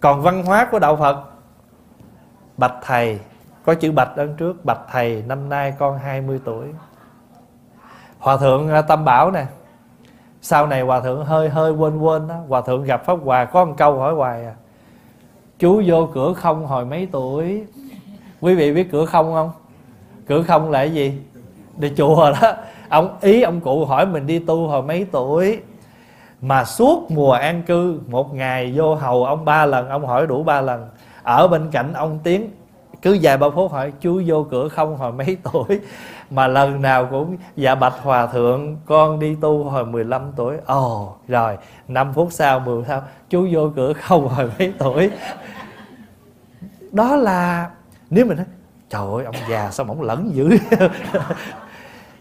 Còn 0.00 0.22
văn 0.22 0.44
hóa 0.44 0.68
của 0.70 0.78
Đạo 0.78 0.96
Phật, 0.96 1.24
Bạch 2.56 2.74
Thầy, 2.82 3.20
Có 3.64 3.74
chữ 3.74 3.92
Bạch 3.92 4.16
ở 4.16 4.28
trước, 4.36 4.64
Bạch 4.64 4.80
Thầy, 4.90 5.24
năm 5.26 5.48
nay 5.48 5.74
con 5.78 5.98
20 5.98 6.40
tuổi. 6.44 6.66
Hòa 8.18 8.36
Thượng 8.36 8.68
à, 8.68 8.82
Tâm 8.82 9.04
Bảo 9.04 9.30
nè. 9.30 9.46
Sau 10.42 10.66
này 10.66 10.82
Hòa 10.82 11.00
Thượng 11.00 11.24
hơi 11.24 11.48
hơi 11.48 11.72
quên 11.72 11.98
quên 11.98 12.28
đó. 12.28 12.34
Hòa 12.48 12.60
Thượng 12.60 12.84
gặp 12.84 13.04
Pháp 13.04 13.18
Hòa 13.24 13.44
có 13.44 13.64
một 13.64 13.74
câu 13.76 13.98
hỏi 13.98 14.14
hoài 14.14 14.44
à. 14.44 14.54
Chú 15.58 15.82
vô 15.86 16.08
cửa 16.14 16.32
không 16.32 16.66
hồi 16.66 16.84
mấy 16.84 17.08
tuổi? 17.12 17.64
Quý 18.40 18.54
vị 18.54 18.72
biết 18.72 18.88
cửa 18.92 19.06
không 19.06 19.32
không? 19.32 19.50
Cửa 20.26 20.42
không 20.42 20.70
là 20.70 20.78
cái 20.78 20.90
gì? 20.90 21.20
Đi 21.76 21.92
chùa 21.96 22.32
đó. 22.40 22.52
Ông, 22.88 23.16
ý 23.20 23.42
ông 23.42 23.60
cụ 23.60 23.84
hỏi 23.84 24.06
mình 24.06 24.26
đi 24.26 24.38
tu 24.38 24.68
hồi 24.68 24.82
mấy 24.82 25.06
tuổi? 25.12 25.60
Mà 26.40 26.64
suốt 26.64 27.10
mùa 27.10 27.32
an 27.32 27.62
cư, 27.62 28.00
một 28.06 28.34
ngày 28.34 28.72
vô 28.76 28.94
hầu 28.94 29.24
ông 29.24 29.44
ba 29.44 29.66
lần, 29.66 29.88
ông 29.88 30.06
hỏi 30.06 30.26
đủ 30.26 30.42
ba 30.42 30.60
lần. 30.60 30.88
Ở 31.22 31.48
bên 31.48 31.70
cạnh 31.72 31.92
ông 31.92 32.18
tiến 32.22 32.50
cứ 33.02 33.18
vài 33.22 33.36
ba 33.36 33.50
phút 33.54 33.72
hỏi 33.72 33.92
chú 34.00 34.22
vô 34.26 34.46
cửa 34.50 34.68
không 34.68 34.96
hồi 34.96 35.12
mấy 35.12 35.36
tuổi? 35.52 35.80
Mà 36.30 36.48
lần 36.48 36.82
nào 36.82 37.08
cũng 37.10 37.36
dạ 37.56 37.74
bạch 37.74 37.94
hòa 38.02 38.26
thượng 38.26 38.76
con 38.86 39.18
đi 39.18 39.36
tu 39.40 39.64
hồi 39.64 39.86
15 39.86 40.32
tuổi. 40.36 40.56
Ồ 40.66 41.02
oh, 41.02 41.28
rồi 41.28 41.56
5 41.88 42.12
phút 42.12 42.28
sau 42.30 42.60
10 42.60 42.84
sau 42.88 43.02
chú 43.30 43.48
vô 43.52 43.72
cửa 43.76 43.92
không 43.92 44.28
hồi 44.28 44.50
mấy 44.58 44.72
tuổi? 44.78 45.10
Đó 46.92 47.16
là 47.16 47.70
nếu 48.10 48.26
mình 48.26 48.36
nói 48.36 48.46
trời 48.90 49.02
ơi 49.14 49.24
ông 49.24 49.34
già 49.50 49.70
sao 49.70 49.86
ổng 49.86 50.02
lẫn 50.02 50.30
dữ 50.34 50.50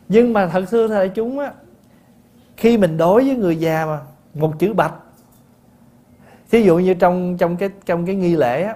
nhưng 0.09 0.34
mà 0.34 0.47
thật 0.47 0.63
sự 0.67 0.88
thầy 0.88 1.09
chúng 1.09 1.39
á 1.39 1.51
khi 2.57 2.78
mình 2.78 2.97
đối 2.97 3.23
với 3.23 3.36
người 3.36 3.55
già 3.55 3.86
mà 3.86 3.99
một 4.34 4.59
chữ 4.59 4.73
bạch 4.73 4.93
thí 6.51 6.61
dụ 6.61 6.78
như 6.78 6.93
trong 6.93 7.38
trong 7.38 7.57
cái 7.57 7.69
trong 7.86 8.05
cái 8.05 8.15
nghi 8.15 8.36
lễ 8.36 8.63
á 8.63 8.75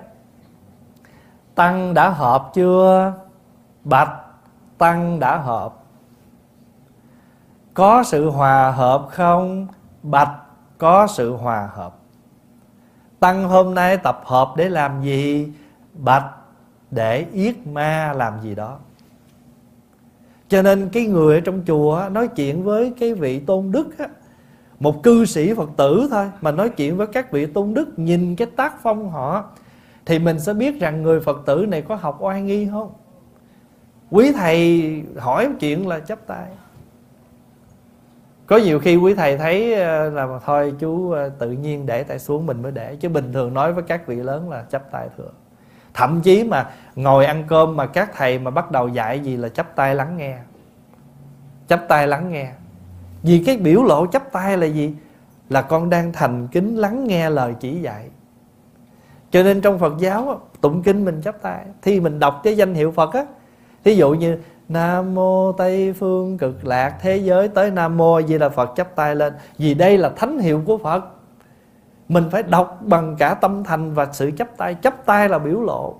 tăng 1.62 1.93
đã 1.93 2.09
hợp 2.09 2.49
chưa? 2.53 3.14
Bạch 3.84 4.12
tăng 4.78 5.20
đã 5.20 5.38
hợp. 5.38 5.74
Có 7.74 8.03
sự 8.03 8.30
hòa 8.30 8.72
hợp 8.72 9.07
không? 9.09 9.68
Bạch 10.03 10.32
có 10.78 11.07
sự 11.07 11.36
hòa 11.36 11.70
hợp. 11.74 11.95
Tăng 13.20 13.43
hôm 13.43 13.76
nay 13.76 13.97
tập 13.97 14.22
hợp 14.26 14.53
để 14.55 14.70
làm 14.70 15.01
gì? 15.01 15.51
Bạch 15.93 16.26
để 16.91 17.26
yết 17.34 17.68
ma 17.68 18.14
làm 18.16 18.41
gì 18.41 18.55
đó. 18.55 18.78
Cho 20.47 20.62
nên 20.62 20.89
cái 20.89 21.05
người 21.05 21.36
ở 21.36 21.41
trong 21.41 21.62
chùa 21.68 22.09
nói 22.12 22.28
chuyện 22.28 22.64
với 22.64 22.93
cái 22.99 23.14
vị 23.14 23.39
tôn 23.39 23.72
đức 23.72 23.97
á, 23.97 24.07
một 24.80 25.03
cư 25.03 25.26
sĩ 25.26 25.53
phật 25.53 25.70
tử 25.78 26.07
thôi 26.12 26.32
mà 26.41 26.51
nói 26.51 26.70
chuyện 26.70 26.97
với 26.97 27.07
các 27.07 27.32
vị 27.32 27.45
tôn 27.45 27.74
đức 27.74 27.99
nhìn 27.99 28.36
cái 28.36 28.47
tác 28.55 28.84
phong 28.84 29.09
họ 29.09 29.43
thì 30.06 30.20
mình 30.20 30.39
sẽ 30.39 30.54
biết 30.54 30.80
rằng 30.80 31.04
người 31.04 31.20
phật 31.20 31.41
tử 31.45 31.66
này 31.70 31.82
có 31.82 31.95
học 31.95 32.18
oai 32.20 32.41
nghi 32.41 32.68
không? 32.72 32.93
Quý 34.12 34.32
thầy 34.32 35.04
hỏi 35.18 35.49
chuyện 35.60 35.88
là 35.88 35.99
chấp 35.99 36.28
tay. 36.28 36.45
Có 38.47 38.58
nhiều 38.58 38.80
khi 38.80 38.95
quý 38.95 39.14
thầy 39.14 39.38
thấy 39.38 39.74
ờ, 39.74 40.10
là 40.10 40.39
thôi 40.45 40.74
chú 40.80 41.12
ờ, 41.12 41.30
tự 41.30 41.52
nhiên 41.52 41.86
để 41.86 42.04
tay 42.04 42.20
xuống 42.20 42.45
mình 42.45 42.62
mới 42.62 42.72
để. 42.72 42.95
Chứ 42.95 43.10
bình 43.10 43.34
thường 43.34 43.54
nói 43.54 43.74
với 43.74 43.84
các 43.84 44.08
vị 44.08 44.16
lớn 44.16 44.49
là 44.49 44.64
chấp 44.64 44.91
tay 44.91 45.10
thừa 45.18 45.32
thậm 45.93 46.22
chí 46.22 46.43
mà 46.43 46.70
ngồi 46.95 47.26
ăn 47.26 47.43
cơm 47.47 47.76
mà 47.76 47.86
các 47.86 48.12
thầy 48.16 48.39
mà 48.39 48.52
bắt 48.52 48.72
đầu 48.72 48.88
dạy 48.88 49.20
gì 49.20 49.38
là 49.38 49.49
chấp 49.49 49.76
tay 49.76 49.95
lắng 49.95 50.18
nghe. 50.18 50.38
Chấp 51.68 51.80
tay 51.88 52.08
lắng 52.08 52.32
nghe. 52.32 52.52
Vì 53.24 53.43
cái 53.45 53.58
biểu 53.58 53.84
lộ 53.84 54.06
chấp 54.06 54.32
tay 54.32 54.58
là 54.58 54.66
gì? 54.66 54.95
Là 55.49 55.62
con 55.62 55.89
đang 55.89 56.14
thành 56.14 56.47
kính 56.47 56.76
lắng 56.76 57.08
nghe 57.08 57.30
lời 57.30 57.54
chỉ 57.60 57.82
dạy 57.82 58.10
cho 59.32 59.44
nên 59.44 59.62
trong 59.62 59.80
phật 59.80 59.94
giáo 60.00 60.42
tụng 60.62 60.84
kinh 60.84 61.06
mình 61.06 61.22
chắp 61.24 61.42
tay. 61.42 61.66
Thì 61.82 62.00
mình 62.00 62.20
đọc 62.20 62.42
cái 62.44 62.58
danh 62.58 62.74
hiệu 62.74 62.92
phật 62.92 63.14
á. 63.14 63.26
Thí 63.84 63.96
dụ 63.96 64.12
như, 64.12 64.38
Nam 64.70 65.16
mô 65.16 65.52
Tây 65.52 65.94
phương 65.94 66.38
cực 66.38 66.66
lạc, 66.66 66.98
thế 67.02 67.18
giới 67.18 67.48
tới 67.48 67.72
Nam 67.72 67.98
mô. 67.98 68.22
Di 68.22 68.38
là 68.38 68.50
Phật 68.50 68.70
chắp 68.76 68.96
tay 68.96 69.16
lên. 69.16 69.34
Vì 69.58 69.74
đây 69.74 69.98
là 69.98 70.10
thánh 70.10 70.40
hiệu 70.40 70.62
của 70.66 70.78
Phật. 70.78 71.04
Mình 72.10 72.24
phải 72.32 72.44
đọc 72.44 72.80
bằng 72.82 73.16
cả 73.20 73.34
tâm 73.34 73.64
thành 73.64 73.94
và 73.94 74.08
sự 74.12 74.32
chấp 74.38 74.58
tay. 74.58 74.76
Chấp 74.76 75.06
tay 75.06 75.30
là 75.30 75.40
biểu 75.40 75.62
lộ. 75.62 75.96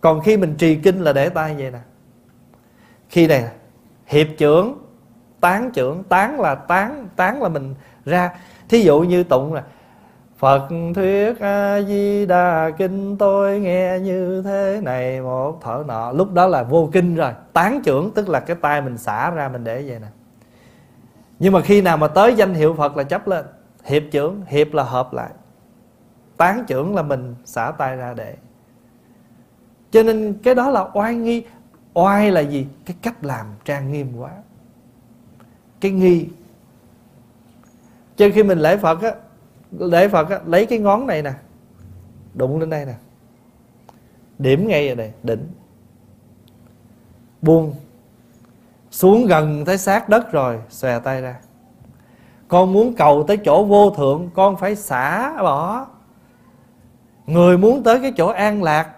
Còn 0.00 0.20
khi 0.20 0.36
mình 0.36 0.54
trì 0.58 0.74
kinh 0.74 1.00
là 1.00 1.12
để 1.12 1.28
tay 1.28 1.54
vậy 1.54 1.70
nè. 1.70 1.78
Khi 3.08 3.26
này, 3.26 3.44
hiệp 4.06 4.26
trưởng, 4.38 4.78
Tán 5.40 5.70
trưởng, 5.70 6.04
Tán 6.04 6.40
là 6.40 6.54
tán 6.54 7.08
Tán 7.16 7.42
là 7.42 7.48
mình 7.48 7.74
ra. 8.04 8.30
Thí 8.68 8.82
dụ 8.82 9.00
như 9.00 9.22
tụng 9.22 9.54
là 9.54 9.62
Phật 10.40 10.68
thuyết 10.94 11.40
A 11.40 11.82
Di 11.82 12.26
Đà 12.26 12.70
kinh, 12.78 13.18
tôi 13.18 13.60
nghe 13.60 13.98
như 13.98 14.42
thế 14.42 14.80
này 14.82 15.20
một 15.20 15.58
thở 15.62 15.84
nọ. 15.86 16.12
Lúc 16.12 16.32
đó 16.32 16.46
là 16.46 16.62
vô 16.62 16.88
kinh 16.92 17.16
rồi, 17.16 17.32
tán 17.52 17.80
trưởng, 17.84 18.10
tức 18.10 18.28
là 18.28 18.40
cái 18.40 18.56
tay 18.60 18.82
mình 18.82 18.98
xả 18.98 19.30
ra 19.30 19.48
mình 19.48 19.64
để 19.64 19.84
vậy 19.86 19.98
nè. 20.00 20.06
Nhưng 21.38 21.52
mà 21.52 21.60
khi 21.60 21.82
nào 21.82 21.96
mà 21.96 22.08
tới 22.08 22.34
danh 22.34 22.54
hiệu 22.54 22.74
Phật 22.74 22.96
là 22.96 23.02
chấp 23.02 23.28
lên. 23.28 23.44
Hiệp 23.84 24.02
trưởng, 24.10 24.42
hiệp 24.46 24.72
là 24.72 24.82
hợp 24.82 25.12
lại. 25.12 25.30
Tán 26.36 26.64
trưởng 26.66 26.94
là 26.94 27.02
mình 27.02 27.34
xả 27.44 27.72
tay 27.78 27.96
ra 27.96 28.14
để. 28.14 28.34
Cho 29.90 30.02
nên 30.02 30.34
cái 30.42 30.54
đó 30.54 30.70
là 30.70 30.86
oai 30.94 31.14
nghi. 31.14 31.44
Oai 31.94 32.30
là 32.30 32.40
gì? 32.40 32.66
Cái 32.86 32.96
cách 33.02 33.24
làm 33.24 33.46
trang 33.64 33.92
nghiêm 33.92 34.12
quá. 34.18 34.30
Cái 35.80 35.90
nghi. 35.90 36.28
Cho 38.16 38.26
khi 38.34 38.42
mình 38.42 38.58
lễ 38.58 38.76
Phật 38.76 39.02
á 39.02 39.12
lễ 39.78 40.08
Phật 40.08 40.30
á, 40.30 40.40
lấy 40.46 40.66
cái 40.66 40.78
ngón 40.78 41.06
này 41.06 41.22
nè 41.22 41.32
đụng 42.34 42.60
lên 42.60 42.70
đây 42.70 42.84
nè. 42.84 42.94
Điểm 44.38 44.68
ngay 44.68 44.88
ở 44.88 44.94
đây 44.94 45.12
đỉnh. 45.22 45.48
Buông. 47.42 47.74
Xuống 48.90 49.26
gần 49.26 49.64
tới 49.64 49.78
sát 49.78 50.08
đất 50.08 50.32
rồi 50.32 50.58
xòe 50.68 50.98
tay 50.98 51.22
ra. 51.22 51.36
Con 52.48 52.72
muốn 52.72 52.94
cầu 52.94 53.24
tới 53.28 53.36
chỗ 53.36 53.64
vô 53.64 53.90
thượng 53.90 54.30
con 54.34 54.56
phải 54.56 54.76
xả 54.76 55.32
bỏ. 55.42 55.86
Người 57.26 57.58
muốn 57.58 57.82
tới 57.82 58.00
cái 58.00 58.12
chỗ 58.16 58.26
an 58.28 58.62
lạc 58.62 58.92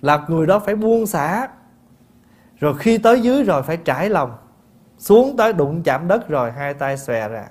là 0.00 0.24
người 0.28 0.46
đó 0.46 0.58
phải 0.58 0.74
buông 0.74 1.06
xả. 1.06 1.48
Rồi 2.58 2.74
khi 2.78 2.98
tới 2.98 3.20
dưới 3.20 3.42
rồi 3.42 3.62
phải 3.62 3.76
trải 3.76 4.08
lòng. 4.08 4.36
Xuống 4.98 5.36
tới 5.36 5.52
đụng 5.52 5.82
chạm 5.82 6.08
đất 6.08 6.28
rồi 6.28 6.52
hai 6.52 6.74
tay 6.74 6.96
xòe 6.98 7.28
ra 7.28 7.46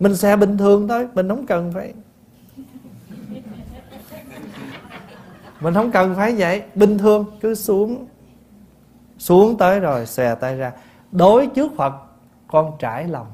mình 0.00 0.16
xe 0.16 0.36
bình 0.36 0.58
thường 0.58 0.88
thôi, 0.88 1.08
mình 1.14 1.28
không 1.28 1.46
cần 1.46 1.72
phải 1.72 1.94
mình 5.60 5.74
không 5.74 5.90
cần 5.90 6.14
phải 6.14 6.34
vậy. 6.38 6.62
Bình 6.74 6.98
thường, 6.98 7.24
cứ 7.40 7.54
xuống 7.54 8.06
xuống 9.18 9.58
tới 9.58 9.80
rồi 9.80 10.06
xòe 10.06 10.34
tay 10.34 10.56
ra. 10.56 10.72
Đối 11.12 11.46
trước 11.46 11.72
phật, 11.76 11.92
con 12.48 12.72
trải 12.78 13.08
lòng. 13.08 13.26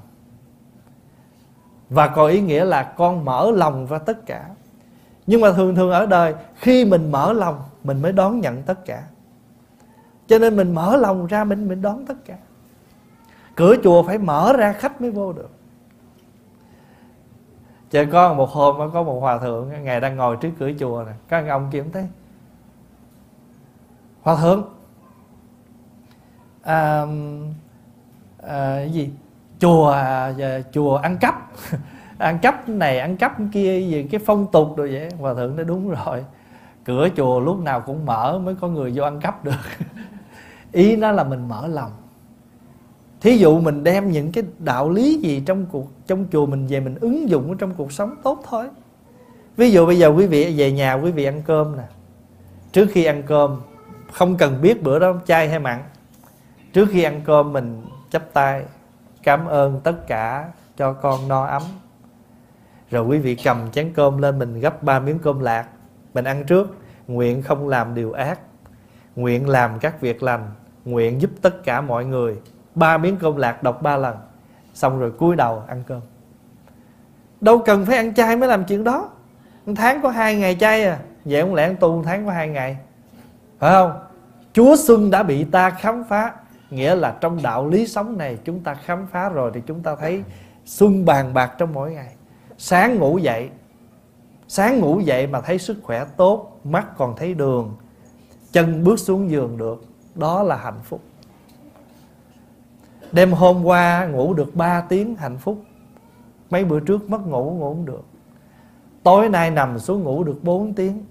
Và 1.91 2.09
có 2.09 2.27
ý 2.27 2.41
nghĩa 2.41 2.65
là 2.65 2.83
con 2.83 3.25
mở 3.25 3.51
lòng 3.51 3.87
ra 3.87 3.99
tất 3.99 4.27
cả. 4.27 4.45
Nhưng 5.27 5.41
mà 5.41 5.53
thường 5.53 5.75
thường 5.75 5.91
ở 5.91 6.07
đời, 6.07 6.35
khi 6.55 6.85
mình 6.85 7.13
mở 7.13 7.33
lòng, 7.33 7.63
mình 7.85 8.03
mới 8.03 8.13
đón 8.13 8.41
nhận 8.41 8.63
tất 8.63 8.85
cả. 8.85 9.03
Cho 10.27 10.39
nên 10.39 10.57
mình 10.57 10.75
mở 10.75 10.97
lòng 10.97 11.27
ra, 11.27 11.45
mình 11.45 11.69
mình 11.69 11.83
đón 11.83 12.07
tất 12.07 12.25
cả. 12.25 12.37
Cửa 13.55 13.75
chùa 13.85 14.03
phải 14.03 14.19
mở 14.19 14.53
ra, 14.53 14.73
khách 14.73 15.01
mới 15.01 15.11
vô 15.11 15.33
được. 15.33 15.51
Chứ 17.91 18.07
có 18.13 18.35
một 18.35 18.51
hôm 18.51 18.93
có 18.93 19.03
một 19.03 19.21
hòa 19.21 19.39
thượng 19.39 19.85
Ngài 19.85 20.01
đang 20.01 20.17
ngồi 20.17 20.37
trước 20.37 20.51
cửa 20.59 20.71
chùa 20.79 21.03
này 21.07 21.15
Các 21.29 21.49
ông 21.49 21.69
kiếm 21.73 21.93
thấy. 21.93 22.09
Hòa 24.23 24.37
thượng. 24.37 24.65
À, 26.63 27.07
à, 28.43 28.83
gì? 28.83 29.11
Chùa 29.59 29.91
à, 29.91 30.33
chùa 30.73 30.97
ăn 30.97 31.19
cắp. 31.19 31.35
Ăn 32.19 32.39
cắp 32.39 32.69
này 32.69 32.99
ăn 32.99 33.17
cắp 33.17 33.37
kia 33.53 33.81
gì 33.81 34.09
cái 34.11 34.21
phong 34.27 34.47
tục 34.53 34.77
rồi 34.77 34.93
vậy. 34.93 35.09
Hòa 35.21 35.35
thượng 35.35 35.57
nói 35.57 35.65
đúng 35.65 35.91
rồi. 35.91 36.25
Cửa 36.85 37.09
chùa 37.17 37.41
lúc 37.41 37.59
nào 37.61 37.81
cũng 37.81 38.07
mở 38.07 38.39
mới 38.39 38.55
có 38.55 38.69
người 38.69 38.93
vô 38.95 39.05
ăn 39.05 39.21
cắp 39.21 39.45
được. 39.45 39.61
Ý 40.73 40.97
nó 40.97 41.13
là 41.13 41.25
mình 41.25 41.49
mở 41.49 41.67
lòng 41.67 41.91
thí 43.25 43.37
dụ 43.37 43.61
mình 43.61 43.85
đem 43.85 44.11
những 44.11 44.33
cái 44.33 44.45
đạo 44.59 44.91
lý 44.91 45.19
gì 45.19 45.43
trong 45.47 45.67
cuộc, 45.67 45.91
trong 46.07 46.27
chùa 46.33 46.47
mình 46.47 46.67
về 46.67 46.81
mình 46.81 46.95
ứng 47.01 47.29
dụng 47.29 47.59
trong 47.59 47.75
cuộc 47.75 47.93
sống 47.93 48.17
tốt 48.23 48.43
thôi. 48.49 48.67
Ví 49.57 49.71
dụ 49.71 49.87
bây 49.87 49.99
giờ 49.99 50.09
quý 50.09 50.27
vị 50.27 50.55
về 50.57 50.73
nhà, 50.73 50.95
quý 50.95 51.11
vị 51.11 51.25
ăn 51.25 51.43
cơm 51.47 51.77
nè. 51.77 51.83
Trước 52.73 52.87
khi 52.93 53.05
ăn 53.05 53.23
cơm, 53.27 53.61
không 54.13 54.37
cần 54.37 54.61
biết 54.63 54.83
bữa 54.83 54.99
đó 54.99 55.15
chay 55.27 55.49
hay 55.49 55.59
mặn. 55.59 55.83
Trước 56.73 56.89
khi 56.91 57.03
ăn 57.03 57.21
cơm 57.25 57.53
mình 57.53 57.83
chắp 58.11 58.33
tay, 58.33 58.63
cảm 59.23 59.47
ơn 59.47 59.81
tất 59.85 60.07
cả 60.07 60.49
cho 60.77 60.93
con 60.93 61.29
no 61.29 61.47
ấm. 61.47 61.63
Rồi 62.91 63.05
quý 63.05 63.19
vị 63.19 63.35
cầm 63.45 63.71
chén 63.73 63.93
cơm 63.95 64.19
lên 64.19 64.39
mình 64.39 64.61
gấp 64.61 64.83
ba 64.83 65.01
miếng 65.01 65.19
cơm 65.19 65.41
lạc. 65.41 65.69
Mình 66.15 66.25
ăn 66.25 66.45
trước, 66.45 66.77
nguyện 67.09 67.43
không 67.43 67.69
làm 67.69 67.95
điều 67.95 68.13
ác. 68.13 68.39
Nguyện 69.17 69.49
làm 69.49 69.79
các 69.79 70.01
việc 70.01 70.23
lành. 70.23 70.51
Nguyện 70.85 71.21
giúp 71.21 71.31
tất 71.43 71.65
cả 71.65 71.81
mọi 71.81 72.05
người 72.05 72.37
ba 72.75 72.99
miếng 72.99 73.17
cơm 73.17 73.37
lạc 73.37 73.63
đọc 73.63 73.83
ba 73.83 73.97
lần. 73.97 74.17
Xong 74.75 75.01
rồi 75.01 75.11
cúi 75.11 75.37
đầu 75.37 75.63
ăn 75.67 75.83
cơm. 75.87 76.01
Đâu 77.41 77.59
cần 77.59 77.87
phải 77.87 77.97
ăn 77.97 78.15
chay 78.15 78.37
mới 78.37 78.49
làm 78.49 78.65
chuyện 78.65 78.85
đó. 78.85 79.11
Một 79.67 79.73
tháng 79.77 80.03
có 80.03 80.11
hai 80.11 80.37
ngày 80.37 80.57
chay 80.61 80.85
à. 80.85 80.99
Vậy 81.25 81.43
không 81.43 81.55
lẽ 81.55 81.75
tu 81.81 81.97
một 81.97 82.03
tháng 82.05 82.27
có 82.27 82.33
hai 82.33 82.49
ngày? 82.49 82.77
Phải 83.59 83.73
không? 83.73 83.93
Chúa 84.53 84.77
xuân 84.77 85.11
đã 85.11 85.23
bị 85.23 85.45
ta 85.45 85.71
khám 85.71 86.05
phá. 86.05 86.33
Nghĩa 86.71 86.95
là 86.95 87.17
trong 87.21 87.43
đạo 87.43 87.69
lý 87.69 87.87
sống 87.87 88.19
này 88.19 88.39
chúng 88.45 88.61
ta 88.61 88.75
khám 88.75 89.07
phá 89.07 89.29
rồi 89.29 89.51
thì 89.55 89.63
chúng 89.67 89.83
ta 89.83 89.97
thấy 89.97 90.23
xuân 90.65 91.05
bàn 91.05 91.35
bạc 91.35 91.53
trong 91.59 91.73
mỗi 91.73 91.93
ngày. 91.93 92.15
Sáng 92.59 92.99
ngủ 92.99 93.19
dậy. 93.19 93.51
Sáng 94.49 94.81
ngủ 94.81 95.01
dậy 95.01 95.27
mà 95.27 95.41
thấy 95.41 95.59
sức 95.59 95.77
khỏe 95.83 96.05
tốt, 96.17 96.61
mắt 96.65 96.87
còn 96.97 97.17
thấy 97.17 97.35
đường, 97.35 97.77
chân 98.53 98.85
bước 98.85 98.99
xuống 98.99 99.31
giường 99.31 99.57
được. 99.57 99.85
Đó 100.15 100.43
là 100.43 100.57
hạnh 100.57 100.81
phúc. 100.83 101.01
Đêm 103.15 103.33
hôm 103.33 103.65
qua 103.65 104.07
ngủ 104.07 104.35
được 104.35 104.55
3 104.55 104.81
tiếng 104.81 105.17
hạnh 105.17 105.39
phúc. 105.39 105.63
Mấy 106.51 106.65
bữa 106.65 106.81
trước 106.81 107.11
mất 107.11 107.27
ngủ 107.27 107.57
ngủ 107.59 107.75
không 107.75 107.85
được. 107.85 108.05
Tối 109.03 109.29
nay 109.29 109.51
nằm 109.51 109.79
xuống 109.79 110.03
ngủ 110.03 110.25
được 110.25 110.39
4 110.43 110.75
tiếng. 110.75 111.05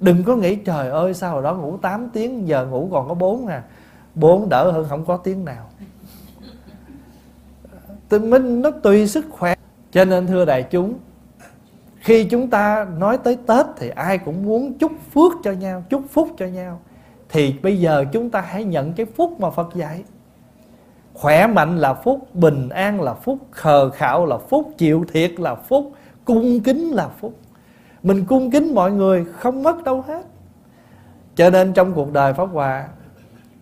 Đừng 0.00 0.24
có 0.24 0.36
nghĩ, 0.36 0.56
trời 0.56 0.88
ơi, 0.88 1.14
sao 1.14 1.32
hồi 1.32 1.42
đó 1.42 1.54
ngủ 1.54 1.76
8 1.76 2.10
tiếng, 2.12 2.48
giờ 2.48 2.66
ngủ 2.66 2.88
còn 2.92 3.08
có 3.08 3.14
4 3.14 3.46
à. 3.46 3.62
4 4.14 4.48
đỡ 4.48 4.70
hơn 4.70 4.86
không 4.88 5.04
có 5.04 5.16
tiếng 5.16 5.44
nào. 5.44 5.68
Tình 8.08 8.30
minh 8.30 8.62
nó 8.62 8.70
tùy 8.70 9.08
sức 9.08 9.26
khỏe. 9.30 9.54
Cho 9.90 10.04
nên, 10.04 10.26
thưa 10.26 10.44
đại 10.44 10.62
chúng, 10.62 10.94
khi 12.00 12.24
chúng 12.24 12.50
ta 12.50 12.86
nói 12.98 13.18
tới 13.18 13.38
tết 13.46 13.66
thì 13.76 13.88
ai 13.88 14.18
cũng 14.18 14.46
muốn 14.46 14.78
chúc 14.78 14.92
phước 15.14 15.32
cho 15.44 15.52
nhau, 15.52 15.84
chúc 15.90 16.02
phúc 16.10 16.28
cho 16.38 16.46
nhau. 16.46 16.80
Thì 17.28 17.54
bây 17.62 17.80
giờ 17.80 18.04
chúng 18.12 18.30
ta 18.30 18.40
hãy 18.40 18.64
nhận 18.64 18.92
cái 18.92 19.06
phúc 19.06 19.40
mà 19.40 19.50
phật 19.50 19.74
dạy 19.74 20.04
khỏe 21.14 21.46
mạnh 21.46 21.78
là 21.78 21.94
phúc, 21.94 22.34
bình 22.34 22.68
an 22.68 23.00
là 23.00 23.14
phúc, 23.14 23.38
khờ 23.50 23.90
khạo 23.90 24.26
là 24.26 24.38
phúc, 24.38 24.70
chịu 24.78 25.04
thiệt 25.12 25.40
là 25.40 25.54
phúc, 25.54 25.92
cung 26.24 26.60
kính 26.60 26.90
là 26.90 27.08
phúc. 27.20 27.34
Mình 28.02 28.24
cung 28.24 28.50
kính 28.50 28.74
mọi 28.74 28.92
người 28.92 29.24
không 29.24 29.62
mất 29.62 29.84
đâu 29.84 30.04
hết. 30.06 30.26
Cho 31.36 31.50
nên 31.50 31.72
trong 31.72 31.92
cuộc 31.92 32.12
đời 32.12 32.34
pháp 32.34 32.48
hòa, 32.52 32.88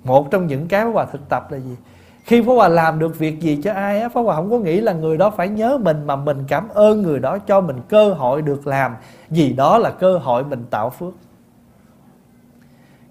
một 0.05 0.31
trong 0.31 0.47
những 0.47 0.69
cái 0.69 0.85
pháp 0.85 0.91
hòa 0.91 1.05
thực 1.05 1.29
tập 1.29 1.53
là 1.53 1.59
gì? 1.59 1.77
Khi 2.25 2.43
Pháp 2.43 2.53
Hòa 2.53 2.69
làm 2.69 2.99
được 2.99 3.19
việc 3.19 3.41
gì 3.41 3.61
cho 3.63 3.73
ai 3.73 4.01
á, 4.01 4.09
Pháp 4.09 4.21
Hòa 4.21 4.37
không 4.37 4.51
có 4.51 4.59
nghĩ 4.59 4.81
là 4.81 4.93
người 4.93 5.17
đó 5.17 5.31
phải 5.31 5.49
nhớ 5.49 5.79
mình, 5.79 6.07
Mà 6.07 6.17
mình 6.17 6.45
cảm 6.49 6.69
ơn 6.69 7.03
người 7.03 7.19
đó 7.19 7.39
cho 7.39 7.61
mình 7.61 7.77
cơ 7.89 8.13
hội 8.13 8.43
được 8.43 8.67
làm 8.67 8.97
Vì 9.31 9.53
đó 9.53 9.79
là 9.79 9.91
cơ 9.91 10.19
hội 10.19 10.45
mình 10.45 10.65
tạo 10.71 10.91
phước. 10.91 11.13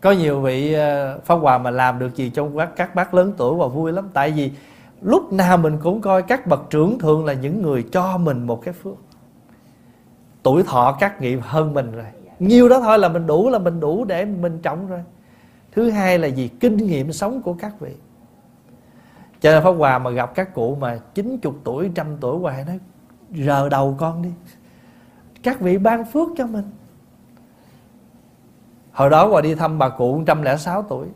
Có 0.02 0.12
nhiều 0.12 0.42
vị 0.42 0.76
phong 0.76 1.22
Pháp 1.24 1.36
Hòa 1.36 1.58
mà 1.58 1.72
làm 1.72 2.00
được 2.00 2.16
gì 2.16 2.30
trong 2.30 2.58
các, 2.76 2.96
bác 2.96 3.14
lớn 3.14 3.34
tuổi 3.38 3.56
và 3.56 3.68
vui 3.68 3.92
lắm. 3.92 4.10
Tại 4.14 4.32
vì 4.32 4.52
lúc 5.02 5.34
nào 5.34 5.58
mình 5.58 5.78
cũng 5.84 6.02
coi 6.02 6.22
các 6.22 6.48
bậc 6.48 6.70
trưởng 6.70 7.00
thường 7.00 7.26
là 7.26 7.34
những 7.34 7.62
người 7.62 7.86
cho 7.92 8.18
mình 8.18 8.48
một 8.48 8.62
cái 8.64 8.74
phước. 8.74 8.96
Tuổi 10.44 10.64
thọ 10.64 10.98
các 11.00 11.22
nghiệp 11.22 11.40
hơn 11.42 11.74
mình 11.74 11.92
rồi. 11.92 12.06
Nhiêu 12.40 12.70
đó 12.70 12.80
thôi 12.80 13.00
là 13.00 13.10
mình 13.10 13.28
đủ 13.28 13.50
là 13.50 13.60
mình 13.60 13.80
đủ 13.80 14.06
để 14.06 14.26
mình 14.26 14.60
trọng 14.62 14.88
rồi. 14.88 15.04
Thứ 15.72 15.90
hai 15.90 16.20
là 16.20 16.28
gì? 16.28 16.48
Kinh 16.60 16.78
nghiệm 16.78 17.12
sống 17.12 17.42
của 17.42 17.54
các 17.54 17.80
vị. 17.80 17.92
Cho 19.42 19.52
nên 19.52 19.64
Pháp 19.64 19.72
Hòa 19.72 20.00
mà 20.00 20.10
gặp 20.10 20.36
các 20.36 20.54
cụ 20.54 20.76
mà 20.76 21.00
90 21.14 21.54
tuổi, 21.64 21.92
trăm 21.96 22.08
tuổi 22.20 22.40
hoài 22.40 22.66
nói 22.66 22.80
Rờ 23.46 23.70
đầu 23.70 23.96
con 24.00 24.22
đi. 24.22 24.30
Các 25.44 25.60
vị 25.60 25.78
ban 25.78 26.06
phước 26.06 26.28
cho 26.38 26.48
mình. 26.48 26.64
Hồi 29.00 29.10
đó 29.10 29.28
qua 29.28 29.42
đi 29.42 29.56
thăm 29.56 29.78
bà 29.78 29.90
cụ 29.90 30.18
106 30.18 30.84
tuổi. 30.84 31.08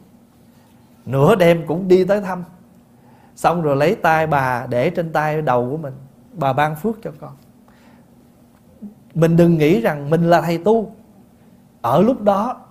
Nửa 1.05 1.35
đêm 1.35 1.67
cũng 1.67 1.87
đi 1.87 2.03
tới 2.03 2.21
thăm. 2.21 2.43
Xong 3.35 3.61
rồi 3.61 3.75
lấy 3.75 3.95
tay 3.95 4.27
bà 4.27 4.65
để 4.69 4.89
trên 4.89 5.13
tay 5.13 5.41
đầu 5.41 5.69
của 5.71 5.77
mình. 5.77 5.93
Bà 6.33 6.53
ban 6.53 6.75
phước 6.75 6.95
cho 7.03 7.11
con. 7.19 7.31
Mình 9.13 9.37
đừng 9.37 9.57
nghĩ 9.57 9.81
rằng 9.81 10.09
mình 10.09 10.29
là 10.29 10.41
thầy 10.41 10.57
tu. 10.57 10.91
Ở 11.81 12.01
lúc 12.01 12.21
đó, 12.21 12.61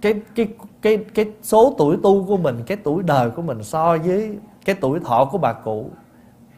cái 0.00 0.20
cái 0.34 0.48
cái 0.82 1.04
cái 1.14 1.32
số 1.42 1.74
tuổi 1.78 1.96
tu 2.02 2.24
của 2.26 2.36
mình, 2.36 2.56
cái 2.66 2.76
tuổi 2.76 3.02
đời 3.02 3.30
của 3.30 3.42
mình 3.42 3.62
so 3.62 3.96
với 3.98 4.38
cái 4.64 4.76
tuổi 4.80 5.00
thọ 5.00 5.24
của 5.24 5.38
bà 5.38 5.52
cụ, 5.52 5.90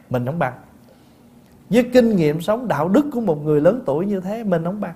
mình 0.09 0.25
không 0.25 0.39
bằng. 0.39 0.53
Với 1.69 1.89
kinh 1.93 2.15
nghiệm 2.15 2.41
sống 2.41 2.67
đạo 2.67 2.89
đức 2.89 3.05
của 3.13 3.21
một 3.21 3.43
người 3.43 3.61
lớn 3.61 3.81
tuổi 3.85 4.05
như 4.05 4.19
thế, 4.19 4.43
mình 4.43 4.63
không 4.63 4.81
bằng. 4.81 4.95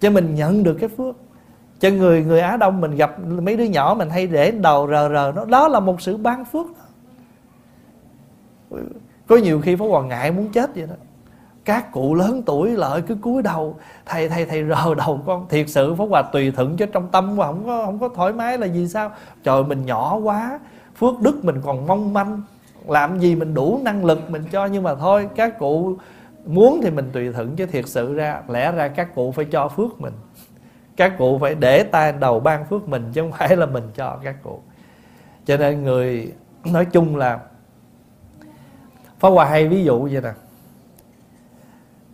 Cho 0.00 0.10
mình 0.10 0.34
nhận 0.34 0.62
được 0.62 0.76
cái 0.80 0.88
phước 0.88 1.16
cho 1.82 1.90
người 1.90 2.24
người 2.24 2.40
Á 2.40 2.56
Đông 2.56 2.80
mình 2.80 2.96
gặp 2.96 3.18
mấy 3.42 3.56
đứa 3.56 3.64
nhỏ 3.64 3.94
mình 3.98 4.10
hay 4.10 4.26
để 4.26 4.50
đầu 4.50 4.88
rờ 4.90 5.08
rờ 5.08 5.32
nó, 5.36 5.44
đó 5.44 5.68
là 5.68 5.80
một 5.80 6.00
sự 6.00 6.16
ban 6.16 6.44
phước 6.44 6.66
đó. 6.66 6.84
có 9.26 9.36
nhiều 9.36 9.60
khi 9.60 9.76
Pháp 9.76 9.84
Hoàng 9.84 10.08
ngại 10.08 10.32
muốn 10.32 10.48
chết 10.48 10.74
vậy 10.74 10.86
đó. 10.86 10.94
Các 11.64 11.92
cụ 11.92 12.14
lớn 12.14 12.42
tuổi 12.46 12.70
lợi 12.70 13.02
cứ 13.02 13.14
cúi 13.14 13.42
đầu, 13.42 13.76
thầy 14.06 14.28
thầy 14.28 14.46
thầy 14.46 14.64
rờ 14.68 14.94
đầu 14.94 15.20
con. 15.26 15.48
Thiệt 15.48 15.68
sự 15.68 15.94
Pháp 15.94 16.04
Hòa 16.04 16.22
tùy 16.22 16.50
thuận 16.50 16.76
cho 16.76 16.86
trong 16.86 17.08
tâm 17.08 17.36
mà 17.36 17.46
không 17.46 17.66
có 17.66 17.84
không 17.84 17.98
có 17.98 18.08
thoải 18.08 18.32
mái 18.32 18.58
là 18.58 18.66
gì 18.66 18.88
sao? 18.88 19.10
Trời, 19.42 19.64
mình 19.64 19.86
nhỏ 19.86 20.16
quá, 20.16 20.60
phước 20.96 21.20
đức 21.20 21.44
mình 21.44 21.60
còn 21.64 21.86
mong 21.86 22.12
manh. 22.12 22.42
Làm 22.86 23.18
gì 23.18 23.34
mình 23.34 23.54
đủ 23.54 23.80
năng 23.82 24.04
lực 24.04 24.30
mình 24.30 24.44
cho, 24.52 24.66
nhưng 24.66 24.82
mà 24.82 24.94
thôi, 24.94 25.28
các 25.36 25.58
cụ 25.58 25.96
muốn 26.46 26.80
thì 26.82 26.90
mình 26.90 27.10
tùy 27.12 27.32
thuận 27.32 27.56
chứ 27.56 27.66
thiệt 27.66 27.88
sự 27.88 28.14
ra, 28.14 28.42
lẽ 28.48 28.72
ra 28.72 28.88
các 28.88 29.14
cụ 29.14 29.32
phải 29.32 29.44
cho 29.44 29.68
phước 29.68 30.00
mình 30.00 30.12
các 30.96 31.18
cụ 31.18 31.38
phải 31.38 31.54
để 31.54 31.82
tay 31.82 32.12
đầu 32.12 32.40
ban 32.40 32.64
phước 32.64 32.88
mình 32.88 33.10
chứ 33.12 33.20
không 33.20 33.32
phải 33.32 33.56
là 33.56 33.66
mình 33.66 33.84
cho 33.94 34.18
các 34.24 34.36
cụ. 34.42 34.60
Cho 35.46 35.56
nên 35.56 35.84
người 35.84 36.32
nói 36.64 36.84
chung 36.84 37.16
là 37.16 37.38
Pháp 39.18 39.28
Hòa 39.28 39.44
hay 39.44 39.68
ví 39.68 39.84
dụ 39.84 40.02
vậy 40.02 40.22
nè. 40.22 40.32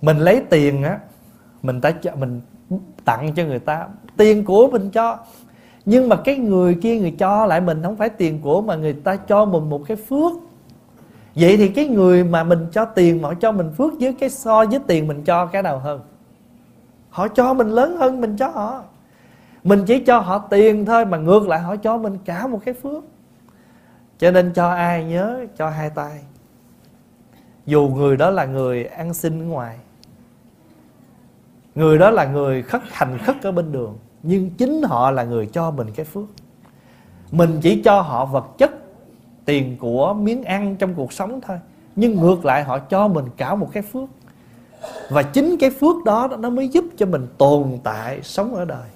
Mình 0.02 0.18
lấy 0.18 0.42
tiền 0.50 0.82
á, 0.82 0.98
Mình 1.62 1.80
ta 1.80 1.90
cho, 1.90 2.10
mình 2.16 2.40
tặng 3.04 3.32
cho 3.34 3.44
người 3.44 3.58
ta, 3.58 3.86
Tiền 4.16 4.44
của 4.44 4.68
mình 4.68 4.90
cho. 4.90 5.18
Nhưng 5.84 6.08
mà 6.08 6.16
cái 6.16 6.36
người 6.36 6.78
kia 6.82 6.98
người 6.98 7.14
cho 7.18 7.46
lại 7.46 7.60
mình 7.60 7.82
không 7.82 7.96
phải 7.96 8.08
tiền 8.08 8.40
của 8.42 8.62
mà 8.62 8.76
người 8.76 8.92
ta 8.92 9.16
cho 9.16 9.44
mình 9.44 9.70
một 9.70 9.82
cái 9.86 9.96
phước. 9.96 10.32
Vậy 11.34 11.56
thì 11.56 11.68
cái 11.68 11.86
người 11.86 12.24
mà 12.24 12.44
mình 12.44 12.66
cho 12.72 12.84
tiền 12.84 13.22
mà 13.22 13.34
cho 13.40 13.52
mình 13.52 13.72
phước 13.76 13.92
với 14.00 14.12
cái 14.20 14.30
so 14.30 14.64
với 14.64 14.80
tiền 14.86 15.06
mình 15.06 15.24
cho 15.24 15.46
cái 15.46 15.62
nào 15.62 15.78
hơn? 15.78 16.00
Họ 17.18 17.28
cho 17.28 17.54
mình 17.54 17.68
lớn 17.68 17.96
hơn 17.96 18.20
mình 18.20 18.36
cho 18.36 18.48
họ. 18.48 18.82
Mình 19.64 19.84
chỉ 19.86 20.04
cho 20.04 20.18
họ 20.18 20.38
tiền 20.38 20.84
thôi 20.84 21.04
mà 21.04 21.18
ngược 21.18 21.48
lại 21.48 21.60
họ 21.60 21.76
cho 21.76 21.98
mình 21.98 22.18
cả 22.24 22.46
một 22.46 22.60
cái 22.64 22.74
phước. 22.74 23.04
Cho 24.18 24.30
nên 24.30 24.52
cho 24.52 24.70
ai 24.70 25.04
nhớ, 25.04 25.46
cho 25.56 25.70
hai 25.70 25.90
tay. 25.90 26.20
Dù 27.66 27.88
người 27.88 28.16
đó 28.16 28.30
là 28.30 28.44
người 28.44 28.84
ăn 28.84 29.14
xin 29.14 29.48
ngoài, 29.48 29.76
người 31.74 31.98
đó 31.98 32.10
là 32.10 32.24
người 32.24 32.62
khất 32.62 32.82
hành 32.92 33.18
khất 33.18 33.42
ở 33.42 33.52
bên 33.52 33.72
đường, 33.72 33.98
nhưng 34.22 34.50
chính 34.50 34.82
họ 34.82 35.10
là 35.10 35.24
người 35.24 35.46
cho 35.46 35.70
mình 35.70 35.86
cái 35.94 36.04
phước. 36.04 36.28
Mình 37.30 37.58
chỉ 37.62 37.82
cho 37.82 38.00
họ 38.00 38.24
vật 38.24 38.46
chất, 38.58 38.70
tiền 39.44 39.76
của, 39.78 40.14
miếng 40.14 40.44
ăn 40.44 40.76
trong 40.76 40.94
cuộc 40.94 41.12
sống 41.12 41.40
thôi, 41.40 41.58
nhưng 41.96 42.16
ngược 42.16 42.44
lại 42.44 42.64
họ 42.64 42.78
cho 42.78 43.08
mình 43.08 43.24
cả 43.36 43.54
một 43.54 43.68
cái 43.72 43.82
phước 43.82 44.08
và 45.08 45.22
chính 45.22 45.56
cái 45.58 45.70
phước 45.70 46.04
đó 46.04 46.28
nó 46.38 46.50
mới 46.50 46.68
giúp 46.68 46.84
cho 46.96 47.06
mình 47.06 47.26
tồn 47.38 47.78
tại 47.84 48.22
sống 48.22 48.54
ở 48.54 48.64
đời. 48.64 48.88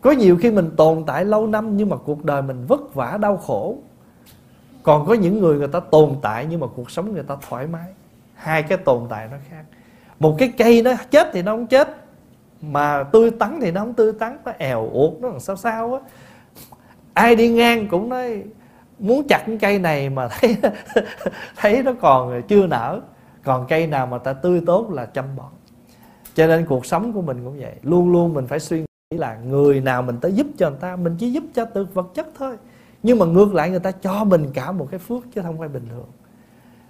Có 0.00 0.10
nhiều 0.10 0.36
khi 0.36 0.50
mình 0.50 0.70
tồn 0.76 1.04
tại 1.06 1.24
lâu 1.24 1.46
năm 1.46 1.76
nhưng 1.76 1.88
mà 1.88 1.96
cuộc 1.96 2.24
đời 2.24 2.42
mình 2.42 2.66
vất 2.68 2.94
vả, 2.94 3.18
đau 3.20 3.36
khổ. 3.36 3.76
Còn 4.82 5.06
có 5.06 5.14
những 5.14 5.40
người 5.40 5.58
người 5.58 5.68
ta 5.68 5.80
tồn 5.80 6.16
tại 6.22 6.46
nhưng 6.50 6.60
mà 6.60 6.66
cuộc 6.76 6.90
sống 6.90 7.14
người 7.14 7.22
ta 7.22 7.36
thoải 7.48 7.66
mái. 7.66 7.88
Hai 8.34 8.62
cái 8.62 8.78
tồn 8.78 9.06
tại 9.08 9.28
nó 9.30 9.36
khác. 9.50 9.64
Một 10.20 10.34
cái 10.38 10.52
cây 10.58 10.82
nó 10.82 10.92
chết 11.10 11.28
thì 11.32 11.42
nó 11.42 11.52
không 11.52 11.66
chết, 11.66 11.88
mà 12.60 13.04
tươi 13.12 13.30
tắn 13.30 13.58
thì 13.62 13.70
nó 13.70 13.80
không 13.80 13.94
tươi 13.94 14.12
tắn, 14.12 14.38
nó 14.44 14.52
èo 14.58 14.90
uột, 14.92 15.12
nó 15.20 15.28
làm 15.28 15.40
sao 15.40 15.56
sao 15.56 15.94
á. 15.94 16.00
Ai 17.14 17.36
đi 17.36 17.48
ngang 17.48 17.88
cũng 17.88 18.08
nói, 18.08 18.42
muốn 18.98 19.28
chặt 19.28 19.42
cái 19.46 19.58
cây 19.60 19.78
này 19.78 20.10
mà 20.10 20.28
thấy 20.28 20.56
thấy 21.56 21.82
nó 21.82 21.92
còn 22.00 22.42
chưa 22.48 22.66
nở 22.66 23.00
còn 23.44 23.66
cây 23.68 23.86
nào 23.86 24.06
mà 24.06 24.18
ta 24.18 24.32
tươi 24.32 24.62
tốt 24.66 24.90
là 24.90 25.06
chăm 25.06 25.24
bón 25.36 25.50
cho 26.38 26.46
nên 26.46 26.66
cuộc 26.66 26.86
sống 26.86 27.12
của 27.12 27.22
mình 27.22 27.44
cũng 27.44 27.60
vậy. 27.60 27.74
Luôn 27.82 28.12
luôn 28.12 28.34
mình 28.34 28.46
phải 28.46 28.60
suy 28.60 28.78
nghĩ 28.78 29.18
là 29.18 29.36
người 29.36 29.80
nào 29.80 30.02
mình 30.02 30.18
tới 30.20 30.32
giúp 30.32 30.46
cho 30.58 30.70
người 30.70 30.78
ta 30.80 30.96
mình 30.96 31.16
chỉ 31.18 31.32
giúp 31.32 31.44
cho 31.54 31.64
từ 31.64 31.86
vật 31.94 32.06
chất 32.14 32.26
thôi. 32.38 32.56
Nhưng 33.02 33.18
mà 33.18 33.26
ngược 33.26 33.54
lại 33.54 33.70
người 33.70 33.80
ta 33.80 33.90
cho 33.90 34.24
mình 34.24 34.50
cả 34.54 34.72
một 34.72 34.88
cái 34.90 34.98
phước 34.98 35.22
chứ 35.34 35.42
không 35.42 35.58
phải 35.58 35.68
bình 35.68 35.86
thường. 35.90 36.06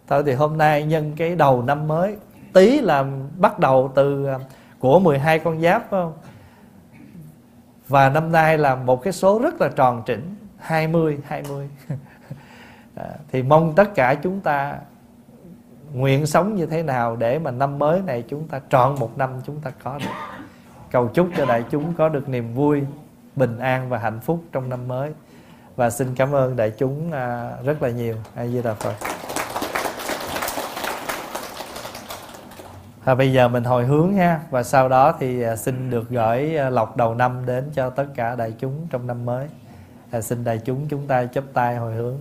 Thôi 0.08 0.22
thì 0.26 0.32
hôm 0.32 0.58
nay 0.58 0.84
nhân 0.84 1.12
cái 1.16 1.36
đầu 1.36 1.62
năm 1.62 1.88
mới 1.88 2.16
tí 2.52 2.80
là 2.80 3.06
bắt 3.38 3.58
đầu 3.58 3.92
từ 3.94 4.26
à, 4.26 4.38
của 4.78 4.98
12 4.98 5.38
con 5.38 5.60
giáp 5.60 5.82
phải 5.90 6.00
không? 6.02 6.12
Và 7.88 8.08
năm 8.08 8.32
nay 8.32 8.58
là 8.58 8.74
một 8.74 9.02
cái 9.02 9.12
số 9.12 9.38
rất 9.38 9.60
là 9.60 9.68
tròn 9.68 10.02
chỉnh 10.06 10.34
20 10.56 11.18
20 11.24 11.68
à, 12.94 13.04
Thì 13.32 13.42
mong 13.42 13.72
tất 13.76 13.94
cả 13.94 14.14
chúng 14.14 14.40
ta 14.40 14.78
Nguyện 15.92 16.26
sống 16.26 16.56
như 16.56 16.66
thế 16.66 16.82
nào 16.82 17.16
Để 17.16 17.38
mà 17.38 17.50
năm 17.50 17.78
mới 17.78 18.00
này 18.06 18.24
chúng 18.28 18.48
ta 18.48 18.60
trọn 18.70 18.94
một 19.00 19.18
năm 19.18 19.30
chúng 19.46 19.60
ta 19.60 19.70
có 19.84 19.98
được? 19.98 20.10
Cầu 20.90 21.08
chúc 21.08 21.28
cho 21.36 21.46
đại 21.46 21.64
chúng 21.70 21.94
có 21.94 22.08
được 22.08 22.28
niềm 22.28 22.54
vui 22.54 22.82
Bình 23.36 23.58
an 23.58 23.88
và 23.88 23.98
hạnh 23.98 24.20
phúc 24.20 24.44
trong 24.52 24.68
năm 24.68 24.88
mới. 24.88 25.12
Và 25.76 25.90
xin 25.90 26.14
cảm 26.14 26.34
ơn 26.34 26.56
đại 26.56 26.72
chúng 26.78 27.12
à, 27.12 27.52
rất 27.64 27.82
là 27.82 27.90
nhiều. 27.90 28.16
A 28.34 28.46
Di 28.46 28.62
Đà 28.62 28.74
Phật. 28.74 28.94
À, 33.04 33.14
bây 33.14 33.32
giờ 33.32 33.48
mình 33.48 33.64
hồi 33.64 33.84
hướng 33.84 34.14
ha. 34.14 34.40
Và 34.50 34.62
sau 34.62 34.88
đó 34.88 35.14
thì 35.20 35.42
à, 35.42 35.56
xin 35.56 35.90
được 35.90 36.08
gửi 36.10 36.56
à, 36.56 36.70
lọc 36.70 36.96
đầu 36.96 37.14
năm 37.14 37.46
đến 37.46 37.70
cho 37.74 37.90
tất 37.90 38.06
cả 38.14 38.34
đại 38.36 38.54
chúng 38.58 38.86
trong 38.90 39.06
năm 39.06 39.24
mới. 39.24 39.46
À, 40.10 40.20
xin 40.20 40.44
đại 40.44 40.60
chúng 40.64 40.88
chúng 40.88 41.06
ta 41.06 41.24
chấp 41.24 41.44
tay 41.52 41.76
hồi 41.76 41.94
hướng 41.94 42.18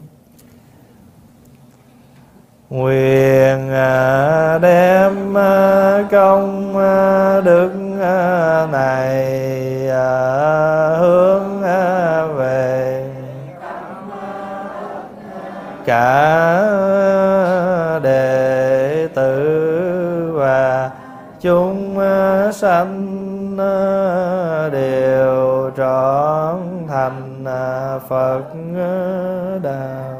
nguyện 2.69 3.71
à, 3.71 4.57
đem 4.61 5.37
à, 5.37 6.03
công 6.11 6.77
à, 6.77 7.41
đức 7.41 7.71
này 8.71 9.25
hướng 10.99 11.61
về. 12.35 13.05
Cả 15.85 16.29
đệ 18.03 19.07
tử 19.15 20.31
và 20.33 20.91
chúng 21.41 21.99
sanh 22.53 23.17
đều 24.71 25.71
trọn 25.77 26.59
thành 26.87 27.45
phật 28.09 28.41
đạo. 29.63 30.16